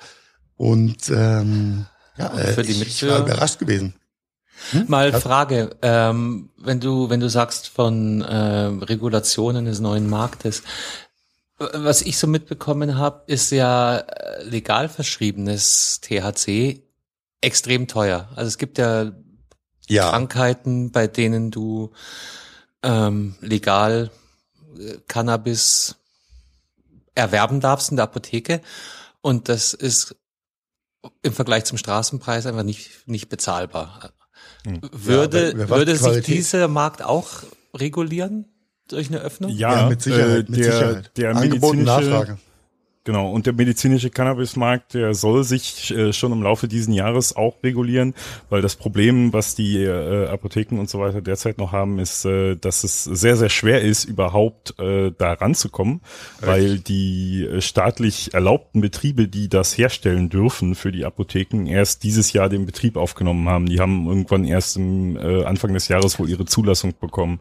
[0.55, 1.85] Und ähm,
[2.17, 3.93] ja, äh, für die ich war überrascht gewesen.
[4.71, 4.85] Hm?
[4.87, 5.19] Mal ja.
[5.19, 10.63] Frage, ähm, wenn du wenn du sagst von äh, Regulationen des neuen Marktes,
[11.57, 16.83] was ich so mitbekommen habe, ist ja äh, legal verschriebenes THC
[17.41, 18.29] extrem teuer.
[18.35, 19.11] Also es gibt ja,
[19.87, 20.09] ja.
[20.09, 21.91] Krankheiten, bei denen du
[22.85, 24.11] ähm, legal
[24.77, 25.95] äh, Cannabis
[27.15, 28.61] erwerben darfst in der Apotheke.
[29.21, 30.15] Und das ist
[31.23, 34.11] im Vergleich zum Straßenpreis einfach nicht, nicht bezahlbar.
[34.65, 34.81] Hm.
[34.91, 38.45] Würde, ja, würde sich dieser Markt auch regulieren
[38.87, 39.51] durch eine Öffnung?
[39.51, 40.47] Ja, ja mit Sicherheit.
[40.47, 41.11] Äh, mit der, Sicherheit.
[41.17, 42.37] Der Angebot Nachfrage.
[43.05, 47.61] Genau, und der medizinische Cannabismarkt, der soll sich äh, schon im Laufe diesen Jahres auch
[47.61, 48.15] regulieren,
[48.49, 52.55] weil das Problem, was die äh, Apotheken und so weiter derzeit noch haben, ist, äh,
[52.55, 56.01] dass es sehr, sehr schwer ist, überhaupt äh, da ranzukommen,
[56.39, 56.47] Echt?
[56.47, 62.33] weil die äh, staatlich erlaubten Betriebe, die das herstellen dürfen für die Apotheken, erst dieses
[62.33, 63.67] Jahr den Betrieb aufgenommen haben.
[63.67, 67.39] Die haben irgendwann erst im äh, Anfang des Jahres wohl ihre Zulassung bekommen.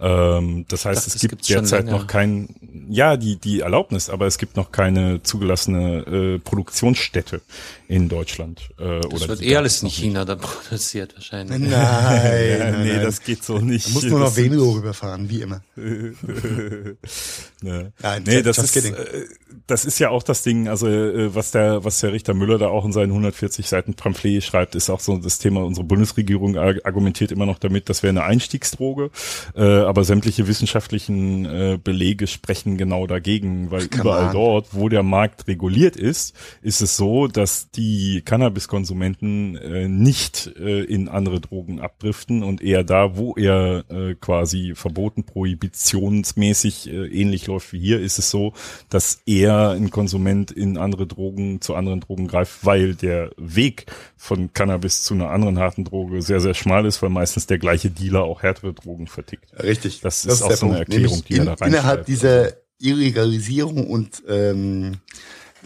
[0.00, 2.48] Ähm, das heißt, dachte, es gibt derzeit noch kein,
[2.88, 7.40] ja, die, die Erlaubnis, aber es gibt noch keine zugelassene äh, Produktionsstätte
[7.88, 8.68] in Deutschland.
[8.78, 11.58] Äh, das oder wird eh alles in China dann produziert wahrscheinlich.
[11.58, 13.02] Nein, nein, nee, nein.
[13.02, 13.88] das geht so nicht.
[13.88, 15.62] Du musst nur noch weniger rüberfahren, wie immer.
[15.76, 16.96] ne.
[18.02, 19.24] Nein, nee, das ist, äh,
[19.66, 22.68] das ist ja auch das Ding, also äh, was der, was der Richter Müller da
[22.68, 27.32] auch in seinen 140 Seiten Pamphlet schreibt, ist auch so das Thema, unsere Bundesregierung argumentiert
[27.32, 29.10] immer noch damit, das wäre eine Einstiegsdroge.
[29.56, 34.32] Äh, aber sämtliche wissenschaftlichen äh, Belege sprechen genau dagegen, weil Come überall on.
[34.32, 40.82] dort, wo der Markt reguliert ist, ist es so, dass die Cannabiskonsumenten äh, nicht äh,
[40.82, 47.46] in andere Drogen abdriften und eher da, wo er äh, quasi verboten prohibitionsmäßig äh, ähnlich
[47.46, 48.52] läuft wie hier, ist es so,
[48.90, 54.52] dass eher ein Konsument in andere Drogen zu anderen Drogen greift, weil der Weg von
[54.52, 58.24] Cannabis zu einer anderen harten Droge sehr sehr schmal ist, weil meistens der gleiche Dealer
[58.24, 59.52] auch härtere Drogen vertickt.
[59.62, 60.00] Richtig.
[60.00, 62.08] Das ist auch so eine Erklärung, Nämlich die er in, da Innerhalb reinschreibt.
[62.08, 64.96] dieser Illegalisierung und, ähm,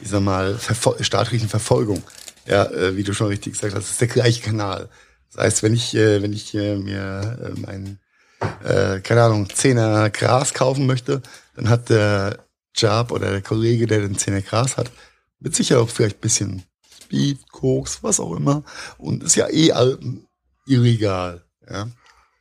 [0.03, 2.03] ich sag mal, Verfol staatlichen Verfolgung,
[2.47, 4.89] ja, äh, wie du schon richtig gesagt hast, ist der gleiche Kanal.
[5.33, 7.99] Das heißt, wenn ich, äh, wenn ich äh, mir äh, mein,
[8.65, 11.23] äh, keine Ahnung, Zehner Gras kaufen möchte,
[11.55, 12.45] dann hat der
[12.75, 14.91] Job oder der Kollege, der den Zehner Gras hat,
[15.39, 16.63] mit Sicherheit auch vielleicht ein bisschen
[17.03, 18.65] Speed, Koks, was auch immer.
[18.99, 19.99] Und ist ja eh all,
[20.67, 21.45] illegal.
[21.69, 21.89] Ja.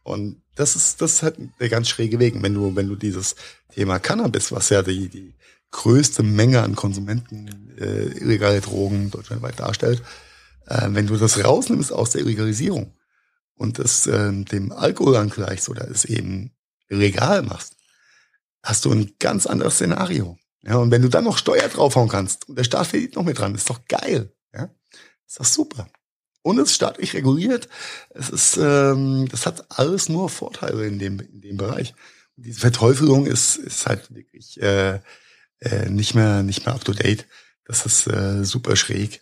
[0.03, 2.41] Und das ist, das ist halt der ganz schräge Weg.
[2.41, 3.35] Wenn du, wenn du dieses
[3.73, 5.33] Thema Cannabis, was ja die, die
[5.71, 10.03] größte Menge an Konsumenten äh, illegale Drogen deutschlandweit darstellt,
[10.67, 12.93] äh, wenn du das rausnimmst aus der Illegalisierung
[13.55, 16.51] und es äh, dem Alkohol angleichst oder es eben
[16.89, 17.75] illegal machst,
[18.63, 20.37] hast du ein ganz anderes Szenario.
[20.63, 23.39] Ja, und wenn du dann noch Steuer draufhauen kannst und der Staat verdient noch mit
[23.39, 24.31] dran, ist doch geil.
[24.53, 24.69] Ja,
[25.25, 25.87] ist doch super.
[26.43, 27.69] Und es ist staatlich reguliert.
[28.09, 31.93] Es ist, ähm, das hat alles nur Vorteile in dem, in dem Bereich.
[32.35, 34.99] Und diese Verteufelung ist, ist halt wirklich äh,
[35.61, 37.27] äh, nicht mehr, nicht mehr up to date.
[37.65, 39.21] Das ist äh, super schräg.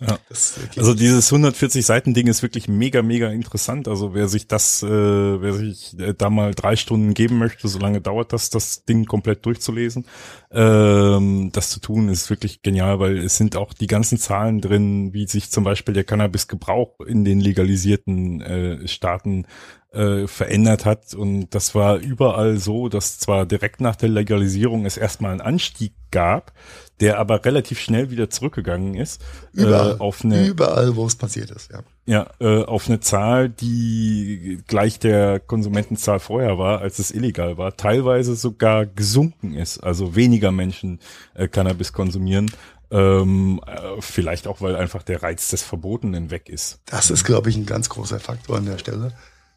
[0.00, 0.14] Ja.
[0.14, 3.86] Äh, Also dieses 140 Seiten Ding ist wirklich mega, mega interessant.
[3.86, 7.78] Also wer sich das, äh, wer sich äh, da mal drei Stunden geben möchte, so
[7.78, 10.06] lange dauert das, das Ding komplett durchzulesen.
[10.50, 15.12] Ähm, das zu tun ist wirklich genial, weil es sind auch die ganzen Zahlen drin,
[15.12, 19.46] wie sich zum Beispiel der Cannabisgebrauch in den legalisierten äh, Staaten
[19.92, 21.14] äh, verändert hat.
[21.14, 25.94] Und das war überall so, dass zwar direkt nach der Legalisierung es erstmal einen Anstieg
[26.10, 26.52] gab,
[27.00, 29.22] der aber relativ schnell wieder zurückgegangen ist
[29.52, 31.82] überall, äh, auf eine überall, wo es passiert ist, ja.
[32.06, 37.76] ja äh, auf eine Zahl, die gleich der Konsumentenzahl vorher war, als es illegal war,
[37.76, 41.00] teilweise sogar gesunken ist, also weniger Menschen
[41.34, 42.50] äh, Cannabis konsumieren.
[42.92, 46.80] Ähm, äh, vielleicht auch, weil einfach der Reiz des Verbotenen weg ist.
[46.86, 49.12] Das ist, glaube ich, ein ganz großer Faktor an der Stelle.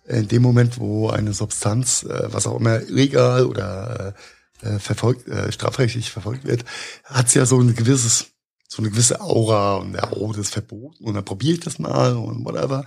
[0.05, 4.15] In dem Moment, wo eine Substanz, äh, was auch immer, illegal oder
[4.61, 6.65] äh, verfolgt, äh, strafrechtlich verfolgt wird,
[7.05, 8.27] hat sie ja so ein gewisses,
[8.67, 11.79] so eine gewisse Aura und ja, oh, das ist verboten und dann probiere ich das
[11.79, 12.85] mal und whatever.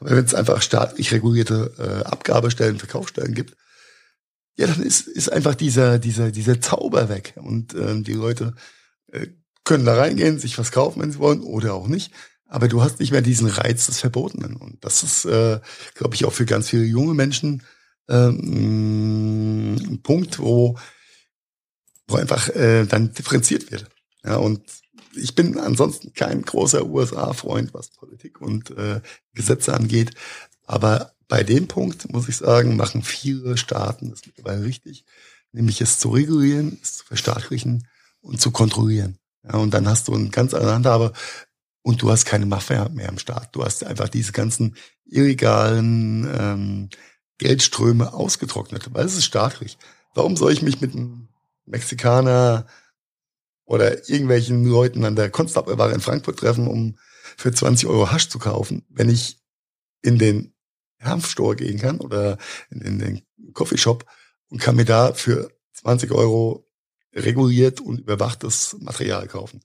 [0.00, 3.56] Aber wenn es einfach staatlich regulierte äh, Abgabestellen, Verkaufsstellen gibt,
[4.58, 7.34] ja, dann ist, ist einfach dieser, dieser, dieser Zauber weg.
[7.36, 8.54] Und ähm, die Leute
[9.12, 9.28] äh,
[9.64, 12.12] können da reingehen, sich was kaufen, wenn sie wollen, oder auch nicht.
[12.48, 14.56] Aber du hast nicht mehr diesen Reiz des Verbotenen.
[14.56, 15.60] Und das ist, äh,
[15.94, 17.62] glaube ich, auch für ganz viele junge Menschen
[18.08, 20.78] ähm, ein Punkt, wo,
[22.06, 23.86] wo einfach äh, dann differenziert wird.
[24.24, 24.62] Ja, und
[25.14, 29.00] ich bin ansonsten kein großer USA-Freund, was Politik und äh,
[29.34, 30.12] Gesetze angeht.
[30.66, 35.04] Aber bei dem Punkt, muss ich sagen, machen viele Staaten das mittlerweile richtig,
[35.52, 37.86] nämlich es zu regulieren, es zu verstaatlichen
[38.20, 39.18] und zu kontrollieren.
[39.44, 41.12] Ja, und dann hast du eine ganz andere Handhabe
[41.88, 43.56] und du hast keine Mafia mehr am Start.
[43.56, 44.76] Du hast einfach diese ganzen
[45.06, 46.90] illegalen ähm,
[47.38, 49.78] Geldströme ausgetrocknet, weil es ist staatlich.
[50.14, 51.28] Warum soll ich mich mit einem
[51.64, 52.66] Mexikaner
[53.64, 56.98] oder irgendwelchen Leuten an der Konstabelware in Frankfurt treffen, um
[57.38, 59.38] für 20 Euro Hasch zu kaufen, wenn ich
[60.02, 60.52] in den
[61.00, 62.36] Hanfstore gehen kann oder
[62.68, 63.22] in, in den
[63.54, 64.04] Coffeeshop
[64.50, 66.68] und kann mir da für 20 Euro
[67.14, 69.62] reguliert und überwachtes Material kaufen.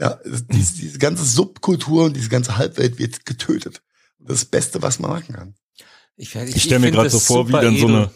[0.00, 0.18] Ja,
[0.50, 3.82] diese, diese ganze Subkultur und diese ganze Halbwelt wird getötet.
[4.20, 5.54] Das Beste, was man machen kann.
[6.16, 7.96] Ich, ich, Ich stell mir das so vor, wie dann so edel.
[7.96, 8.10] eine-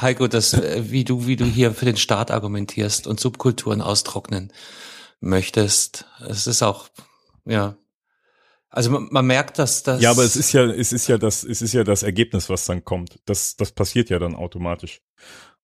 [0.00, 4.52] Heiko, das, äh, wie du, wie du hier für den Staat argumentierst und Subkulturen austrocknen
[5.20, 6.06] möchtest.
[6.26, 6.88] Es ist auch,
[7.44, 7.76] ja.
[8.70, 10.00] Also man, man merkt, dass das.
[10.02, 12.64] Ja, aber es ist ja, es ist ja das, es ist ja das Ergebnis, was
[12.64, 13.20] dann kommt.
[13.24, 15.00] Das, das passiert ja dann automatisch.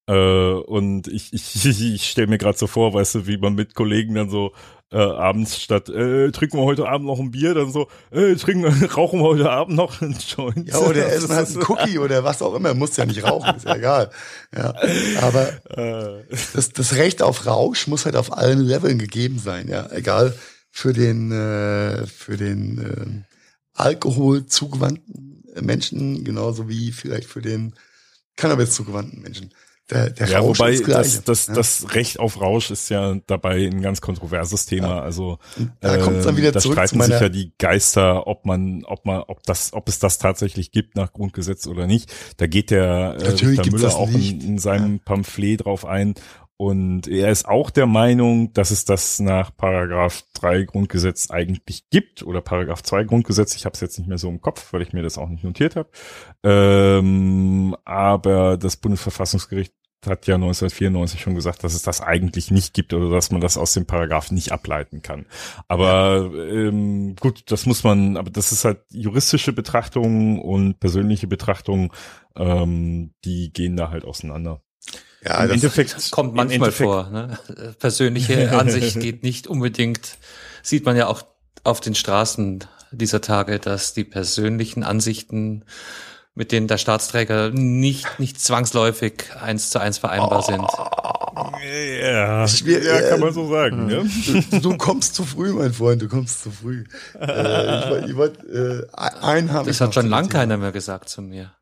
[0.06, 3.74] Äh, und ich, ich, ich stelle mir gerade so vor, weißt du, wie man mit
[3.74, 4.52] Kollegen dann so
[4.92, 8.66] äh, abends statt äh, trinken wir heute Abend noch ein Bier, dann so äh, trinken,
[8.96, 10.68] rauchen wir heute Abend noch einen Joint.
[10.68, 12.74] Ja, oder essen halt einen Cookie oder was auch immer.
[12.74, 14.10] Muss ja nicht rauchen, ist ja egal.
[14.54, 14.74] Ja,
[15.22, 19.88] aber Äh, das, das Recht auf Rausch muss halt auf allen Leveln gegeben sein, ja.
[19.92, 20.34] Egal
[20.70, 27.74] für den, äh, für den äh, Alkohol zugewandten Menschen, genauso wie vielleicht für den
[28.36, 29.52] Cannabis zugewandten Menschen.
[29.90, 30.96] Der, der Ja, Rausch wobei ist gleich.
[31.16, 31.54] das, das, ja.
[31.54, 35.02] das Recht auf Rausch ist ja dabei ein ganz kontroverses Thema.
[35.02, 35.38] Also
[35.80, 38.84] da kommt's dann wieder da zurück zu streiten sich meiner- ja die Geister, ob man,
[38.84, 42.12] ob man, ob das, ob es das tatsächlich gibt nach Grundgesetz oder nicht.
[42.38, 46.14] Da geht der äh, Natürlich Richter gibt's Müller auch in, in seinem Pamphlet drauf ein.
[46.56, 52.22] Und er ist auch der Meinung, dass es das nach Paragraph 3 Grundgesetz eigentlich gibt
[52.22, 53.56] oder Paragraph 2 Grundgesetz.
[53.56, 55.42] Ich habe es jetzt nicht mehr so im Kopf, weil ich mir das auch nicht
[55.42, 55.88] notiert habe.
[56.44, 59.72] Ähm, aber das Bundesverfassungsgericht
[60.06, 63.56] hat ja 1994 schon gesagt, dass es das eigentlich nicht gibt oder dass man das
[63.58, 65.26] aus dem Paragraph nicht ableiten kann.
[65.68, 71.92] Aber ähm, gut, das muss man, aber das ist halt juristische Betrachtung und persönliche Betrachtung,
[72.36, 74.62] ähm, die gehen da halt auseinander.
[75.22, 77.10] ja, Im das, Endeffekt Kommt manchmal Endeffekt- vor.
[77.10, 77.38] Ne?
[77.78, 80.16] Persönliche Ansicht geht nicht unbedingt.
[80.62, 81.22] Sieht man ja auch
[81.64, 85.64] auf den Straßen dieser Tage, dass die persönlichen Ansichten
[86.34, 90.64] mit denen der Staatsträger nicht, nicht zwangsläufig eins zu eins vereinbar sind.
[91.62, 93.86] Ja, ja, kann man so sagen.
[93.86, 94.08] Ne?
[94.50, 96.84] du, du kommst zu früh, mein Freund, du kommst zu früh.
[97.18, 100.40] äh, ich ich wollt, äh, einen habe ich Das hat schon zu lang dem Thema.
[100.40, 101.52] keiner mehr gesagt zu mir.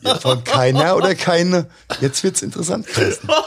[0.00, 1.68] Ja, von keiner oder keine.
[2.00, 3.28] Jetzt wird's interessant, Carsten.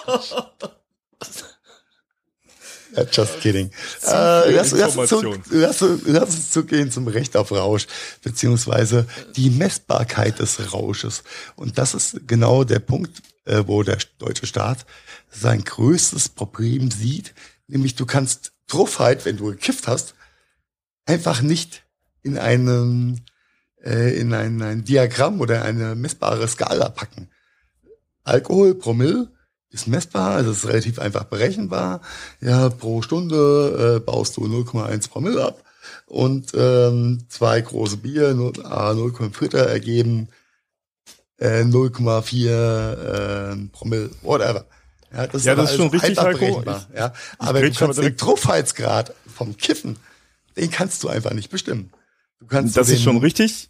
[3.11, 3.69] Just kidding.
[4.03, 5.43] Äh, lass, lass, uns zu, Information.
[5.51, 7.87] lass, lass uns zugehen zum Recht auf Rausch,
[8.23, 11.23] beziehungsweise die Messbarkeit des Rausches.
[11.55, 14.85] Und das ist genau der Punkt, äh, wo der deutsche Staat
[15.29, 17.33] sein größtes Problem sieht,
[17.67, 20.15] nämlich du kannst Truffheit, wenn du gekifft hast,
[21.05, 21.83] einfach nicht
[22.23, 23.17] in einem
[23.83, 27.29] äh, in ein, ein Diagramm oder eine messbare Skala packen.
[28.23, 29.31] Alkohol, Promille
[29.71, 32.01] ist messbar, also ist relativ einfach berechenbar.
[32.41, 35.63] Ja, pro Stunde äh, baust du 0,1 Promille ab
[36.07, 40.29] und ähm, zwei große Bier, 0, ah, 0,5 Liter ergeben
[41.39, 44.65] äh, 0,4 äh, Promille, whatever.
[45.11, 46.37] Ja, das Ja, das ist schon richtig, Heiko.
[46.39, 49.97] berechenbar, Ja, aber du aber kannst den Truffheitsgrad vom Kiffen,
[50.57, 51.91] den kannst du einfach nicht bestimmen.
[52.39, 53.69] Du kannst Das den, ist schon richtig.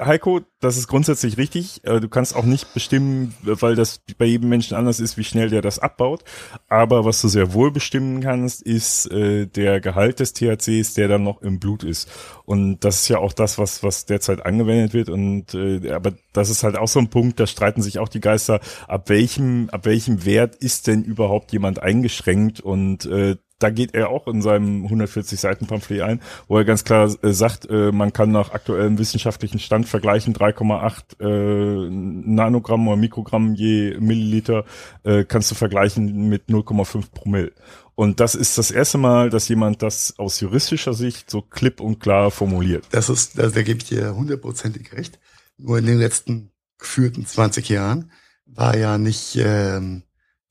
[0.00, 1.84] Heiko, das ist grundsätzlich richtig.
[1.84, 5.50] Äh, Du kannst auch nicht bestimmen, weil das bei jedem Menschen anders ist, wie schnell
[5.50, 6.24] der das abbaut.
[6.68, 11.22] Aber was du sehr wohl bestimmen kannst, ist äh, der Gehalt des THCs, der dann
[11.22, 12.10] noch im Blut ist.
[12.44, 15.08] Und das ist ja auch das, was, was derzeit angewendet wird.
[15.08, 18.20] Und äh, aber das ist halt auch so ein Punkt, da streiten sich auch die
[18.20, 22.60] Geister, ab welchem, ab welchem Wert ist denn überhaupt jemand eingeschränkt?
[22.60, 26.84] Und äh, da geht er auch in seinem 140 Seiten Pamphlet ein, wo er ganz
[26.84, 32.96] klar äh, sagt, äh, man kann nach aktuellem wissenschaftlichen Stand vergleichen 3,8 äh, Nanogramm oder
[32.96, 34.64] Mikrogramm je Milliliter
[35.04, 37.52] äh, kannst du vergleichen mit 0,5 Promille.
[37.94, 42.00] Und das ist das erste Mal, dass jemand das aus juristischer Sicht so klipp und
[42.00, 42.86] klar formuliert.
[42.90, 45.20] Das ist, da, da gebe ich dir hundertprozentig recht.
[45.58, 48.10] Nur in den letzten geführten 20 Jahren
[48.46, 50.02] war ja nicht ähm,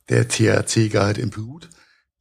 [0.10, 1.70] der THC-Gehalt im Blut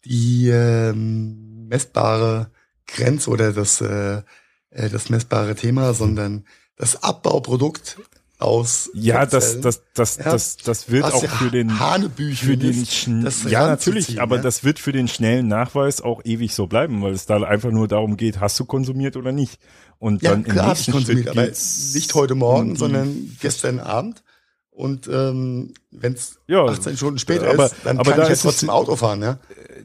[0.05, 2.51] die ähm, messbare
[2.87, 4.23] Grenze oder das, äh,
[4.71, 6.45] äh, das messbare Thema, sondern
[6.77, 7.99] das Abbauprodukt
[8.39, 10.25] aus Ja, das, das, das, Ja.
[10.25, 14.43] das, das wird auch ja für den für den ist, ja natürlich, aber ja.
[14.43, 17.87] das wird für den schnellen Nachweis auch ewig so bleiben, weil es da einfach nur
[17.87, 19.59] darum geht, hast du konsumiert oder nicht.
[19.99, 21.47] Und Ja, dann im klar ich nächsten konsumiert, Schritt aber
[21.95, 24.23] nicht heute Morgen, sondern gestern Abend.
[24.71, 28.29] Und ähm, wenn es Ja, 18 Stunden später aber- ist, dann aber kann da ich
[28.29, 29.39] ja ist es- trotzdem Auto fahren, ja.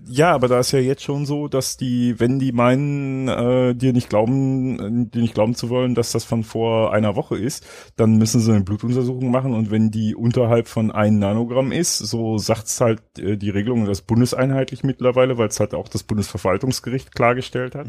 [0.07, 3.91] Ja, aber da ist ja jetzt schon so, dass die, wenn die meinen, äh, dir
[3.91, 7.65] nicht glauben, äh, dir nicht glauben zu wollen, dass das von vor einer Woche ist,
[7.95, 12.37] dann müssen sie eine Blutuntersuchung machen und wenn die unterhalb von ein Nanogramm ist, so
[12.37, 17.73] sagt's halt äh, die Regelung, das bundeseinheitlich mittlerweile, weil es halt auch das Bundesverwaltungsgericht klargestellt
[17.73, 17.87] hat,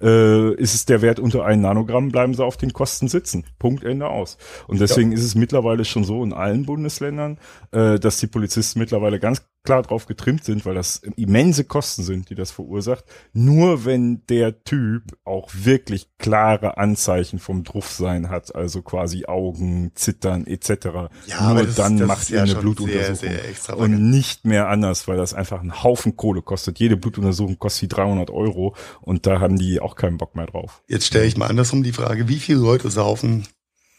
[0.00, 3.44] äh, ist es der Wert unter ein Nanogramm, bleiben sie auf den Kosten sitzen.
[3.58, 4.38] Punkt, Ende aus.
[4.68, 7.38] Und deswegen ist es mittlerweile schon so in allen Bundesländern,
[7.72, 12.30] äh, dass die Polizisten mittlerweile ganz klar drauf getrimmt sind, weil das immense Kosten sind,
[12.30, 13.04] die das verursacht.
[13.32, 20.46] Nur wenn der Typ auch wirklich klare Anzeichen vom Druffsein hat, also quasi Augen, Zittern
[20.46, 21.10] etc.
[21.26, 23.16] Ja, Nur das- dann das macht ihr ja eine Blutuntersuchung.
[23.16, 26.78] sehr, sehr und nicht mehr anders, weil das einfach einen Haufen Kohle kostet.
[26.78, 30.82] Jede Blutuntersuchung kostet wie 300 Euro und da haben die auch keinen Bock mehr drauf.
[30.86, 33.48] Jetzt stelle ich mal andersrum die Frage, wie viele Leute saufen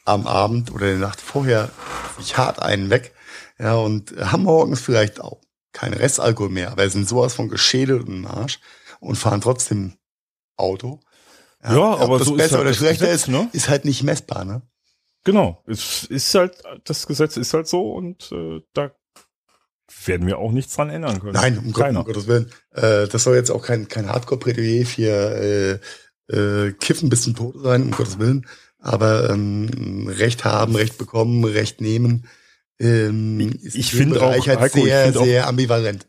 [0.05, 1.69] am Abend oder der Nacht vorher
[2.17, 3.11] sich hart einen weg,
[3.59, 5.41] ja, und haben morgens vielleicht auch
[5.73, 8.59] keinen Restalkohol mehr, aber sind sowas von geschädelt im Arsch
[8.99, 9.93] und fahren trotzdem
[10.55, 10.99] Auto.
[11.63, 13.49] Ja, ob aber das so ist besser halt oder das schlechter Gesetz, ist, ne?
[13.53, 14.61] ist halt nicht messbar, ne?
[15.23, 18.91] Genau, es ist halt, das Gesetz ist halt so und äh, da
[20.05, 21.33] werden wir auch nichts dran ändern können.
[21.33, 22.51] Nein, um, Gott, um Gottes Willen.
[22.71, 25.81] Äh, das soll jetzt auch kein, kein Hardcore-Plädoyer für
[26.29, 28.47] äh, äh, Kiffen bis zum Tode sein, um Gottes Willen.
[28.79, 32.27] Aber ähm, Recht haben, Recht bekommen, Recht nehmen
[32.79, 36.07] ähm, ist Ich finde auch, halt Heiko, sehr, auch- sehr ambivalent.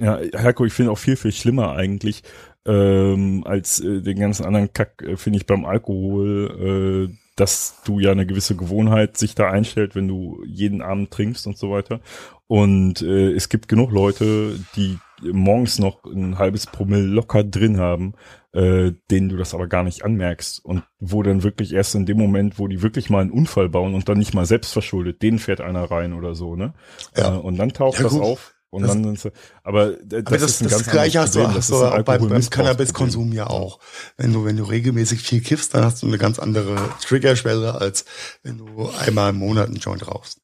[0.00, 2.22] Ja, Heiko, ich finde auch viel, viel schlimmer eigentlich
[2.66, 7.98] ähm, als äh, den ganzen anderen Kack, äh, finde ich beim Alkohol, äh, dass du
[8.00, 12.00] ja eine gewisse Gewohnheit sich da einstellt, wenn du jeden Abend trinkst und so weiter.
[12.46, 14.98] Und äh, es gibt genug Leute, die
[15.32, 18.14] morgens noch ein halbes Promille locker drin haben,
[18.52, 22.18] äh, denen du das aber gar nicht anmerkst und wo dann wirklich erst in dem
[22.18, 25.38] Moment, wo die wirklich mal einen Unfall bauen und dann nicht mal selbst verschuldet, denen
[25.38, 26.74] fährt einer rein oder so, ne?
[27.16, 27.34] Ja.
[27.36, 28.54] Äh, und dann taucht Ja, das auf.
[28.70, 29.30] Und Das- dann sind sie,
[29.62, 32.28] aber das, Aber das, ist ein das, ganz Gleiche hast du, hast du auch beim,
[32.28, 32.50] beim.
[32.50, 33.78] Cannabiskonsum ja auch.
[34.16, 38.04] Wenn du, wenn du regelmäßig viel kiffst, dann hast du eine ganz andere Triggerschwelle, als
[38.42, 40.40] wenn du einmal im Monat einen Joint rauchst.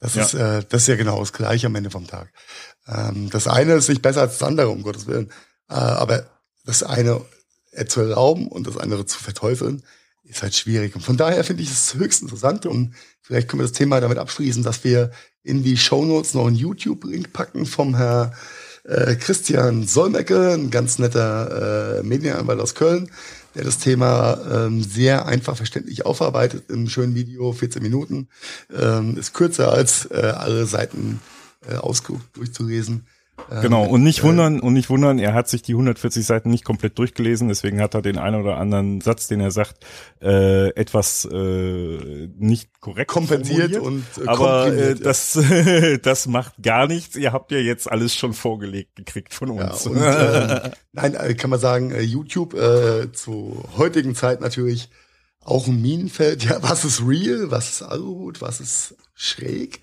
[0.00, 0.22] Das Ja.
[0.24, 2.32] ist, äh, das ist ja genau das Gleiche am Ende vom Tag.
[2.88, 5.30] Ähm, das eine ist nicht besser als das andere, um Gottes Willen.
[5.68, 6.24] Äh, aber
[6.64, 7.20] das eine
[7.86, 9.84] zu erlauben und das andere zu verteufeln,
[10.24, 10.94] ist halt schwierig.
[10.96, 14.18] Und von daher finde ich es höchst interessant und vielleicht können wir das Thema damit
[14.18, 15.10] abschließen, dass wir
[15.42, 18.32] in die Shownotes noch einen YouTube-Link packen vom Herr
[18.84, 23.10] äh, Christian Solmecke, ein ganz netter äh, Medienanwalt aus Köln,
[23.54, 28.28] der das Thema ähm, sehr einfach verständlich aufarbeitet im schönen Video, 14 Minuten.
[28.72, 31.20] Ähm, ist kürzer als äh, alle Seiten
[31.68, 33.06] äh, ausgeguckt durchzulesen.
[33.48, 36.50] Ähm, Genau, und nicht äh, wundern, und nicht wundern, er hat sich die 140 Seiten
[36.50, 39.84] nicht komplett durchgelesen, deswegen hat er den einen oder anderen Satz, den er sagt,
[40.20, 45.04] äh, etwas äh, nicht korrekt Kompensiert und, äh, aber äh, komprimiert, ja.
[45.04, 45.38] das
[46.02, 47.16] das macht gar nichts.
[47.16, 49.86] Ihr habt ja jetzt alles schon vorgelegt gekriegt von Ja, uns.
[49.86, 54.90] und, ähm, nein, äh, kann man sagen, äh, YouTube äh, zu heutigen Zeit natürlich
[55.42, 56.44] auch ein Minenfeld.
[56.44, 59.80] Ja, was ist real, was ist Aluhut, was ist schräg?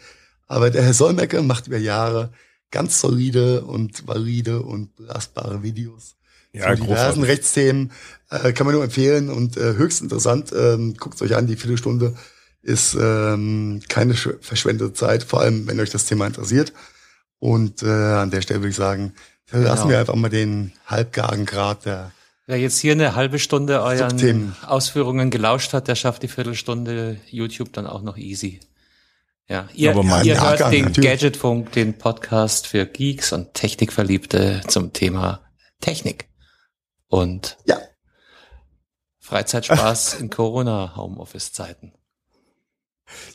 [0.48, 2.32] Aber der Herr Solmecke macht über Jahre
[2.72, 6.16] ganz solide und valide und belastbare Videos
[6.54, 7.24] Ja, zu diversen großartig.
[7.26, 7.92] Rechtsthemen.
[8.30, 10.52] Äh, kann man nur empfehlen und äh, höchst interessant.
[10.56, 12.16] Ähm, Guckt euch an, die Viertelstunde
[12.62, 16.74] ist ähm, keine sch- verschwendete Zeit, vor allem wenn euch das Thema interessiert.
[17.40, 19.14] Und äh, an der Stelle würde ich sagen,
[19.52, 19.90] lassen Genau.
[19.90, 22.12] wir einfach mal den halbgaren Grad der
[22.50, 24.56] Wer jetzt hier eine halbe Stunde euren Subthemen.
[24.66, 28.60] Ausführungen gelauscht hat, der schafft die Viertelstunde YouTube dann auch noch easy.
[29.50, 31.10] Ja, ihr, ihr im hört Nachgang den natürlich.
[31.10, 35.42] Gadgetfunk, den Podcast für Geeks und Technikverliebte zum Thema
[35.80, 36.30] Technik
[37.08, 37.78] und Ja.
[39.20, 41.94] Freizeitspaß in Corona-Homeoffice-Zeiten.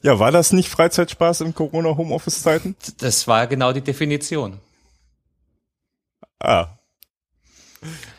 [0.02, 2.76] Ja, war das nicht Freizeitspaß in Corona Homeoffice Zeiten?
[2.98, 4.60] Das war genau die Definition.
[6.38, 6.78] Ah.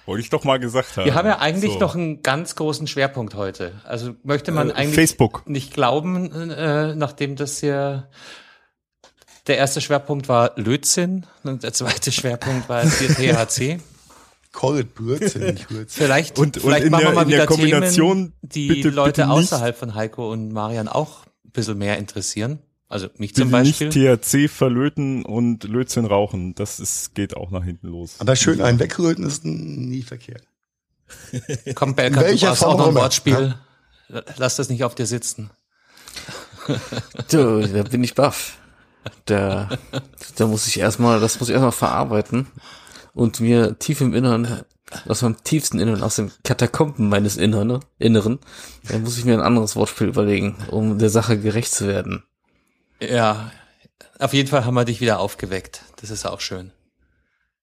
[0.05, 1.05] Wollte ich doch mal gesagt haben.
[1.05, 1.79] Wir haben ja eigentlich So.
[1.79, 3.71] noch einen ganz großen Schwerpunkt heute.
[3.85, 5.47] Also möchte man Äh, eigentlich Facebook.
[5.47, 8.09] nicht glauben, äh, nachdem das hier
[9.47, 12.83] der erste Schwerpunkt war Lötzinn und der zweite Schwerpunkt war
[13.17, 13.79] THC.
[14.51, 16.03] Call it Blödsinn, nicht Blödsinn.
[16.05, 19.29] Vielleicht, Und- und vielleicht machen der- wir mal wieder Kombination Themen, die bitte- Leute bitte
[19.31, 22.59] außerhalb von Heiko und Marian auch ein bisschen mehr interessieren.
[22.93, 23.87] Also mich zum Beispiel.
[23.87, 26.53] nicht THC verlöten und Lötzinn rauchen.
[26.53, 28.17] Das ist, geht auch nach hinten los.
[28.19, 30.43] Aber schön einen wegröten ist nie verkehrt.
[31.73, 32.95] Komm, Belka, du welcher brauchst auch Form noch ein.
[32.95, 33.55] Wortspiel.
[34.37, 35.49] Lass das nicht auf dir sitzen.
[37.27, 38.57] So, da bin ich baff.
[39.25, 39.69] Da,
[40.37, 42.47] da muss ich erstmal, das muss ich erstmal verarbeiten
[43.13, 44.61] und mir tief im Innern,
[45.05, 48.39] aus meinem tiefsten Innern, aus den Katakomben meines Innern, Inneren,
[48.87, 52.23] da muss ich mir ein anderes Wortspiel überlegen, um der Sache gerecht zu werden.
[53.09, 53.51] Ja,
[54.19, 55.81] auf jeden Fall haben wir dich wieder aufgeweckt.
[56.01, 56.71] Das ist auch schön.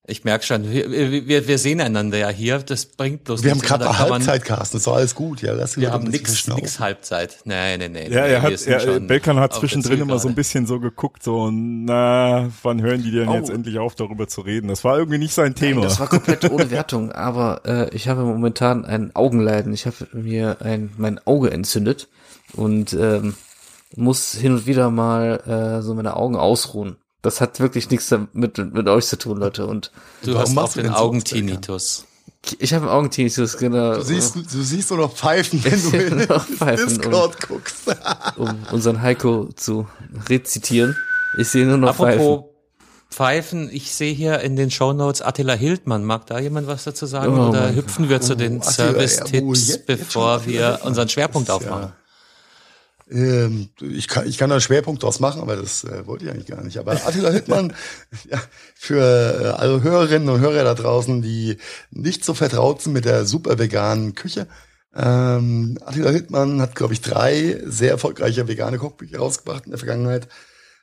[0.07, 0.91] Ich merke schon, wir,
[1.28, 2.59] wir, wir sehen einander ja hier.
[2.59, 5.41] Das bringt bloß Wir haben gerade man- Halbzeit, Carsten, ist doch alles gut.
[5.41, 7.38] Ja, lass Wir haben nix, nix Halbzeit.
[7.45, 8.11] Nein, nein, nein.
[8.11, 12.51] Ja, er hat, er, Belkan hat zwischendrin immer so ein bisschen so geguckt, so, na,
[12.62, 13.34] wann hören die denn Oh.
[13.34, 14.66] jetzt endlich auf, darüber zu reden?
[14.68, 15.80] Das war irgendwie nicht sein Thema.
[15.82, 19.72] Nein, das war komplett ohne Wertung, aber äh, ich habe momentan ein Augenleiden.
[19.72, 22.09] Ich habe mir ein mein Auge entzündet
[22.55, 23.36] und ähm,
[23.97, 26.97] muss hin und wieder mal äh, so meine Augen ausruhen.
[27.22, 29.66] Das hat wirklich nichts damit mit, mit euch zu tun, Leute.
[29.66, 29.91] Und
[30.22, 32.07] Du hast auch du den Augentinnitus.
[32.59, 33.97] ich habe Augentinnitus, genau.
[33.97, 37.95] Du siehst, du siehst nur noch Pfeifen, wenn du in Noch Pfeifen Discord guckst.
[38.38, 39.86] um unseren Heiko zu
[40.28, 40.97] rezitieren.
[41.38, 42.20] Ich sehe nur noch Pfeifen.
[42.20, 42.45] Apropos
[43.11, 46.05] Pfeifen, ich sehe hier in den Shownotes Attila Hildmann.
[46.05, 47.36] Mag da jemand was dazu sagen?
[47.38, 50.47] Oh Oder hüpfen wir zu Oh, den ja, oh, Service-Tipps, jetzt- jetzt bevor Attila
[50.78, 51.93] wir unseren Schwerpunkt ist ja- aufmachen?
[53.11, 56.31] Ähm, ich, kann, ich kann da einen Schwerpunkt draus machen, aber das äh, wollte ich
[56.31, 56.79] eigentlich gar nicht.
[56.79, 57.73] Aber Attila Hildmann,
[58.31, 58.41] ja,
[58.75, 61.57] für äh, alle Hörerinnen und Hörer da draußen, die
[61.91, 64.47] nicht so vertraut sind mit der super veganen Küche.
[64.95, 70.29] Ähm, Attila Hildmann hat, glaube ich, drei sehr erfolgreiche vegane Kochbücher rausgebracht in der Vergangenheit,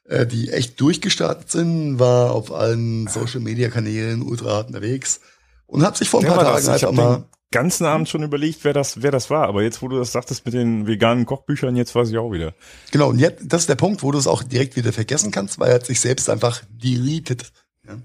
[0.05, 5.21] äh, die echt durchgestartet sind, war auf allen Social-Media-Kanälen ultra hart unterwegs
[5.65, 6.43] und hat sich vor ein paar?
[6.43, 7.23] Tagen einfach hab mal...
[7.51, 9.47] ganzen Abend schon überlegt, wer das, wer das war.
[9.47, 12.53] Aber jetzt, wo du das sagtest mit den veganen Kochbüchern, jetzt weiß ich auch wieder.
[12.91, 15.59] Genau, und jetzt, das ist der Punkt, wo du es auch direkt wieder vergessen kannst,
[15.59, 17.51] weil er hat sich selbst einfach deleted.
[17.85, 17.97] Ja?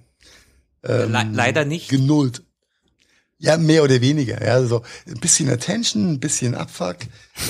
[0.84, 1.88] Ähm, Le leider nicht.
[1.88, 2.43] Genullt.
[3.38, 4.45] Ja, mehr oder weniger.
[4.45, 6.99] Ja, also ein bisschen Attention, ein bisschen Abfuck.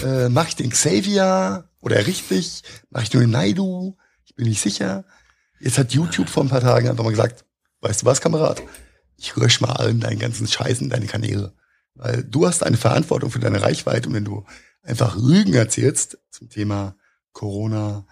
[0.03, 2.62] Äh, mach ich den Xavier oder richtig?
[2.88, 3.99] Mach ich nur den Naidu?
[4.24, 5.05] Ich bin nicht sicher.
[5.61, 7.45] Jetzt hat YouTube vor ein paar Tagen einfach mal gesagt,
[7.82, 8.62] weißt du was, Kamerad?
[9.18, 11.53] Ich lösche mal allen deinen ganzen Scheißen, deine Kanäle.
[11.95, 14.45] Weil du hast eine Verantwortung für deine Reichweite und wenn du
[14.82, 16.97] einfach Lügen erzählst zum Thema
[17.32, 18.07] Corona,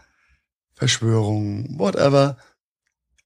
[0.74, 2.36] Verschwörung, whatever,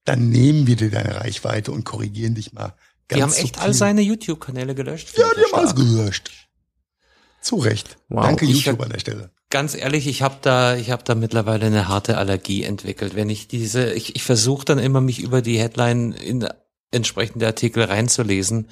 [0.03, 2.75] dann nehmen wir dir deine Reichweite und korrigieren dich mal.
[3.07, 5.17] Ganz die haben echt all seine YouTube-Kanäle gelöscht.
[5.17, 6.31] Ja, die haben alles gelöscht.
[7.41, 7.97] Zu Recht.
[8.09, 8.25] Wow.
[8.25, 9.31] Danke ich YouTube an der Stelle.
[9.51, 13.15] Ganz ehrlich, ich habe da, ich habe da mittlerweile eine harte Allergie entwickelt.
[13.15, 16.47] Wenn ich diese, ich, ich versuche dann immer mich über die Headline in
[16.95, 18.67] entsprechende Artikel reinzulesen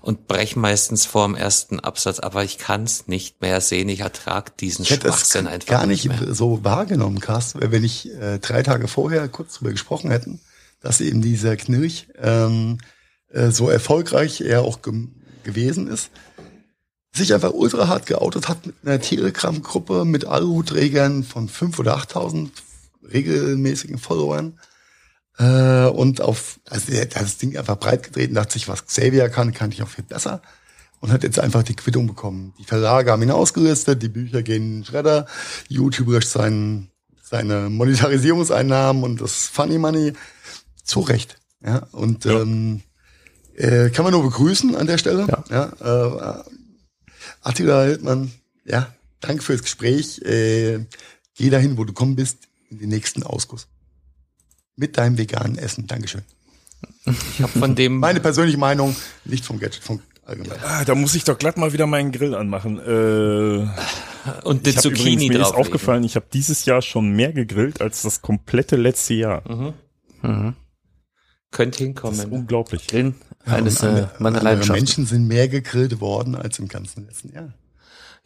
[0.00, 3.88] und breche meistens vor dem ersten Absatz, aber ich kann es nicht mehr sehen.
[3.88, 8.38] Ich ertrag diesen ich Schwachsinn einfach gar nicht, nicht so wahrgenommen, Carsten, wenn ich äh,
[8.38, 10.40] drei Tage vorher kurz drüber gesprochen hätten,
[10.80, 12.78] dass eben dieser Knirch ähm,
[13.32, 15.08] äh, so erfolgreich er auch ge
[15.42, 16.10] gewesen ist,
[17.14, 22.50] sich einfach ultra hart geoutet hat mit einer Telegram-Gruppe mit Aluhutträgern von fünf oder achttausend
[23.12, 24.58] regelmäßigen Followern
[25.38, 28.86] äh, und auf also der hat das Ding einfach breit gedreht und dachte sich, was
[28.86, 30.42] Xavier kann, kann ich auch viel besser
[31.00, 32.54] und hat jetzt einfach die Quittung bekommen.
[32.58, 35.26] Die Verlage haben ihn ausgerüstet, die Bücher gehen in den Schredder,
[35.68, 36.90] YouTube löscht seinen,
[37.22, 40.14] seine Monetarisierungseinnahmen und das Funny Money
[40.82, 41.36] zu Recht.
[41.62, 42.40] Ja, und ja.
[42.40, 42.82] Ähm,
[43.56, 45.26] äh, kann man nur begrüßen an der Stelle.
[45.28, 45.72] Ja.
[45.80, 46.42] ja äh,
[47.42, 48.32] Attila Hildmann,
[48.64, 50.22] ja, danke fürs Gespräch.
[50.22, 50.86] Äh,
[51.34, 53.68] geh dahin, wo du kommen bist, in den nächsten Ausguss.
[54.76, 55.86] Mit deinem veganen Essen.
[55.86, 56.22] Dankeschön.
[57.06, 60.58] Ich habe von dem meine persönliche Meinung, nicht vom Gadgetfunk allgemein.
[60.62, 62.78] Ah, da muss ich doch glatt mal wieder meinen Grill anmachen.
[62.78, 63.68] Äh,
[64.44, 68.02] und die Zucchini übrigens, mir ist aufgefallen, ich habe dieses Jahr schon mehr gegrillt als
[68.02, 69.42] das komplette letzte Jahr.
[69.48, 69.74] Mhm.
[70.22, 70.54] Mhm.
[71.50, 72.16] Könnte hinkommen.
[72.16, 72.86] Das ist unglaublich.
[72.86, 73.14] Grillen,
[73.44, 74.76] eines ja, äh, meiner Leidenschaften.
[74.82, 77.54] Menschen sind mehr gegrillt worden als im ganzen letzten Jahr.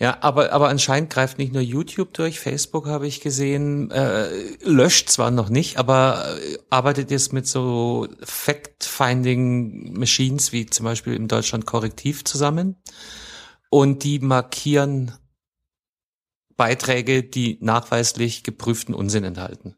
[0.00, 4.28] Ja, aber, aber anscheinend greift nicht nur YouTube durch, Facebook habe ich gesehen, äh,
[4.62, 11.26] löscht zwar noch nicht, aber äh, arbeitet jetzt mit so Fact-Finding-Machines wie zum Beispiel in
[11.26, 12.76] Deutschland Korrektiv zusammen.
[13.70, 15.10] Und die markieren
[16.56, 19.74] Beiträge, die nachweislich geprüften Unsinn enthalten.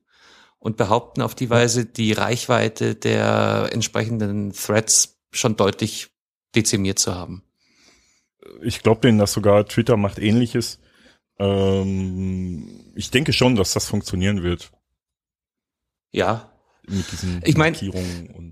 [0.58, 6.10] Und behaupten auf die Weise die Reichweite der entsprechenden Threads schon deutlich
[6.54, 7.42] dezimiert zu haben.
[8.62, 10.80] Ich glaube denen, dass sogar Twitter macht ähnliches.
[11.38, 14.72] Ähm, ich denke schon, dass das funktionieren wird.
[16.12, 16.52] Ja.
[16.86, 17.76] Mit diesen ich meine,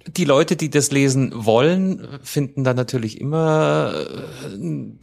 [0.07, 4.07] die Leute, die das lesen wollen, finden dann natürlich immer
[4.57, 4.99] äh,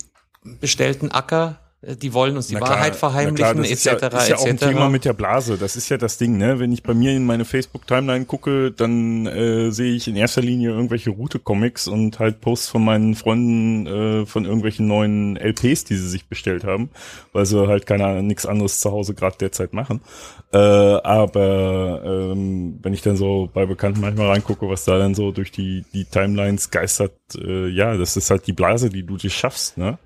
[0.60, 3.72] bestellten Acker die wollen uns die klar, Wahrheit verheimlichen, etc.
[3.72, 5.58] Ist ja, ist ja auch ein Thema mit der Blase.
[5.58, 6.60] Das ist ja das Ding, ne?
[6.60, 10.72] Wenn ich bei mir in meine Facebook-Timeline gucke, dann äh, sehe ich in erster Linie
[10.72, 16.10] irgendwelche Route-Comics und halt Posts von meinen Freunden äh, von irgendwelchen neuen LPs, die sie
[16.10, 16.90] sich bestellt haben,
[17.34, 20.02] weil sie halt keine nichts anderes zu Hause gerade derzeit machen.
[20.54, 25.32] Äh, aber ähm, wenn ich dann so bei Bekannten manchmal reingucke, was da dann so
[25.32, 29.30] durch die die Timelines geistert, äh, ja, das ist halt die Blase, die du dir
[29.30, 30.00] schaffst, ne?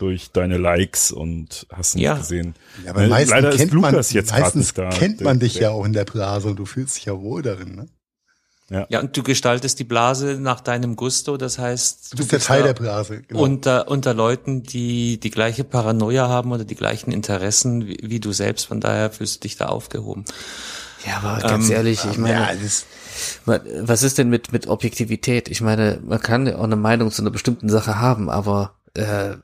[0.00, 2.16] Durch deine Likes und hast nicht ja.
[2.16, 2.54] gesehen.
[2.84, 4.88] Ja, aber meistens Leider kennt man, jetzt meistens da.
[4.88, 7.74] kennt man dich ja auch in der Blase und du fühlst dich ja wohl darin,
[7.74, 7.88] ne?
[8.70, 8.86] Ja.
[8.88, 12.12] ja, und du gestaltest die Blase nach deinem Gusto, das heißt.
[12.12, 13.42] Du bist, du bist der Teil der Blase, genau.
[13.42, 18.30] Unter, unter Leuten, die die gleiche Paranoia haben oder die gleichen Interessen wie, wie du
[18.30, 20.24] selbst, von daher fühlst du dich da aufgehoben.
[21.04, 25.48] Ja, aber ganz ähm, ehrlich, ich meine, ja, was ist denn mit, mit Objektivität?
[25.48, 29.36] Ich meine, man kann ja auch eine Meinung zu einer bestimmten Sache haben, aber äh,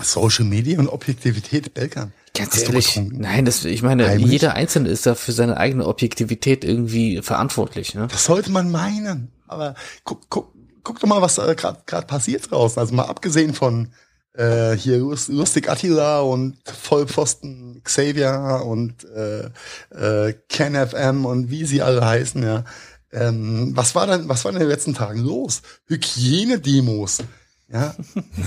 [0.00, 2.12] Social Media und Objektivität, Belkan.
[2.34, 4.30] Ganz Hast ehrlich, nein, das, ich meine, Heimlich?
[4.30, 7.94] jeder Einzelne ist da für seine eigene Objektivität irgendwie verantwortlich.
[7.94, 8.08] Ne?
[8.10, 9.30] Das sollte man meinen.
[9.48, 12.80] Aber guck, guck, guck doch mal, was äh, gerade passiert draußen.
[12.80, 13.92] Also mal abgesehen von
[14.34, 19.50] äh, hier Lustig Attila und Vollpfosten Xavier und äh,
[19.94, 22.64] äh, KenFM und wie sie alle heißen, ja.
[23.12, 25.60] Ähm, was war denn, was war denn in den letzten Tagen los?
[25.86, 27.18] Hygienedemos.
[27.72, 27.94] Ja.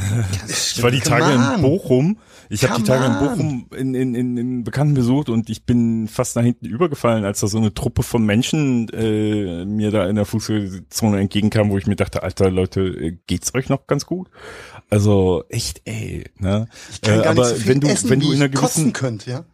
[0.47, 2.17] ich war die Tage in Bochum.
[2.49, 6.07] Ich habe die Tage in Bochum in, in, in, in Bekannten besucht und ich bin
[6.07, 10.15] fast nach hinten übergefallen, als da so eine Truppe von Menschen äh, mir da in
[10.15, 14.29] der Fußgängerzone entgegenkam, wo ich mir dachte, alter Leute, äh, geht's euch noch ganz gut?
[14.91, 16.25] Also echt, ey.
[16.37, 16.67] Ne?
[16.91, 18.49] Ich kann äh, gar aber nicht so viel wenn du, essen, wenn du in einer
[18.49, 19.45] gewissen könnt, ja.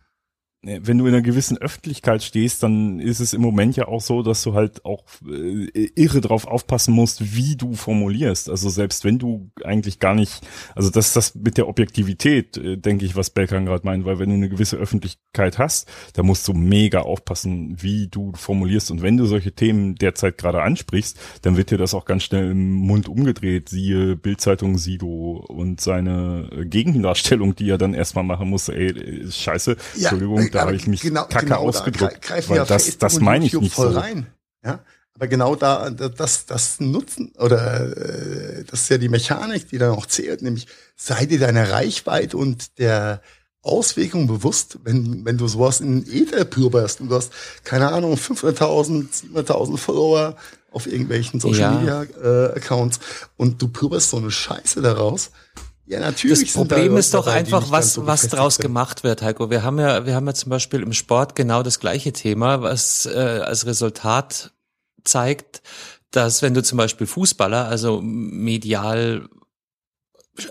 [0.63, 4.21] Wenn du in einer gewissen Öffentlichkeit stehst, dann ist es im Moment ja auch so,
[4.21, 8.47] dass du halt auch äh, irre drauf aufpassen musst, wie du formulierst.
[8.47, 10.41] Also selbst wenn du eigentlich gar nicht,
[10.75, 14.19] also das ist das mit der Objektivität, äh, denke ich, was Belkan gerade meint, weil
[14.19, 18.91] wenn du eine gewisse Öffentlichkeit hast, da musst du mega aufpassen, wie du formulierst.
[18.91, 22.51] Und wenn du solche Themen derzeit gerade ansprichst, dann wird dir das auch ganz schnell
[22.51, 23.69] im Mund umgedreht.
[23.69, 28.69] Siehe Bildzeitung Sido und seine äh, Gegendarstellung, die er dann erstmal machen muss.
[28.69, 32.21] Ey, äh, scheiße, Ja, Entschuldigung, da aber habe ich mich genau- kacke genau da ausgedrückt.
[32.21, 33.99] greifen weil das, Facebook das meine ich nicht voll so.
[33.99, 34.27] rein.
[34.63, 34.79] Ja,
[35.15, 39.91] aber genau da, das, das Nutzen oder äh, das ist ja die Mechanik, die dann
[39.91, 43.21] auch zählt, nämlich sei dir deiner Reichweite und der
[43.63, 47.31] Auswirkung bewusst, wenn, wenn du sowas in Ether pürberst und du hast,
[47.63, 50.35] keine Ahnung, 500.000, 700.000 Follower
[50.71, 51.71] auf irgendwelchen Social Ja.
[51.71, 52.99] Media äh, Accounts
[53.37, 55.29] und du pürberst so eine Scheiße daraus.
[55.91, 56.39] Ja, natürlich.
[56.39, 58.63] Das da Problem Leute ist doch die einfach, was, so was draus sind.
[58.63, 59.49] gemacht wird, Heiko.
[59.49, 63.05] Wir haben ja, wir haben ja zum Beispiel im Sport genau das gleiche Thema, was
[63.05, 64.53] äh, als Resultat
[65.03, 65.61] zeigt,
[66.11, 69.27] dass wenn du zum Beispiel Fußballer, also medial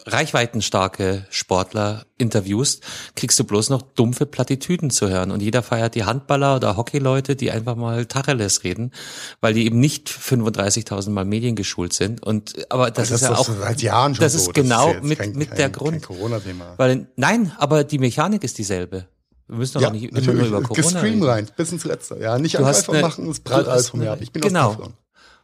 [0.07, 2.83] reichweitenstarke Sportler interviewst,
[3.17, 5.31] kriegst du bloß noch dumpfe Plattitüden zu hören.
[5.31, 8.93] Und jeder feiert die Handballer oder Hockeyleute, die einfach mal Tacheles reden,
[9.41, 12.23] weil die eben nicht 35.000 Mal mediengeschult sind.
[12.23, 14.39] Und, aber das, ist ja auch, seit Jahren schon das so.
[14.39, 16.03] ist genau ja jetzt mit, kein- mit kein- der kein Grund.
[16.03, 16.75] Corona-Thema.
[16.77, 19.07] Weil, nein, aber die Mechanik ist dieselbe.
[19.49, 21.21] Wir müssen doch Ja, nicht immer nur über Corona reden.
[21.21, 22.19] Gestreamlined, bis ins Letzte.
[22.21, 24.19] Ja, nicht Du eine- machen, es prallt alles von mir ab.
[24.21, 24.77] Ich bin genau.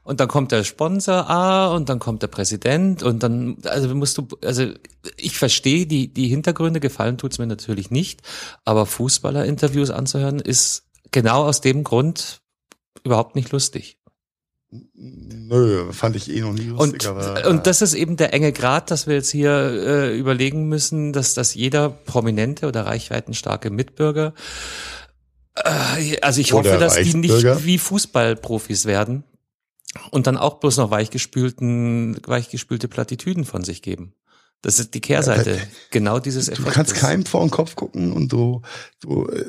[0.06, 4.16] Und dann kommt der Sponsor A und dann kommt der Präsident und dann, also musst
[4.16, 4.68] du, also
[5.16, 8.22] ich verstehe, die, die Hintergründe gefallen tut's mir natürlich nicht,
[8.64, 12.40] aber Fußballer-Interviews anzuhören ist genau aus dem Grund
[13.02, 13.98] überhaupt nicht lustig.
[14.94, 17.48] Nö, fand ich eh noch nie lustig, Und, aber.
[17.48, 21.34] und das ist eben der enge Grad, dass wir jetzt hier äh, überlegen müssen, dass,
[21.34, 24.34] dass jeder prominente oder reichweitenstarke Mitbürger,
[25.56, 29.24] äh, also ich hoffe, dass die nicht wie Fußballprofis werden
[30.10, 34.14] und dann auch bloß noch weichgespülten, weichgespülte Plattitüden von sich geben.
[34.62, 36.74] Das ist die Kehrseite, Ja, genau dieses Du Effektes.
[36.74, 38.62] kannst keinem vor den Kopf gucken und du,
[39.00, 39.44] du, äh,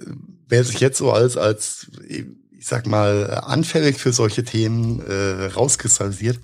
[0.48, 2.26] wer sich jetzt so als, als, ich
[2.66, 6.40] sag mal, anfällig für solche Themen äh, rauskristallisiert.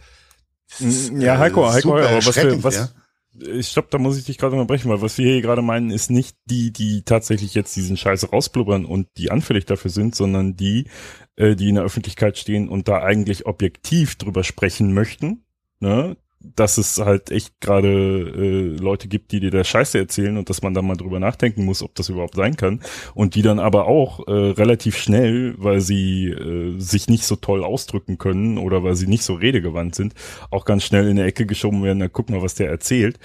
[0.80, 2.90] ist, Ja, äh, Heiko, Heiko, aber was wir, was, ja.
[3.39, 6.11] Ich stopp, da muss ich dich gerade unterbrechen, weil was wir hier gerade meinen, ist
[6.11, 10.88] nicht die, die tatsächlich jetzt diesen Scheiß rausblubbern und die anfällig dafür sind, sondern die,
[11.35, 15.45] äh, die in der Öffentlichkeit stehen und da eigentlich objektiv drüber sprechen möchten,
[15.80, 16.15] ne?
[16.56, 20.61] Dass es halt echt gerade äh, Leute gibt, die dir der Scheiße erzählen und dass
[20.61, 22.82] man da mal drüber nachdenken muss, ob das überhaupt sein kann.
[23.14, 27.64] Und die dann aber auch äh, relativ schnell, weil sie äh, sich nicht so toll
[27.64, 30.14] ausdrücken können oder weil sie nicht so redegewandt sind,
[30.52, 33.20] auch ganz schnell in eine Ecke geschoben werden, na guck mal, was der erzählt.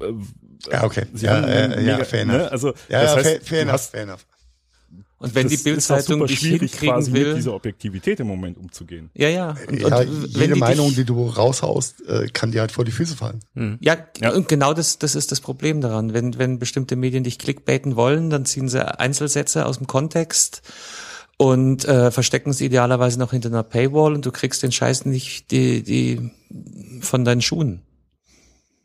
[0.00, 0.12] Äh,
[0.72, 1.06] Ja, okay.
[1.12, 2.34] Sie Ja, haben äh, einen ja, mega- fair ne?
[2.34, 2.52] enough.
[2.52, 4.26] Also Ja, das ja, heißt, fair, fair enough, hast, fair enough.
[5.24, 9.10] Und wenn die das auch Bildzeitung dich hinkriegen mit will, dieser Objektivität im Moment umzugehen.
[9.14, 9.56] ja, ja.
[9.68, 12.72] Und, ja, und wenn jede die Meinung, dich, die du raushaust, äh, kann dir halt
[12.72, 13.40] vor die Füße fallen.
[13.80, 14.32] Ja, Ja.
[14.32, 16.14] und genau das, das ist das Problem daran.
[16.14, 20.62] Wenn, wenn bestimmte Medien dich clickbaiten wollen, dann ziehen sie Einzelsätze aus dem Kontext
[21.36, 25.50] und äh, verstecken es idealerweise noch hinter einer Paywall und du kriegst den Scheiß nicht
[25.50, 26.30] die, die
[27.00, 27.82] von deinen Schuhen.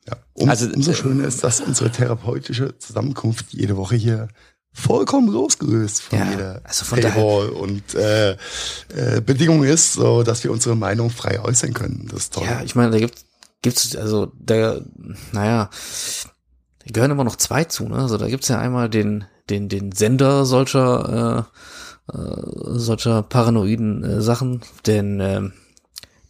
[0.07, 0.18] Ja.
[0.34, 4.30] Um, Also, umso äh, schöner ist, dass unsere therapeutische Zusammenkunft jede Woche hier
[4.71, 10.43] vollkommen losgelöst von Ja, jeder also von Paywall und äh, äh, Bedingung ist, so dass
[10.43, 12.07] wir unsere Meinung frei äußern können.
[12.11, 12.45] Das ist toll.
[12.45, 13.25] Ja, ich meine, da gibt
[13.61, 14.79] gibt's also da
[15.31, 15.69] naja,
[16.85, 17.97] da gehören immer noch zwei zu, ne?
[17.97, 21.47] Also da gibt's ja einmal den den den Sender solcher
[22.09, 22.41] äh, äh,
[22.79, 25.41] solcher paranoiden äh, Sachen, den äh,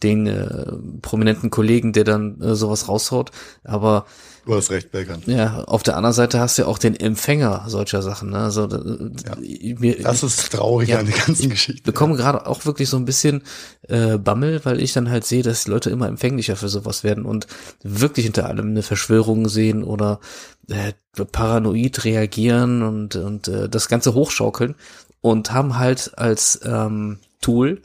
[0.02, 0.72] den äh,
[1.02, 3.30] prominenten Kollegen, der dann äh, sowas raushaut,
[3.64, 4.06] aber
[4.50, 5.22] du hast recht, Belkan.
[5.26, 8.38] ja, auf der anderen Seite hast du ja auch den Empfänger solcher Sachen, ne?
[8.38, 9.36] Also Ja.
[9.40, 9.78] ja.
[9.78, 10.98] mir, Das ist traurig Ja.
[10.98, 11.82] an der ganzen Geschichte.
[11.82, 13.42] bekomme gerade auch wirklich so ein bisschen
[13.88, 17.24] äh, Bammel, weil ich dann halt sehe, dass die Leute immer empfänglicher für sowas werden
[17.24, 17.46] und
[17.82, 20.20] wirklich hinter allem eine Verschwörung sehen oder
[20.68, 20.92] äh,
[21.32, 24.74] paranoid reagieren und und äh, das Ganze hochschaukeln
[25.20, 27.82] und haben halt als ähm, Tool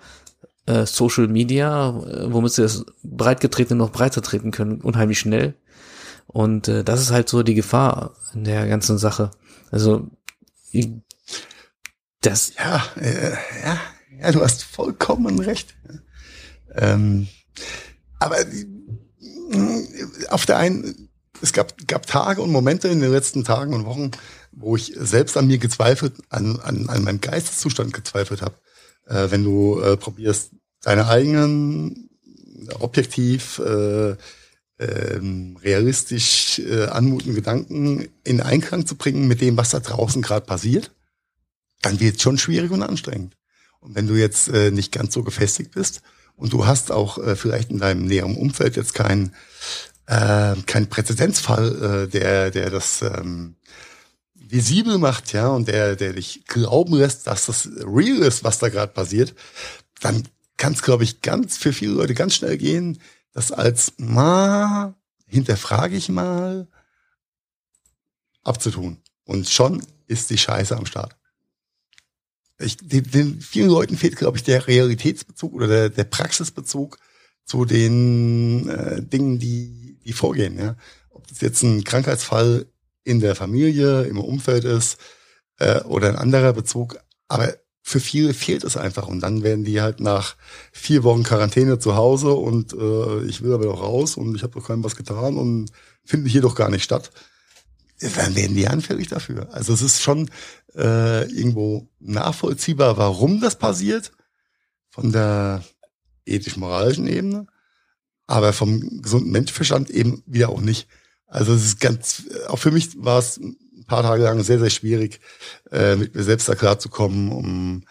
[0.68, 5.54] äh, Social Media, äh, womit sie das breitgetretene noch breiter treten können, unheimlich schnell.
[6.28, 9.32] Und äh, das ist halt so die Gefahr in der ganzen Sache.
[9.72, 10.10] Also
[10.72, 10.90] ich,
[12.22, 13.32] das Ja, äh,
[13.64, 13.80] ja,
[14.20, 15.76] ja, du hast vollkommen recht.
[16.74, 17.28] Ähm,
[18.20, 18.48] aber äh,
[20.30, 21.10] auf der einen,
[21.42, 24.12] es gab, gab Tage und Momente in den letzten Tagen und Wochen,
[24.52, 28.56] wo ich selbst an mir gezweifelt, an, an, an meinem Geisteszustand gezweifelt habe.
[29.06, 32.10] Äh, wenn du äh, probierst, deine eigenen
[32.80, 34.16] objektiv äh,
[34.80, 40.46] ähm, realistisch äh, anmutenden Gedanken in Einklang zu bringen mit dem, was da draußen gerade
[40.46, 40.92] passiert
[41.86, 43.36] dann wird es schon schwierig und anstrengend.
[43.80, 46.02] Und wenn du jetzt äh, nicht ganz so gefestigt bist
[46.36, 49.36] und du hast auch äh, vielleicht in deinem näheren Umfeld jetzt keinen
[50.08, 53.56] äh, kein Präzedenzfall, äh, der, der das ähm,
[54.34, 58.70] visibel macht, ja, und der, der dich glauben lässt, dass das real ist, was da
[58.70, 59.36] gerade passiert,
[60.02, 60.24] dann
[60.58, 63.00] kann es, glaube ich, ganz für viele Leute ganz schnell gehen,
[63.36, 64.96] das als ma
[65.28, 66.68] hinterfrage ich mal
[68.44, 69.02] abzutun.
[69.26, 71.18] Und schon ist die Scheiße am Start.
[72.60, 76.98] Ich, den, den vielen Leuten fehlt, glaube ich, der Realitätsbezug oder der, der Praxisbezug
[77.44, 80.58] zu den äh, Dingen, die, die vorgehen.
[80.58, 80.78] Ja?
[81.10, 82.68] Ob das jetzt ein Krankheitsfall
[83.04, 84.98] in der Familie, im Umfeld ist
[85.60, 86.98] äh, oder ein anderer Bezug.
[87.28, 87.54] Aber
[87.88, 90.36] für viele fehlt es einfach und dann werden die halt nach
[90.72, 94.60] vier Wochen Quarantäne zu Hause und äh, ich will aber doch raus und ich habe
[94.60, 95.70] doch keinem was getan und
[96.04, 97.12] finde hier doch gar nicht statt.
[98.00, 99.54] Dann werden die anfällig dafür.
[99.54, 100.32] Also es ist schon
[100.74, 104.12] äh, irgendwo nachvollziehbar, warum das passiert
[104.90, 105.64] von der
[106.26, 107.46] ethisch-moralischen Ebene,
[108.26, 110.88] aber vom gesunden Menschenverstand eben wieder auch nicht.
[111.28, 113.40] Also es ist ganz, auch für mich war es
[113.86, 115.20] paar Tage lang sehr, sehr schwierig,
[115.72, 117.84] äh, mit mir selbst da klarzukommen, um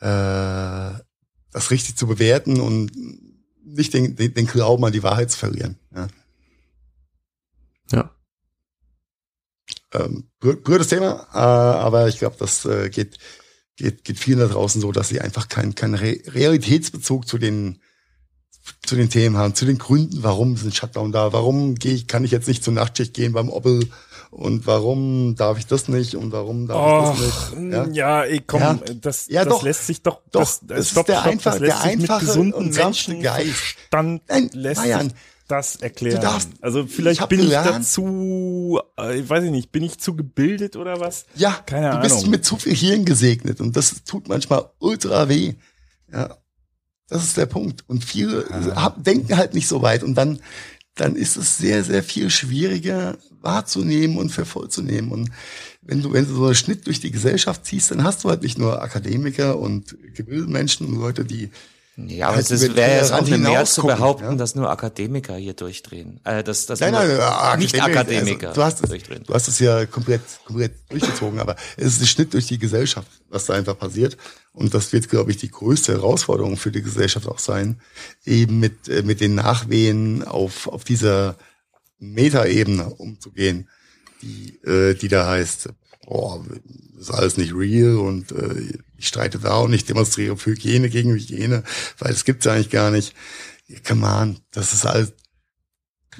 [0.00, 0.92] äh,
[1.52, 2.92] das richtig zu bewerten und
[3.64, 5.78] nicht den, den, den Glauben an die Wahrheit zu verlieren.
[5.94, 6.08] Ja.
[7.92, 8.10] Ja.
[9.92, 13.18] Ähm, blödes Thema, äh, aber ich glaube, das äh, geht,
[13.76, 17.80] geht, geht vielen da draußen so, dass sie einfach keinen Re Realitätsbezug zu den
[18.84, 22.06] zu den Themen haben, zu den Gründen, warum ist ein Shutdown da, warum gehe ich,
[22.06, 23.88] kann ich jetzt nicht zur Nachtschicht gehen beim Opel
[24.30, 27.72] und warum darf ich das nicht und warum darf Och, ich das nicht?
[27.72, 28.78] Ja, ja ey, komm, Ja.
[29.00, 29.62] das, Ja, das doch.
[29.62, 32.00] lässt sich doch, Doch, das, das ist stopp, der stopp, einfach- das lässt der sich
[32.00, 34.22] mit einfache und sanfte Menschenverstand.
[34.28, 36.16] Nein, lässt Marian, sich das erklären.
[36.16, 39.72] du darfst- also ich vielleicht hab bin ich gelernt- dazu, äh, ich weiß ich nicht,
[39.72, 41.26] bin ich zu gebildet oder was?
[41.34, 42.30] Ja, Keine du bist Ahnung.
[42.30, 45.54] mit zu viel Hirn gesegnet und das tut manchmal ultra weh.
[46.12, 46.36] Ja,
[47.08, 47.82] das ist der Punkt.
[47.88, 48.44] Und viele
[48.76, 50.40] hab, denken halt nicht so weit und dann,
[51.00, 54.68] dann ist es sehr, sehr viel schwieriger wahrzunehmen und für voll.
[55.10, 55.30] Und
[55.82, 58.42] wenn du, wenn du so einen Schnitt durch die Gesellschaft ziehst, dann hast du halt
[58.42, 61.50] nicht nur Akademiker und gebildete Menschen und Leute, die
[62.08, 64.34] Ja, aber halt es wäre jetzt auch eine Mehr zu behaupten, ja.
[64.34, 66.20] dass nur Akademiker hier durchdrehen.
[66.24, 69.24] Äh, dass, dass Nein, nein, nein, nicht Akademiker, Akademiker Also, du hast es, durchdrehen.
[69.26, 73.08] du hast es ja komplett, komplett durchgezogen, aber es ist ein Schnitt durch die Gesellschaft,
[73.28, 74.16] was da einfach passiert.
[74.52, 77.80] Und das wird, glaube ich, die größte Herausforderung für die Gesellschaft auch sein,
[78.24, 81.36] eben mit, äh, mit den Nachwehen auf, auf dieser
[81.98, 83.68] Metaebene umzugehen,
[84.22, 85.70] die, äh, die da heißt,
[86.10, 90.90] das ist alles nicht real und äh, ich streite da und ich demonstriere für Hygiene
[90.90, 91.62] gegen Hygiene,
[91.98, 93.14] weil es gibt's eigentlich gar nicht.
[93.86, 95.12] Come on, das ist alles,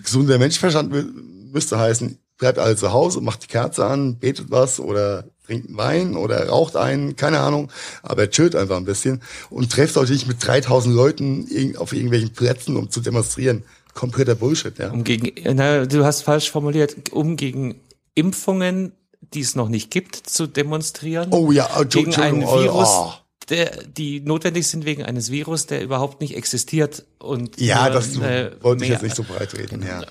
[0.02, 1.10] gesunder Menschenverstand mü-
[1.52, 5.76] müsste heißen, bleibt alle zu Hause, macht die Kerze an, betet was oder trinkt einen
[5.76, 7.70] Wein oder raucht einen, keine Ahnung,
[8.02, 12.76] aber chillt einfach ein bisschen und trefft euch nicht mit 3000 Leuten auf irgendwelchen Plätzen,
[12.76, 13.64] um zu demonstrieren.
[13.92, 14.90] Kompletter Bullshit, ja.
[14.92, 17.80] Um gegen, na, du hast falsch formuliert, um gegen
[18.14, 21.32] Impfungen, die es noch nicht gibt, zu demonstrieren.
[21.32, 23.12] Oh ja, oh, gegen einen Entschuldigung, oh, Virus, oh.
[23.48, 28.16] der, die notwendig sind wegen eines Virus, der überhaupt nicht existiert und Ja, nur, das
[28.16, 30.02] äh, wollte ich jetzt nicht so breit reden, ja.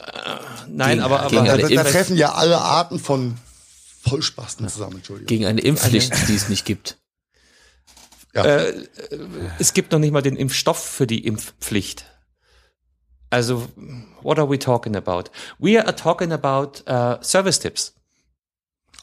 [0.68, 3.38] Nein, Gegen- aber, aber gegen Da, eine da, treffen ja alle Arten von
[4.07, 5.27] Vollspasten zusammen, Entschuldigung.
[5.27, 6.98] Gegen eine Impfpflicht, die es nicht gibt.
[9.57, 12.06] es gibt noch nicht mal den Impfstoff für die Impfpflicht.
[13.31, 13.68] Also,
[14.22, 15.26] what are we talking about?
[15.60, 17.94] We are talking about uh, Service-Tipps.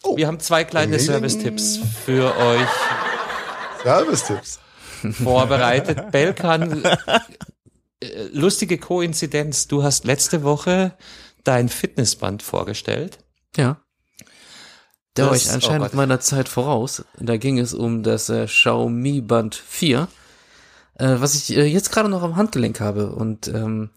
[0.07, 0.17] Oh.
[0.17, 0.99] Wir haben zwei kleine.
[0.99, 2.69] Service-Tipps für euch
[3.83, 4.61] Service-Tipps.
[5.23, 6.13] vorbereitet.
[6.13, 6.85] Belkan,
[8.01, 9.67] äh, lustige Koinzidenz.
[9.67, 10.97] Du hast letzte Woche
[11.45, 13.19] dein Fitnessband vorgestellt.
[13.57, 13.81] Ja.
[15.15, 15.95] Da war ich oh anscheinend Gott.
[15.95, 17.05] meiner Zeit voraus.
[17.19, 20.09] Da ging es um das äh, Xiaomi Band 4,
[20.99, 23.91] äh, was ich äh, jetzt gerade noch am Handgelenk habe und ähm,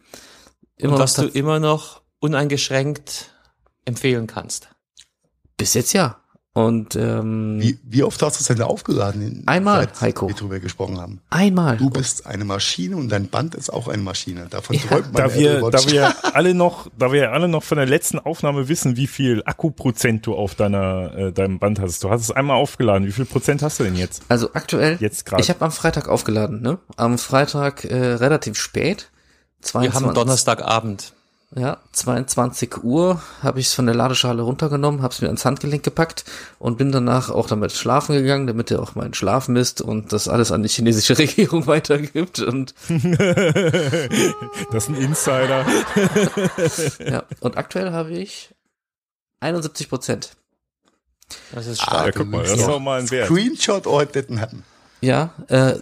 [0.77, 3.31] immer Und was du immer noch uneingeschränkt
[3.85, 4.69] empfehlen kannst.
[5.59, 6.15] Bis jetzt ja.
[6.51, 9.21] Und ähm, Wie, wie oft hast du es denn aufgeladen?
[9.21, 10.27] in- Einmal, seit Heiko.
[10.27, 11.21] wir drüber gesprochen haben.
[11.29, 11.77] einmal.
[11.77, 14.47] Du bist eine Maschine und dein Band ist auch eine Maschine.
[14.49, 17.77] Davon Ja, träumt man Da wir, da wir alle noch, da wir alle noch von
[17.77, 22.03] der letzten Aufnahme wissen, wie viel Akkuprozent du auf deiner, äh, deinem Band hast.
[22.03, 23.07] Du hast es einmal aufgeladen.
[23.07, 24.23] Wie viel Prozent hast du denn jetzt?
[24.27, 25.43] Also aktuell, Jetzt gerade.
[25.43, 26.79] ich habe am Freitag aufgeladen, ne?
[26.97, 29.11] Am Freitag äh, relativ spät.
[29.61, 31.13] Wir 22, haben Donnerstagabend.
[31.55, 35.81] Ja, 22 Uhr habe ich es von der Ladeschale runtergenommen, habe es mir ans Handgelenk
[35.81, 36.23] gepackt
[36.59, 40.27] und bin danach auch damit schlafen gegangen, damit er auch meinen Schlaf misst und das
[40.27, 42.39] alles an die chinesische Regierung weitergibt.
[42.39, 45.65] Und das ist ein Insider.
[46.99, 48.53] ja, und aktuell habe ich
[49.39, 50.33] 71 Prozent.
[51.51, 52.15] Das ist Ja, stark.
[52.15, 53.25] guck mal, das ist auch mal ein Wert.
[53.27, 54.63] Screenshot or it didn't happen.
[55.01, 55.73] Ja, äh,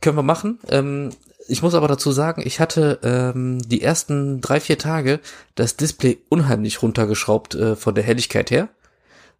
[0.00, 0.60] können wir machen.
[0.68, 1.10] Ähm,
[1.48, 5.20] ich muss aber dazu sagen, ich hatte ähm, die ersten drei, vier Tage
[5.54, 8.68] das Display unheimlich runtergeschraubt äh, von der Helligkeit her.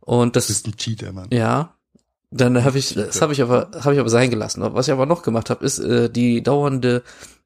[0.01, 1.29] Und das Du bist ein Cheater, Mann.
[1.33, 1.75] Ja,
[2.31, 4.63] dann habe ich, das habe ich aber, habe ich aber sein gelassen.
[4.63, 7.03] Was ich aber noch gemacht habe, ist äh, die dauernde,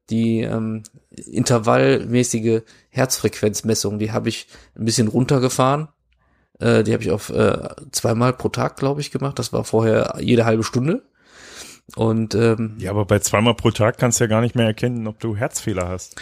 [0.09, 3.99] die ähm, intervallmäßige Herzfrequenzmessung.
[3.99, 5.87] Die habe ich ein bisschen runtergefahren.
[6.59, 9.39] Äh, die habe ich auf äh, zweimal pro Tag, glaube ich, gemacht.
[9.39, 11.03] Das war vorher jede halbe Stunde.
[11.95, 15.07] Und ähm, Ja, aber bei zweimal pro Tag kannst du ja gar nicht mehr erkennen,
[15.07, 16.15] ob du Herzfehler hast.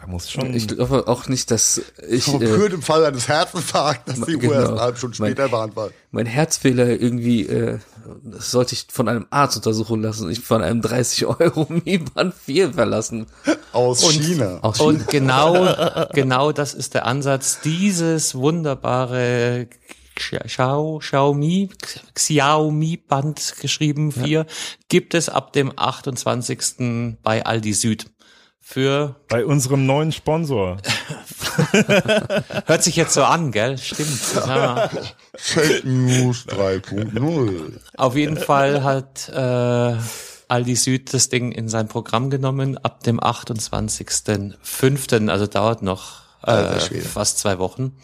[0.00, 0.54] Da muss schon.
[0.54, 4.54] ich glaube auch nicht, dass ich Aber äh, den Fall eines Herzinfarkts, dass die Genau.
[4.54, 5.90] Uhr erst eine halbe Stunde Mein- später warnt war.
[6.10, 7.78] mein Herzfehler irgendwie, äh,
[8.24, 10.30] das sollte ich von einem Arzt untersuchen lassen.
[10.30, 13.26] Ich von einem 30 Euro Mi Band 4 verlassen.
[13.72, 14.60] Aus China.
[14.62, 14.88] Aus China.
[14.88, 17.60] Und genau, genau das ist der Ansatz.
[17.62, 19.66] Dieses wunderbare
[20.20, 21.70] Xiao, Xiaomi,
[22.14, 24.46] Xiaomi Band geschrieben 4
[24.88, 27.18] gibt es ab dem 28.
[27.22, 28.06] bei Aldi Süd.
[28.60, 30.76] Für, bei unserem neuen Sponsor.
[32.66, 33.76] hört sich jetzt so an, gell?
[33.78, 34.20] Stimmt.
[34.36, 34.88] Ja.
[35.34, 37.80] Fake News 3.0.
[37.96, 39.96] Auf jeden Fall hat äh,
[40.46, 46.78] Aldi Süd das Ding in sein Programm genommen ab dem 28.05., also dauert noch äh,
[46.78, 47.96] fast zwei Wochen.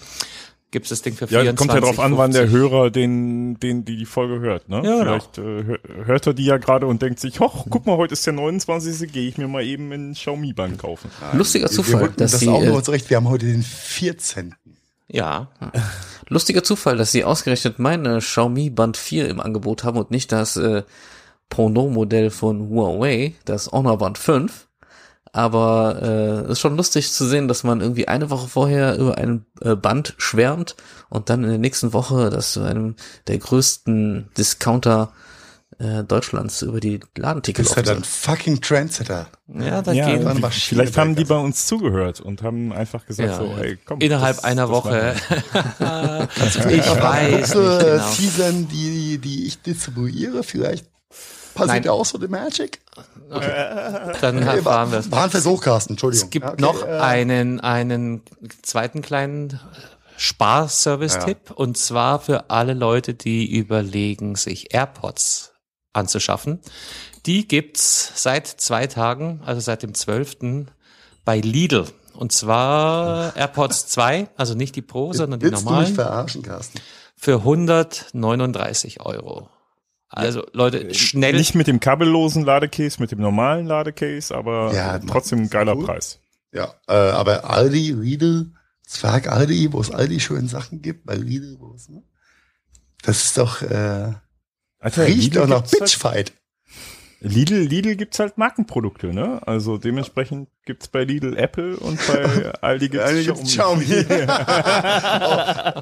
[0.72, 2.60] Gibt es das Ding für Ja, 24, kommt ja drauf an, wann der 50.
[2.60, 4.82] Hörer den, den, die die Folge hört, ne?
[4.84, 5.02] Ja, genau.
[5.04, 8.14] Vielleicht äh, hör- hört er die ja gerade und denkt sich, hoch, guck mal, heute
[8.14, 9.12] ist der 29.
[9.12, 11.10] Gehe ich mir mal eben ein Xiaomi-Band kaufen.
[11.32, 13.08] Lustiger Wir Zufall, rücken dass das sie, auch äh, noch zurecht.
[13.10, 14.54] Wir haben heute den 14.
[15.08, 15.48] Ja,
[16.28, 20.56] Lustiger Zufall, dass sie ausgerechnet meine Xiaomi Band 4 im Angebot haben und nicht das
[20.56, 20.82] äh,
[21.48, 24.65] Pendant-Modell von Huawei, das Honor Band 5.
[25.36, 26.00] Aber
[26.48, 29.74] äh, ist schon lustig zu sehen, dass man irgendwie eine Woche vorher über ein äh,
[29.76, 30.76] Band schwärmt
[31.10, 32.96] und dann in der nächsten Woche das zu einem
[33.26, 35.12] der größten Discounter
[35.78, 39.26] äh, Deutschlands über die Ladenticket Bist halt ein fucking Trendsetter.
[39.48, 43.36] ja, da Ja, gehen vielleicht haben die bei uns zugehört und haben einfach gesagt Ja,
[43.36, 43.58] so, ja.
[43.58, 44.00] ey, komm.
[44.00, 45.14] innerhalb das- einer das Woche.
[46.70, 48.10] ich weiß du, nicht äh, genau.
[48.10, 50.42] teasern, die, die ich distribuiere?
[50.42, 50.86] Vielleicht
[51.56, 51.82] passiert Nein.
[51.84, 52.80] ja auch so die Magic?
[53.28, 55.10] Dann Okay, erfahren wir es.
[55.10, 56.26] War ein Versuch, Carsten, Entschuldigung.
[56.26, 58.22] Es gibt Ja, okay, noch äh, einen, einen
[58.62, 59.58] zweiten kleinen
[60.16, 65.52] Sparservice-Tipp und zwar für alle Leute, die überlegen, sich AirPods
[65.92, 66.60] anzuschaffen.
[67.26, 70.66] Die gibt's seit zwei Tagen, also seit dem 12.
[71.24, 71.86] bei Lidl.
[72.14, 76.42] Und zwar AirPods 2, also nicht die Pro, sondern die Willst du mich normalen, verarschen,
[76.42, 76.80] Carsten?
[77.16, 79.48] für 139 Euro.
[80.08, 81.34] Also Leute, schnell.
[81.34, 85.84] Nicht mit dem kabellosen Ladecase, mit dem normalen Ladecase, aber Ja, trotzdem ein geiler cool.
[85.84, 86.20] Preis.
[86.52, 88.52] Ja, äh, aber Aldi, Lidl,
[88.86, 92.02] Zwerg Aldi, wo es Aldi schöne Sachen gibt, bei Lidl, wo es, ne?
[93.02, 94.12] Das ist doch, äh,
[94.78, 96.32] Alter, riecht doch nach halt, Bitchfight.
[97.20, 99.40] Lidl, Lidl gibt's halt Markenprodukte, ne?
[99.46, 103.84] Also dementsprechend gibt's bei Lidl Apple und bei Aldi gibt's Aldi gibt's Xiaomi.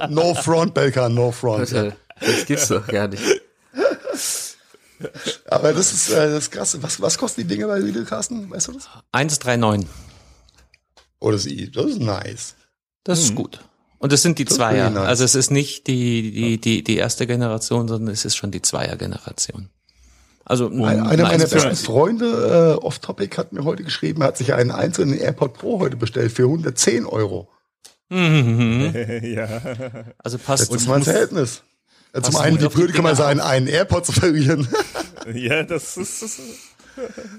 [0.05, 1.60] Oh, no front, Belka, no front.
[1.74, 3.22] Alter, Das gibt's doch gar nicht.
[5.47, 6.76] Aber das ist, äh, das ist krass.
[6.82, 8.51] Was, was kosten die Dinge bei Lidl, Carsten?
[8.51, 8.89] Weißt du das?
[9.12, 9.89] 139.
[11.20, 12.55] Oh, das ist, das ist nice.
[13.05, 13.60] Das ist gut.
[13.98, 14.90] Und es sind die Das Zweier.
[14.90, 15.06] nice.
[15.06, 18.60] Also es ist nicht die, die, die, die erste Generation, sondern es ist schon die
[18.60, 19.70] Zweier-Generation.
[20.44, 21.51] Also Ein, einer meiner nice.
[21.51, 25.81] besten Freunde, äh, Off-Topic, hat mir heute geschrieben, er hat sich einen einzelnen AirPod Pro
[25.81, 27.48] heute bestellt für 110 Euro.
[28.10, 28.93] Mhm.
[29.22, 29.48] ja.
[30.18, 30.70] Also passt.
[30.70, 31.62] Das ist mein Verhältnis.
[32.15, 34.69] Ja, Zum Passt einen, wie blöd kann man sein, einen AirPod zu verlieren.
[35.32, 36.74] ja, das ist, das ist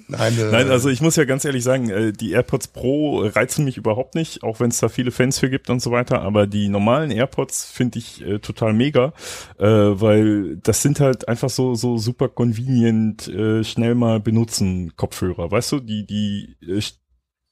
[0.08, 3.66] Nein, äh, Nein, also ich muss ja ganz ehrlich sagen, äh, die AirPods Pro reizen
[3.66, 6.48] mich überhaupt nicht, auch wenn es da viele Fans für gibt und so weiter, aber
[6.48, 9.14] die normalen AirPods finde ich äh, total mega,
[9.58, 15.52] äh, weil das sind halt einfach so so super convenient, äh, schnell mal benutzen Kopfhörer,
[15.52, 16.82] weißt du, die die äh,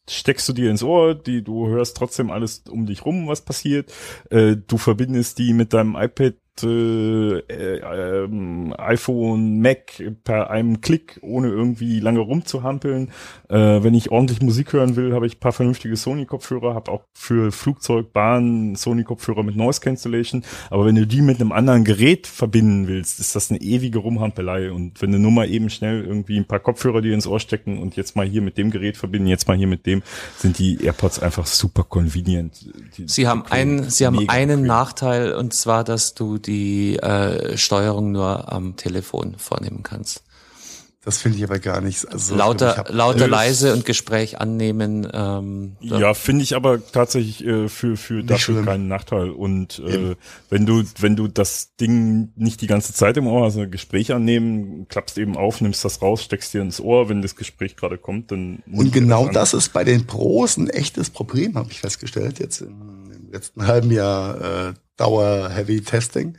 [0.09, 3.93] steckst du dir ins Ohr, die du hörst trotzdem alles um dich rum, was passiert.
[4.29, 8.27] Äh, du verbindest die mit deinem iPad, äh, äh,
[8.77, 13.09] iPhone, Mac per einem Klick, ohne irgendwie lange rumzuhampeln.
[13.49, 17.03] Äh, wenn ich ordentlich Musik hören will, habe ich ein paar vernünftige Sony-Kopfhörer, habe auch
[17.13, 20.43] für Flugzeug, Bahn Sony-Kopfhörer mit Noise Cancellation.
[20.69, 24.71] Aber wenn du die mit einem anderen Gerät verbinden willst, ist das eine ewige Rumhampelei.
[24.71, 27.79] Und wenn du nur mal eben schnell irgendwie ein paar Kopfhörer dir ins Ohr stecken
[27.79, 30.03] und jetzt mal hier mit dem Gerät verbinden, jetzt mal hier mit dem,
[30.37, 32.65] sind die AirPods einfach super convenient.
[32.97, 34.63] Die, Sie haben einen, Sie haben einen.
[34.63, 40.23] Nachteil und zwar, dass du die äh, Steuerung nur am Telefon vornehmen kannst.
[41.05, 42.07] Das finde ich aber gar nicht.
[42.09, 45.05] Also lauter, lauter leise und Gespräch annehmen.
[45.11, 48.65] Ähm, Ja, finde ich aber tatsächlich äh, für für dafür schlimm.
[48.65, 49.31] keinen Nachteil.
[49.31, 50.15] Und äh, Eben.
[50.49, 54.13] wenn du wenn du das Ding nicht die ganze Zeit im Ohr hast, ein Gespräch
[54.13, 57.97] annehmen, klappst eben auf, nimmst das raus, steckst dir ins Ohr, wenn das Gespräch gerade
[57.97, 62.39] kommt, dann Und genau das ist bei den Pros ein echtes Problem, habe ich festgestellt,
[62.39, 66.37] jetzt im, im letzten halben Jahr äh, Dauer-Heavy-Testing,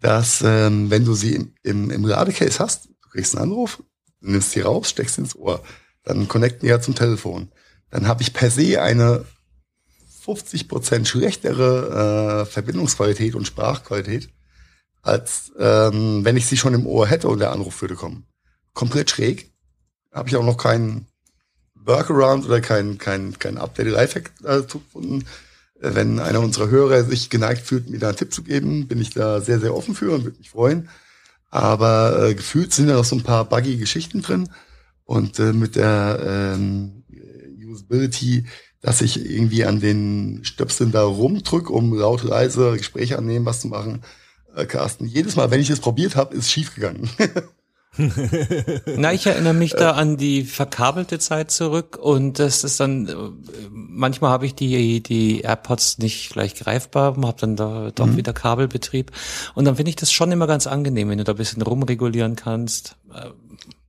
[0.00, 3.82] dass ähm, wenn du sie im, im, im Ladecase hast, du kriegst einen Anruf,
[4.20, 5.62] nimmst sie raus, steckst sie ins Ohr,
[6.02, 7.52] dann connecten die ja zum Telefon.
[7.90, 9.24] Dann habe ich per se eine
[10.24, 14.30] 50% schlechtere äh, Verbindungsqualität und Sprachqualität,
[15.02, 18.26] als ähm, wenn ich sie schon im Ohr hätte und der Anruf würde kommen.
[18.72, 19.52] Komplett schräg.
[20.12, 21.06] Habe ich auch noch keinen
[21.74, 25.24] Workaround oder kein, kein, kein Update Lifehack äh, gefunden.
[25.84, 29.10] Wenn einer unserer Hörer sich geneigt fühlt, mir da einen Tipp zu geben, bin ich
[29.10, 30.88] da sehr, sehr offen für und würde mich freuen.
[31.50, 34.48] Aber äh, gefühlt sind da noch so ein paar buggy Geschichten drin.
[35.04, 37.02] Und äh, mit der ähm,
[37.66, 38.46] Usability,
[38.80, 43.66] dass ich irgendwie an den Stöpseln da rumdrück, um laut leise Gespräche annehmen, was zu
[43.66, 44.02] machen.
[44.54, 47.10] Äh, Carsten, jedes Mal, wenn ich es probiert habe, ist schief gegangen.
[47.98, 53.14] Na, ich erinnere mich da an die verkabelte Zeit zurück und das ist dann, äh,
[53.70, 59.10] manchmal habe ich die, die AirPods nicht gleich greifbar, habe dann da doch wieder Kabelbetrieb
[59.54, 62.34] und dann finde ich das schon immer ganz angenehm, wenn du da ein bisschen rumregulieren
[62.36, 62.96] kannst.
[63.14, 63.28] Äh,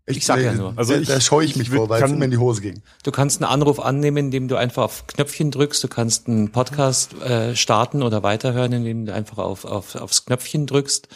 [0.06, 0.74] Ich sag ja nur.
[0.76, 2.32] Also da, ich- da scheue ich ich mich würd- vor, weil es kann- immer in
[2.32, 2.82] die Hose ging.
[3.04, 5.82] Du kannst einen Anruf annehmen, indem du einfach auf Knöpfchen drückst.
[5.82, 10.66] Du kannst einen Podcast äh, starten oder weiterhören, indem du einfach auf, auf, aufs Knöpfchen
[10.68, 11.08] drückst.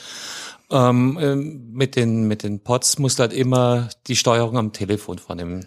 [0.69, 5.18] Ähm, ähm, mit den mit den Pods musst du halt immer die Steuerung am Telefon
[5.18, 5.65] vornehmen.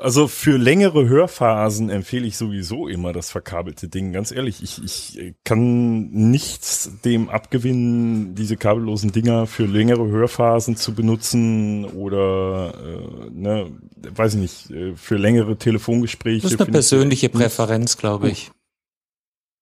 [0.00, 4.12] Also für längere Hörphasen empfehle ich sowieso immer das verkabelte Ding.
[4.12, 10.94] Ganz ehrlich, ich, ich kann nichts dem abgewinnen, diese kabellosen Dinger für längere Hörphasen zu
[10.94, 16.42] benutzen oder, äh, ne, weiß ich nicht, äh, für längere Telefongespräche.
[16.42, 18.52] Das ist eine finde ich- persönliche Präferenz, glaube ich.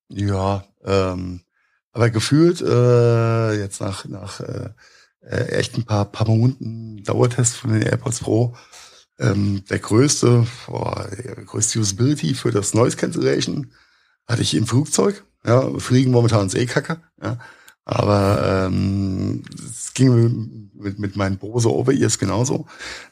[0.09, 1.41] Ja, ähm,
[1.97, 4.69] aber gefühlt äh, jetzt nach nach äh,
[5.21, 8.55] äh, echt ein paar paar Monaten Dauertest von den AirPods Pro
[9.19, 13.71] ähm, der größte, boah, der größte Usability für das Noise Cancellation
[14.27, 15.23] hatte ich im Flugzeug.
[15.45, 17.01] Ja, fliegen momentan ist eh kacke.
[17.21, 17.39] Ja,
[17.83, 22.67] aber ähm, es ging mit, mit meinen Bose Over-Ears genauso.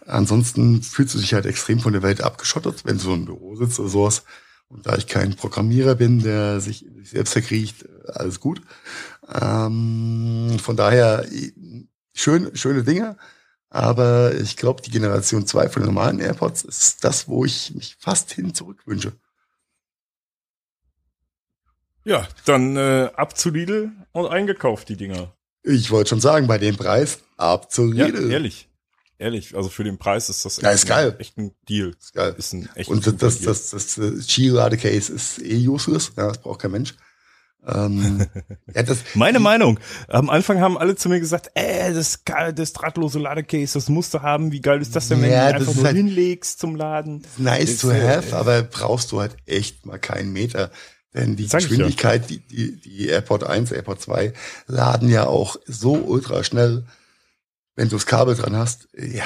[0.06, 3.56] Ansonsten fühlst du dich halt extrem von der Welt abgeschottet, wenn du so im Büro
[3.56, 4.26] sitzt oder sowas.
[4.68, 8.62] Und da ich kein Programmierer bin, der sich selbst verkriecht, alles gut.
[9.42, 11.26] Ähm, von daher
[12.14, 13.18] schön, schöne Dinge.
[13.70, 17.98] Aber ich glaube, die Generation 2 von den normalen AirPods ist das, wo ich mich
[18.00, 19.14] fast hin zurückwünsche.
[22.06, 25.34] Ja, dann äh, ab zu Lidl und eingekauft die Dinger.
[25.64, 28.32] Ich wollte schon sagen, bei dem Preis ab zu Ja, Lidl.
[28.32, 28.70] ehrlich.
[29.18, 31.16] Ehrlich, also für den Preis ist das Ja, ist ein- geil.
[31.20, 31.94] echt ein Deal.
[32.00, 32.36] Ist geil.
[32.38, 36.12] Ist ein echt Und das, das, das, das Ski-Lade-Case ist eh useless.
[36.18, 36.96] Ja, das braucht kein Mensch.
[37.68, 38.26] Ähm,
[38.76, 39.80] ja, das, Meine Meinung.
[40.10, 44.14] Am Anfang haben alle zu mir gesagt, äh, das, geil, das drahtlose Ladecase, das musst
[44.14, 44.52] du haben.
[44.52, 46.76] Wie geil ist das denn, wenn Ja, du das einfach ist nur halt- hinlegst zum
[46.76, 47.24] Laden?
[47.38, 50.70] nice Ist, to äh, have, aber brauchst du halt echt mal keinen Meter.
[51.14, 51.48] Denn die.
[51.48, 54.34] Geschwindigkeit, die, die, die AirPod 1, AirPod 2
[54.68, 56.84] laden ja auch so ultra schnell,
[57.76, 58.88] wenn du das Kabel dran hast.
[58.97, 59.26] Ja,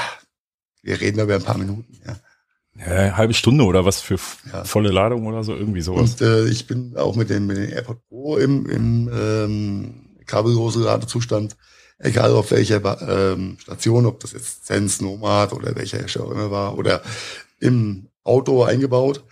[0.82, 2.00] wir reden über ein paar Minuten.
[2.06, 2.18] Ja.
[2.76, 4.18] Ja, halbe Stunde oder was für
[4.52, 4.64] Ja.
[4.64, 6.12] volle Ladung oder so, irgendwie sowas.
[6.12, 10.80] Und äh, ich bin auch mit dem, mit dem AirPod Pro im, im ähm, kabellose
[10.80, 11.58] Ladezustand,
[11.98, 12.82] egal auf welcher
[13.34, 17.02] ähm, Station, ob das jetzt Sense, Nomad oder welcher Hersteller auch immer war, oder
[17.60, 19.26] im Auto eingebaut.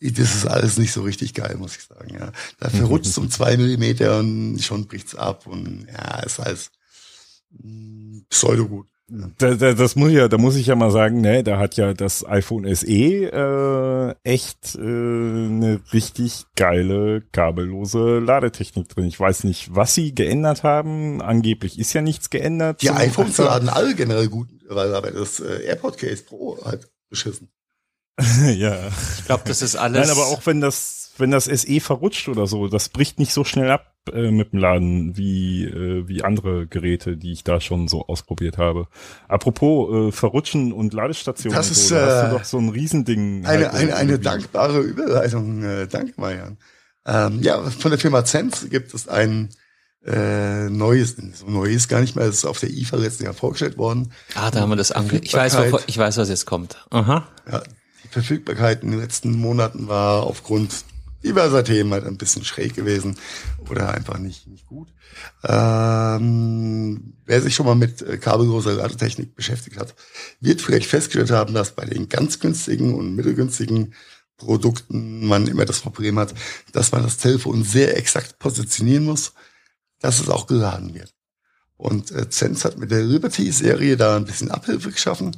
[0.00, 2.14] Das ist alles nicht so richtig geil, muss ich sagen.
[2.18, 2.32] Ja.
[2.60, 6.70] Da verrutscht es um zwei Millimeter und schon bricht's ab und ja, ist alles
[8.28, 8.86] pseudo gut.
[9.08, 11.76] Da, da, das muss ich ja, da muss ich ja mal sagen, ne, da hat
[11.76, 19.04] ja das iPhone SE äh, echt äh, eine richtig geile kabellose Ladetechnik drin.
[19.04, 21.22] Ich weiß nicht, was sie geändert haben.
[21.22, 22.82] Angeblich ist ja nichts geändert.
[22.82, 23.44] Die iPhones 8er.
[23.44, 27.48] laden alle generell gut, weil aber das äh, AirPod Case Pro halt beschissen.
[28.56, 28.88] ja.
[29.18, 30.00] Ich glaube, das ist alles.
[30.00, 33.44] Nein, aber auch wenn das, wenn das SE verrutscht oder so, das bricht nicht so
[33.44, 37.88] schnell ab äh, mit dem Laden wie, äh, wie andere Geräte, die ich da schon
[37.88, 38.88] so ausprobiert habe.
[39.28, 42.58] Apropos äh, Verrutschen und Ladestationen, Das und ist, so, da hast äh, du doch so
[42.58, 43.46] ein Riesending.
[43.46, 45.62] Eine, halt eine, eine dankbare Überleitung.
[45.62, 46.58] Äh, danke, Marian.
[47.06, 49.50] Ähm, ja, von der Firma Zenz gibt es ein
[50.04, 53.34] äh, neues, so neu ist gar nicht mehr, es ist auf der IFA letztes Jahr
[53.34, 54.12] vorgestellt worden.
[54.34, 55.18] ah, da haben wir das ange.
[55.18, 56.86] Ich weiß, wovon, ich weiß, was jetzt kommt.
[56.90, 57.26] Aha.
[57.50, 57.62] Ja,
[58.04, 60.84] die Verfügbarkeit in den letzten Monaten war aufgrund
[61.26, 63.16] diverser Themen halt ein bisschen schräg gewesen
[63.68, 64.88] oder einfach nicht, nicht gut.
[65.44, 69.94] Ähm, wer sich schon mal mit äh, kabelloser Ladetechnik beschäftigt hat,
[70.40, 73.94] wird vielleicht festgestellt haben, dass bei den ganz günstigen und mittelgünstigen
[74.36, 76.34] Produkten man immer das Problem hat,
[76.72, 79.32] dass man das Telefon sehr exakt positionieren muss,
[80.00, 81.12] dass es auch geladen wird.
[81.76, 85.36] Und äh, Zenz hat mit der Liberty-Serie da ein bisschen Abhilfe geschaffen.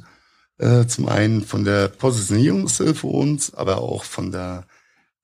[0.57, 4.67] Äh, zum einen von der Positionierung des Telefons, aber auch von der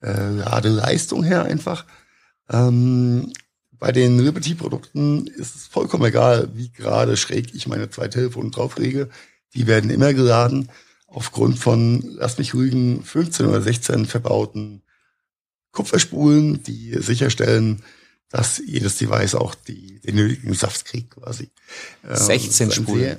[0.06, 1.86] äh, Ladeleistung her einfach.
[2.50, 3.34] Ähm,
[3.72, 9.10] bei den Liberty-Produkten ist es vollkommen egal, wie gerade schräg ich meine zwei Telefone drauflege.
[9.54, 10.70] Die werden immer geladen
[11.08, 14.82] aufgrund von, lass mich rügen, 15 oder 16 verbauten
[15.72, 17.84] Kupferspulen, die sicherstellen,
[18.30, 21.50] dass jedes Device auch die, den nötigen Saft kriegt quasi.
[22.04, 23.18] 16 ähm, Spulen.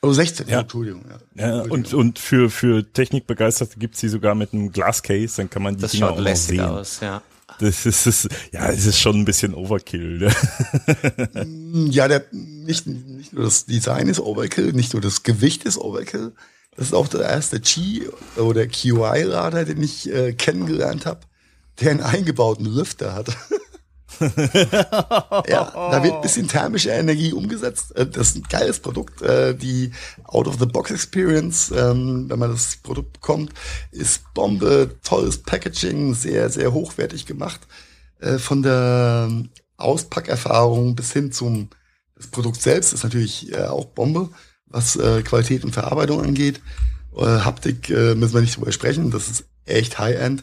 [0.00, 0.60] Oh, 16, ja.
[0.60, 1.04] Entschuldigung.
[1.34, 1.46] Ja.
[1.48, 5.76] ja und, und für, für Technikbegeisterte gibt's die sogar mit einem Glascase, dann kann man
[5.76, 6.60] die das Dinger schaut auch noch sehen.
[6.60, 7.22] aus, ja.
[7.58, 10.18] Das ist, das, ja, es ist schon ein bisschen Overkill.
[10.18, 11.88] Ne?
[11.90, 16.32] ja, der, nicht, nicht nur das Design ist Overkill, nicht nur das Gewicht ist Overkill.
[16.76, 21.20] Das ist auch der erste Qi oder QI-Radar, den ich äh, kennengelernt habe,
[21.80, 23.36] der einen eingebauten Lüfter hat.
[24.20, 27.94] ja, da wird ein bisschen thermische Energie umgesetzt.
[27.96, 29.22] Äh, das ist ein geiles Produkt.
[29.22, 29.92] Äh, die
[30.24, 33.52] Out-of-the-Box-Experience, ähm, wenn man das Produkt bekommt,
[33.90, 37.60] ist Bombe, tolles Packaging, sehr, sehr hochwertig gemacht.
[38.18, 39.30] Äh, von der
[39.76, 41.68] Auspackerfahrung bis hin zum
[42.16, 44.30] das Produkt selbst ist natürlich auch Bombe,
[44.66, 46.60] was Qualität und Verarbeitung angeht.
[47.16, 50.42] Haptik müssen wir nicht drüber sprechen, das ist echt High-End.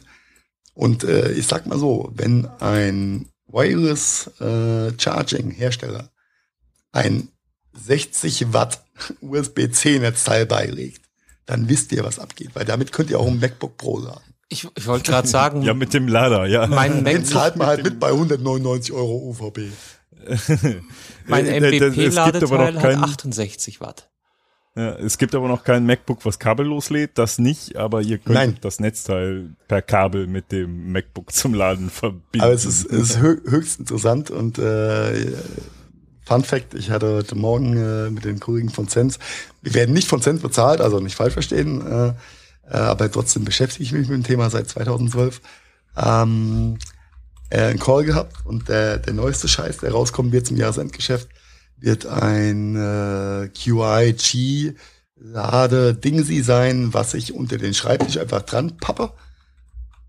[0.74, 6.10] Und ich sag mal so, wenn ein Wireless äh, Charging Hersteller
[6.92, 7.30] ein
[7.74, 8.84] 60 Watt
[9.22, 11.02] USB-C Netzteil beilegt,
[11.46, 14.22] dann wisst ihr, was abgeht, weil damit könnt ihr auch ein MacBook Pro laden.
[14.50, 15.62] Ich, ich wollte gerade sagen.
[15.64, 16.68] ja, mit dem Lader, ja.
[16.68, 19.60] Mein Den zahlt man halt mit bei 199 Euro UVB.
[21.28, 24.10] mein MBP-Ladeteil hat 68 Watt.
[24.78, 28.36] Ja, es gibt aber noch kein MacBook, was kabellos lädt, das nicht, aber ihr könnt
[28.36, 28.58] Nein.
[28.60, 32.42] das Netzteil per Kabel mit dem MacBook zum Laden verbinden.
[32.42, 35.32] Aber es ist, es ist höchst interessant und äh,
[36.26, 39.20] Fun Fact, ich hatte heute Morgen äh, mit den Kollegen von Sense,
[39.62, 42.08] wir werden nicht von Sense bezahlt, also nicht falsch verstehen, äh,
[42.70, 45.40] äh, aber trotzdem beschäftige ich mich mit dem Thema seit 2012.
[45.96, 46.78] Ähm,
[47.50, 51.30] äh, einen Call gehabt und der, der neueste Scheiß, der rauskommen wird zum Jahresendgeschäft,
[51.78, 54.74] wird ein äh, QI-G
[55.18, 59.12] Lade Dingsi sein, was ich unter den Schreibtisch einfach dran pappe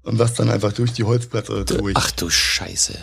[0.02, 1.94] und was dann einfach durch die Holzplatte durch.
[1.96, 2.94] Ach du Scheiße.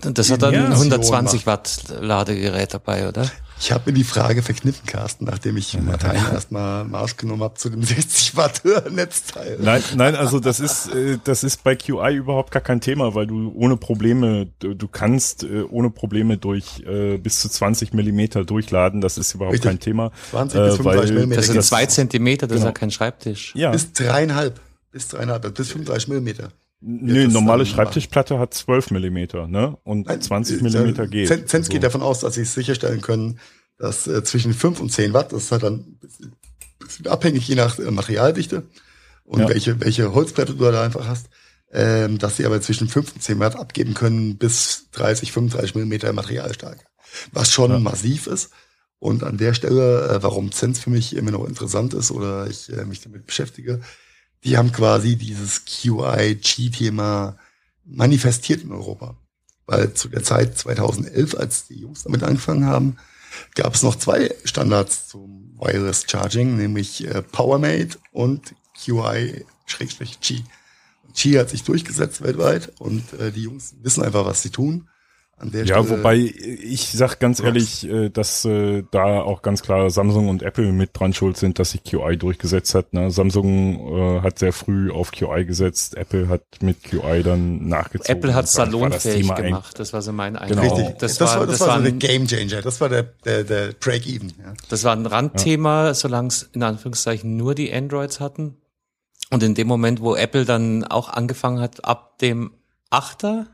[0.00, 3.30] Das hat dann ja, 120 Watt Ladegerät dabei, oder?
[3.60, 7.68] Ich habe mir die Frage verkniffen, Carsten, nachdem ich Martin erstmal Maß genommen habe zu
[7.70, 9.58] dem 60 Watt Netzteil.
[9.60, 13.26] Nein, nein, also das ist äh, das ist bei QI überhaupt gar kein Thema, weil
[13.26, 19.00] du ohne Probleme du, kannst äh, ohne Probleme durch äh, bis zu 20 Millimeter durchladen.
[19.00, 19.68] Das ist überhaupt Richtig.
[19.68, 20.12] kein Thema.
[20.30, 21.40] 20 bis 35 Millimeter.
[21.40, 22.68] Das sind zwei Zentimeter, das genau.
[22.68, 23.54] ist ja kein Schreibtisch.
[23.56, 23.72] Ja.
[23.72, 24.60] Bis dreieinhalb,
[24.92, 26.50] bis dreieinhalb, bis 35 Millimeter.
[26.80, 29.76] Nö, normale Schreibtischplatte hat 12 Millimeter, ne?
[29.82, 31.28] Und Nein, 20 Millimeter geht.
[31.28, 31.70] Zenz also.
[31.70, 33.40] geht davon aus, dass sie es sicherstellen können,
[33.78, 35.98] dass äh, zwischen 5 und 10 Watt, das ist halt dann
[36.78, 38.64] bisschen, abhängig je nach äh, Materialdichte
[39.24, 39.48] und ja.
[39.48, 41.28] welche, welche Holzplatte du da einfach hast,
[41.72, 46.12] ähm, dass sie aber zwischen 5 und 10 Watt abgeben können bis 30, 35 Millimeter
[46.12, 46.84] Materialstärke.
[47.32, 47.78] Was schon ja.
[47.78, 48.50] massiv ist.
[49.00, 52.72] Und an der Stelle, äh, warum Zenz für mich immer noch interessant ist oder ich
[52.72, 53.80] äh, mich damit beschäftige,
[54.44, 57.36] die haben quasi dieses QI-G-Thema
[57.84, 59.16] manifestiert in Europa.
[59.66, 62.96] Weil zu der Zeit 2011, als die Jungs damit angefangen haben,
[63.54, 69.44] gab es noch zwei Standards zum Wireless Charging, nämlich äh, PowerMate und QI-G.
[71.14, 74.88] Qi hat sich durchgesetzt weltweit und äh, die Jungs wissen einfach, was sie tun
[75.52, 80.28] ja, Stelle wobei ich sag ganz ehrlich, äh, dass äh, da auch ganz klar Samsung
[80.28, 82.92] und Apple mit dran schuld sind, dass sich QI durchgesetzt hat.
[82.92, 83.10] Ne?
[83.10, 88.16] Samsung äh, hat sehr früh auf QI gesetzt, Apple hat mit QI dann nachgezogen.
[88.16, 90.60] Apple hat salonfähig das gemacht, das war so mein Eindruck.
[90.60, 90.74] Genau.
[90.74, 90.98] Richtig.
[90.98, 93.72] Das, das war, das, das war so der Game Changer, das war der, der, der
[93.78, 94.32] Break-Even.
[94.38, 94.54] Ja.
[94.68, 95.94] Das war ein Randthema, ja.
[95.94, 98.56] solange es in Anführungszeichen nur die Androids hatten.
[99.30, 102.52] Und in dem Moment, wo Apple dann auch angefangen hat, ab dem
[102.90, 103.46] Achter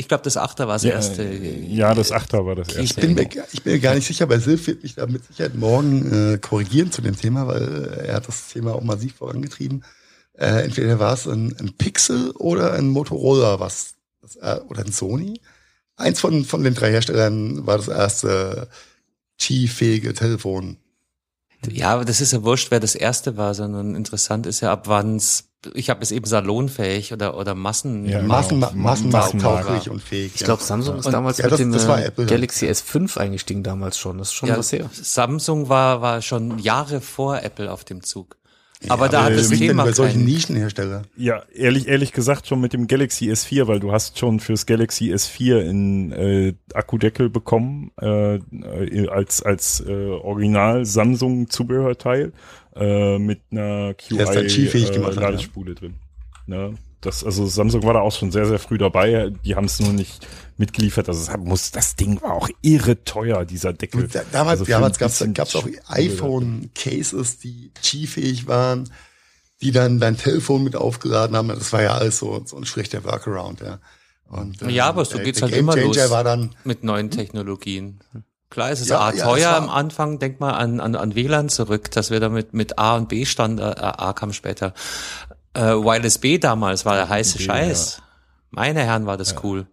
[0.00, 1.22] ich glaube, das Achter war das ja, erste.
[1.22, 2.82] Ja, das Achter war das erste.
[2.82, 5.26] Ich bin, mir, ich bin mir gar nicht sicher, weil Silf wird mich da mit
[5.26, 9.16] Sicherheit morgen äh, korrigieren zu dem Thema, weil äh, er hat das Thema auch massiv
[9.16, 9.84] vorangetrieben.
[10.32, 14.92] Äh, entweder war es ein, ein, Pixel oder ein Motorola, was das, äh, oder ein
[14.92, 15.38] Sony.
[15.96, 18.68] Eins von, von den drei Herstellern war das erste
[19.38, 20.78] Qi-fähige Telefon.
[21.68, 24.88] Ja, aber das ist ja wurscht, wer das erste war, sondern interessant ist ja, ab
[24.88, 28.72] wann es ich habe es eben salonfähig oder oder Massen Ja, Massen, genau.
[28.74, 30.32] massenmarkttauglich und fähig.
[30.36, 32.26] Ich glaube, Samsung ist damals Ja, mit das- dem das war äh, Apple.
[32.26, 34.18] Galaxy S5 eingestiegen damals schon.
[34.18, 34.88] Das ist schon ja, was her.
[34.92, 38.36] Samsung war war schon Jahre vor Apple auf dem Zug.
[38.88, 41.02] Aber da hat was das bringt denn Thema bei solchen Nischenhersteller.
[41.14, 45.12] Ja, ehrlich, ehrlich gesagt schon mit dem Galaxy S4, weil du hast schon fürs Galaxy
[45.12, 52.32] S4 in äh, Akkudeckel bekommen äh, äh, als als äh, Original Samsung Zubehörteil
[52.80, 55.94] äh, mit einer QI Der ist dann Qi-fähig äh, drin.
[56.46, 56.74] Ne?
[57.00, 59.32] Das, also Samsung war da auch schon sehr, sehr früh dabei.
[59.44, 60.26] Die haben es nur nicht
[60.58, 61.08] mitgeliefert.
[61.08, 64.08] Also es muss, das Ding war auch irre teuer, dieser Deckel.
[64.08, 68.90] Da, damals Also damals bisschen gab's auch iPhone-Cases, die Qi-fähig waren,
[69.62, 71.48] die dann dein Telefon mit aufgeladen haben.
[71.48, 73.78] Das war ja alles so, so ein schlechter Workaround, ja.
[74.28, 76.10] Und, Ja, aber so der- geht's der halt immer Gamechanger los.
[76.10, 78.00] war dann, mit neuen Technologien.
[78.50, 80.18] Klar, es ist Ja, A ja, teuer am Anfang.
[80.18, 83.78] Denk mal an, an, an WLAN zurück, dass wir da mit, A und B Standard,
[83.78, 84.74] äh, A kam später.
[85.54, 88.02] Äh, Wireless B damals war der heiße B, Scheiß.
[88.50, 89.66] Meine Herren, war das cool.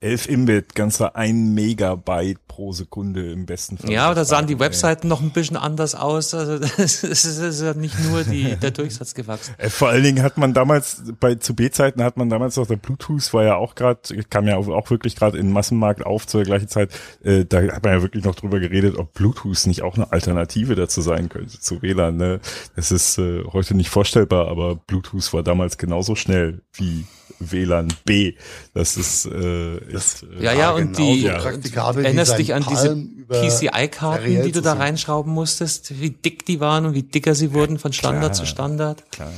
[0.00, 3.90] 11 Mbit, ganze ein Megabyte pro Sekunde im besten Fall.
[3.90, 4.60] Ja, da sahen die Ey.
[4.60, 6.34] Webseiten noch ein bisschen anders aus.
[6.34, 9.54] Also das ist, ja nicht nur die, der Durchsatz gewachsen.
[9.56, 12.76] Äh, Vor allen Dingen hat man damals, bei zu B-Zeiten hat man damals noch, der
[12.76, 16.42] Bluetooth war ja auch gerade, kam ja auch, wirklich gerade in den Massenmarkt auf zur
[16.42, 16.90] gleichen Zeit,
[17.24, 20.74] äh, da hat man ja wirklich noch drüber geredet, ob Bluetooth nicht auch eine Alternative
[20.74, 22.16] dazu sein könnte, zu WLAN.
[22.16, 22.40] Ne?
[22.74, 27.06] Das ist äh, heute nicht vorstellbar, aber Bluetooth war damals genauso schnell wie
[27.38, 28.34] WLAN B.
[28.74, 32.62] Das ist, äh, ist äh, Ja, ja, war und die, praktikabel wie erinnerst dich an
[32.62, 37.34] Palm diese PCI-Karten, die du da reinschrauben musstest, wie dick die waren und wie dicker
[37.34, 39.10] sie wurden von Standard zu Standard.
[39.10, 39.32] klar.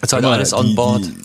[0.00, 1.04] Das war Guck mal, alles on board.
[1.06, 1.16] Die,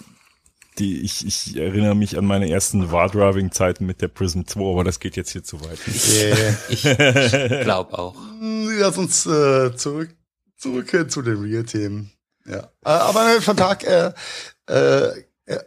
[0.80, 5.00] die, ich, ich erinnere mich an meine ersten War-Driving-Zeiten mit der Prism 2, aber das
[5.00, 5.78] geht jetzt hier zu weit.
[5.88, 6.82] äh, Ich
[7.64, 8.16] glaube auch.
[8.42, 10.16] lass uns äh, zurück,
[10.58, 12.12] zurück zu den Real-Themen.
[12.46, 12.72] Ja.
[12.84, 14.12] Äh, aber von Tag, äh,
[14.68, 15.60] äh, äh,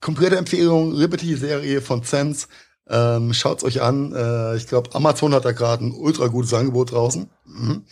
[0.00, 2.46] komplette Empfehlung, Liberty-Serie von Sense.
[2.88, 4.12] Ähm, schaut's euch an.
[4.14, 7.30] Äh, ich glaube, Amazon hat da gerade ein ultra gutes Angebot draußen.
[7.46, 7.84] Mhm.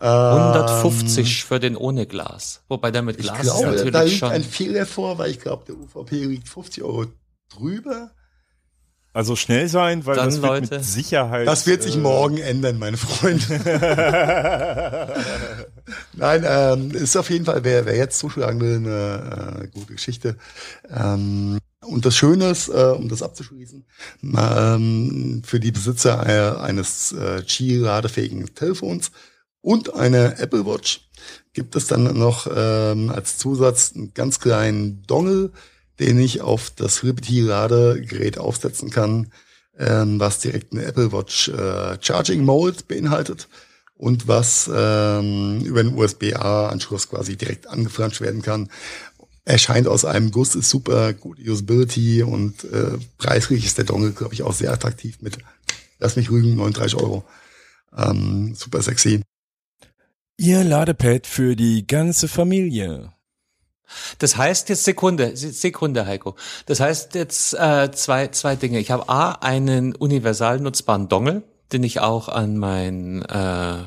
[0.00, 2.62] Ähm, 150 für den ohne Glas.
[2.68, 4.30] Wobei der mit Ich Glas glaube, ist da natürlich liegt schon.
[4.30, 7.06] ein Fehler vor, weil ich glaube, der UVP liegt 50 Euro
[7.48, 8.10] drüber.
[9.14, 10.74] Also schnell sein, weil Dann, das wird Leute.
[10.74, 11.46] mit Sicherheit.
[11.46, 13.44] Das wird sich äh, morgen ändern, meine Freunde.
[16.14, 20.36] Nein, ähm, ist auf jeden Fall, wer, wer jetzt zuschlagen will, eine äh, gute Geschichte.
[20.88, 23.84] Ähm, und das Schöne ist, äh, um das abzuschließen,
[24.22, 29.10] ähm, für die Besitzer äh, eines äh, Qi-ladefähigen Telefons
[29.60, 31.08] und einer Apple Watch
[31.52, 35.52] gibt es dann noch ähm, als Zusatz einen ganz kleinen Dongle,
[36.00, 39.30] den ich auf das Liberty-Ladegerät aufsetzen kann,
[39.78, 43.48] ähm, was direkt eine Apple Watch äh, Charging Mode beinhaltet
[44.04, 48.68] und was ähm, über einen USB-A-Anschluss quasi direkt angeflanscht werden kann.
[49.46, 54.34] Erscheint aus einem Guss, ist super, gute Usability und äh, preislich ist der Dongle, glaube
[54.34, 55.38] ich, auch sehr attraktiv mit,
[55.98, 57.24] lass mich rügen, 39 Euro.
[57.96, 59.22] Ähm, super sexy.
[60.36, 63.12] Ihr Ladepad für die ganze Familie.
[64.18, 66.36] Das heißt jetzt Sekunde, Se- Sekunde, Heiko.
[66.66, 68.80] Das heißt jetzt äh, zwei, zwei Dinge.
[68.80, 71.42] Ich habe A, einen universal nutzbaren Dongle,
[71.72, 73.84] den ich auch an meinen äh,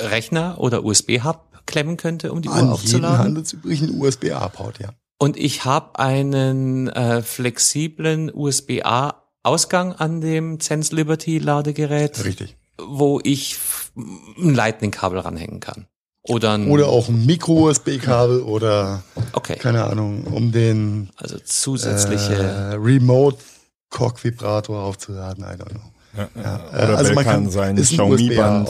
[0.00, 3.18] Rechner oder USB-Hub klemmen könnte, um die Uhr An jeden aufzuladen.
[3.18, 4.90] handelsüblichen USB-A-Port, ja.
[5.18, 12.56] Und ich habe einen äh, flexiblen USB-A-Ausgang an dem Sense Liberty Ladegerät, Richtig.
[12.84, 13.56] wo ich
[13.94, 15.86] ein Lightning-Kabel ranhängen kann.
[16.24, 19.02] Oder ein, Oder auch ein Micro-USB-Kabel oder,
[19.32, 22.34] okay, keine Ahnung, um den also zusätzliche.
[22.34, 25.80] äh, Remote-Cock-Vibrator aufzuladen, I don't know.
[26.16, 28.68] Ja, Ja, Oder äh, also wer man kann sein ist ein Xiaomi-Band.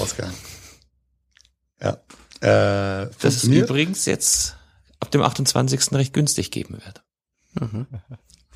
[1.80, 1.90] Ja.
[2.40, 3.68] Äh, das es funktioniert.
[3.70, 4.56] übrigens jetzt
[5.00, 5.92] ab dem 28.
[5.92, 7.02] recht günstig geben wird.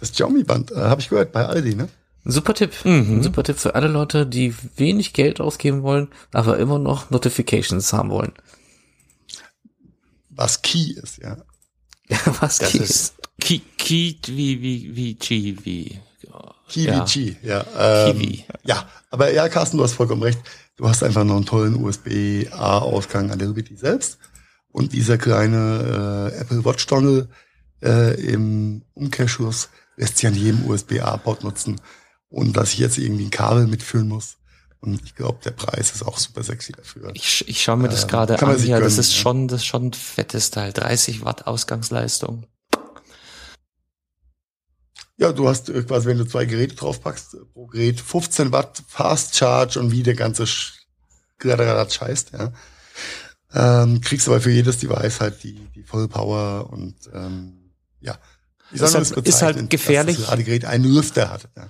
[0.01, 1.89] Das Xiaomi-Band, äh, habe ich gehört, bei Aldi, ne?
[2.25, 2.73] Super Tipp.
[2.85, 3.19] Mhm.
[3.19, 7.93] Ein super Tipp für alle Leute, die wenig Geld ausgeben wollen, aber immer noch Notifications
[7.93, 8.33] haben wollen.
[10.31, 11.39] Was Key ist, ja.
[12.41, 12.83] Was Das geht?
[12.83, 16.01] ist Ki Ki wie wie wie G wie
[16.69, 17.65] Kiwi Ja.
[17.77, 18.07] Ja.
[18.09, 18.45] Ähm, Kiwi.
[18.65, 20.41] Ja, aber ja, Carsten, du hast vollkommen recht.
[20.77, 24.19] Du hast einfach noch einen tollen USB-A-Ausgang an der Liberty selbst.
[24.71, 27.29] Und dieser kleine äh, Apple Watch Dongle
[27.83, 31.81] äh, im Umkehrschluss lässt sich an jedem USB-A-Port nutzen,
[32.29, 34.37] ohne dass ich jetzt irgendwie ein Kabel mitführen muss.
[34.81, 37.11] Und ich glaube, der Preis ist auch super sexy dafür.
[37.15, 38.67] Ich, ich schaue mir das Ähm, gerade an.
[38.67, 39.21] Ja, das gönnen, ist ja.
[39.21, 40.73] schon das ist schon ein fettes Teil.
[40.75, 42.45] 30 Watt Ausgangsleistung.
[45.19, 48.83] Ja, du hast äh, quasi, wenn du zwei Geräte draufpackst, äh, pro Gerät 15 Watt
[48.87, 50.73] Fast Charge und wie der ganze Sch-
[51.39, 52.53] Kladderadatsch heißt, ja.
[53.55, 57.71] ähm, kriegst aber für jedes Device halt die, die Vollpower und ähm,
[58.01, 58.19] ja.
[58.71, 60.17] Wie soll Ist halt- das ist halt gefährlich.
[60.17, 61.49] Dass das Ladegerät einen Lüfter hat.
[61.57, 61.69] Ja.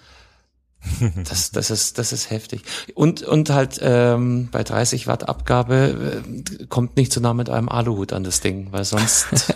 [1.29, 2.63] Das, das ist, das ist heftig.
[2.95, 7.69] Und, und halt, ähm, bei 30 Watt Abgabe äh, kommt nicht so nah mit einem
[7.69, 9.27] Aluhut an das Ding, weil sonst,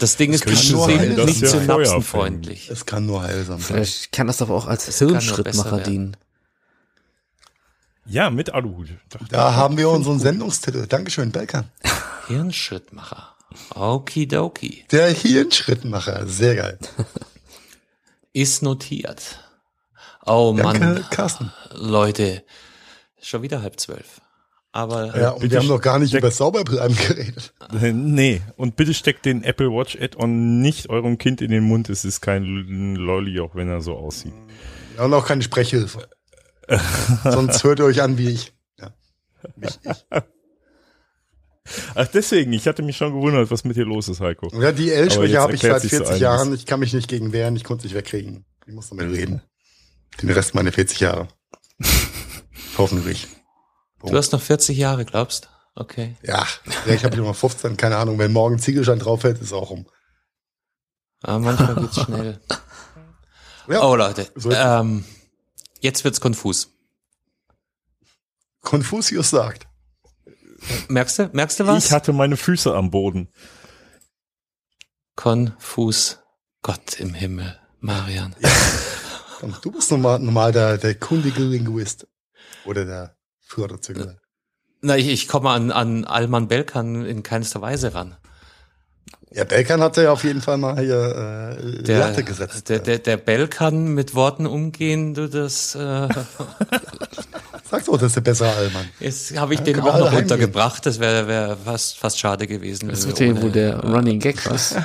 [0.00, 2.70] das Ding ist könnte nur bestimmt nicht der Feuer synapsenfreundlich.
[2.70, 3.76] Es kann nur heilsam sein.
[3.76, 6.16] Vielleicht kann das aber auch als Hirnschrittmacher dienen.
[8.06, 8.90] Ja, mit Aluhut.
[9.08, 10.86] Dachte Da haben wir unseren Sendungstitel.
[10.86, 11.70] Dankeschön, Belkan.
[12.26, 13.34] Hirnschrittmacher.
[13.74, 14.84] Okidoki.
[14.90, 16.26] Der Hirnschrittmacher.
[16.26, 16.78] Sehr geil.
[18.34, 19.38] Ist notiert.
[20.26, 21.52] Oh Danke, Mann, Carsten.
[21.72, 22.42] Leute,
[23.22, 24.20] schon wieder halb zwölf.
[24.72, 27.54] Aber Ja, und wir haben noch gar nicht über Sauberbleiben geredet.
[27.80, 31.88] Äh, Nee, und bitte steckt den Apple Watch Add-on nicht eurem Kind in den Mund.
[31.88, 34.34] Es ist kein Lolli, auch wenn er so aussieht.
[34.96, 36.08] Ja, und auch keine Sprechhilfe.
[37.22, 38.52] Sonst hört ihr euch an wie ich.
[38.80, 38.90] Ja.
[39.54, 40.04] Mich, ich.
[41.94, 44.48] Ach, deswegen, ich hatte mich schon gewundert, was mit dir los ist, Heiko.
[44.60, 46.20] Ja, die L-Schwäche habe ich seit sich so 40 einiges.
[46.20, 46.54] Jahren.
[46.54, 47.56] Ich kann mich nicht gegen wehren.
[47.56, 48.44] Ich konnte es nicht wegkriegen.
[48.66, 49.42] Ich muss damit reden.
[50.20, 51.28] Den Rest meiner 40 Jahre.
[52.78, 53.26] Hoffentlich.
[54.04, 55.48] du hast noch 40 Jahre, glaubst?
[55.74, 56.16] Okay.
[56.22, 56.46] Ja,
[56.86, 58.18] ich habe noch 15, keine Ahnung.
[58.18, 59.86] Wenn morgen Ziegelstein drauf fällt, ist auch um.
[61.22, 62.40] Aber manchmal geht's schnell.
[63.68, 65.04] Ja, Oh Leute, so ähm,
[65.80, 66.70] jetzt wird's konfus.
[68.60, 69.66] Konfuzius sagt.
[70.88, 71.86] Merkst du, merkst du was?
[71.86, 73.28] Ich hatte meine Füße am Boden.
[75.16, 76.18] konfus.
[76.62, 78.34] Gott im Himmel, Marian.
[79.38, 82.06] Komm, du bist normal, normal der, der kundige Linguist.
[82.64, 84.16] Oder der Förderzügler.
[84.80, 88.16] Na, ich, ich komme an, an Alman Belkan in keinster Weise ran.
[89.32, 92.68] Ja, Belkan hatte ja auf jeden Fall mal hier äh, Der, Latte gesetzt.
[92.68, 96.08] Der, der, der Belkan mit Worten umgehen, du, das äh,
[97.70, 98.88] Sag doch, das ist der bessere Allmann.
[99.00, 100.86] jetzt habe ich Ja, den auch noch untergebracht.
[100.86, 102.88] Das wäre wär fast, fast schade gewesen.
[102.88, 104.76] Das wird wir ja wohl der Running Gag, was?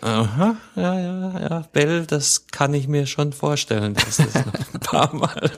[0.00, 1.64] Aha, ja, ja, ja.
[1.72, 5.50] Bell, das kann ich mir schon vorstellen, dass das noch ein paar Mal.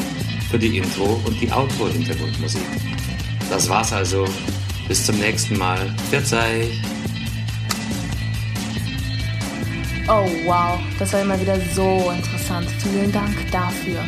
[0.49, 2.61] für die Intro- und die Outro-Hintergrundmusik.
[3.49, 4.26] Das war's also.
[4.88, 5.94] Bis zum nächsten Mal.
[6.10, 6.69] Verzeih.
[10.07, 12.67] Oh wow, das war immer wieder so interessant.
[12.81, 14.03] Vielen Dank dafür.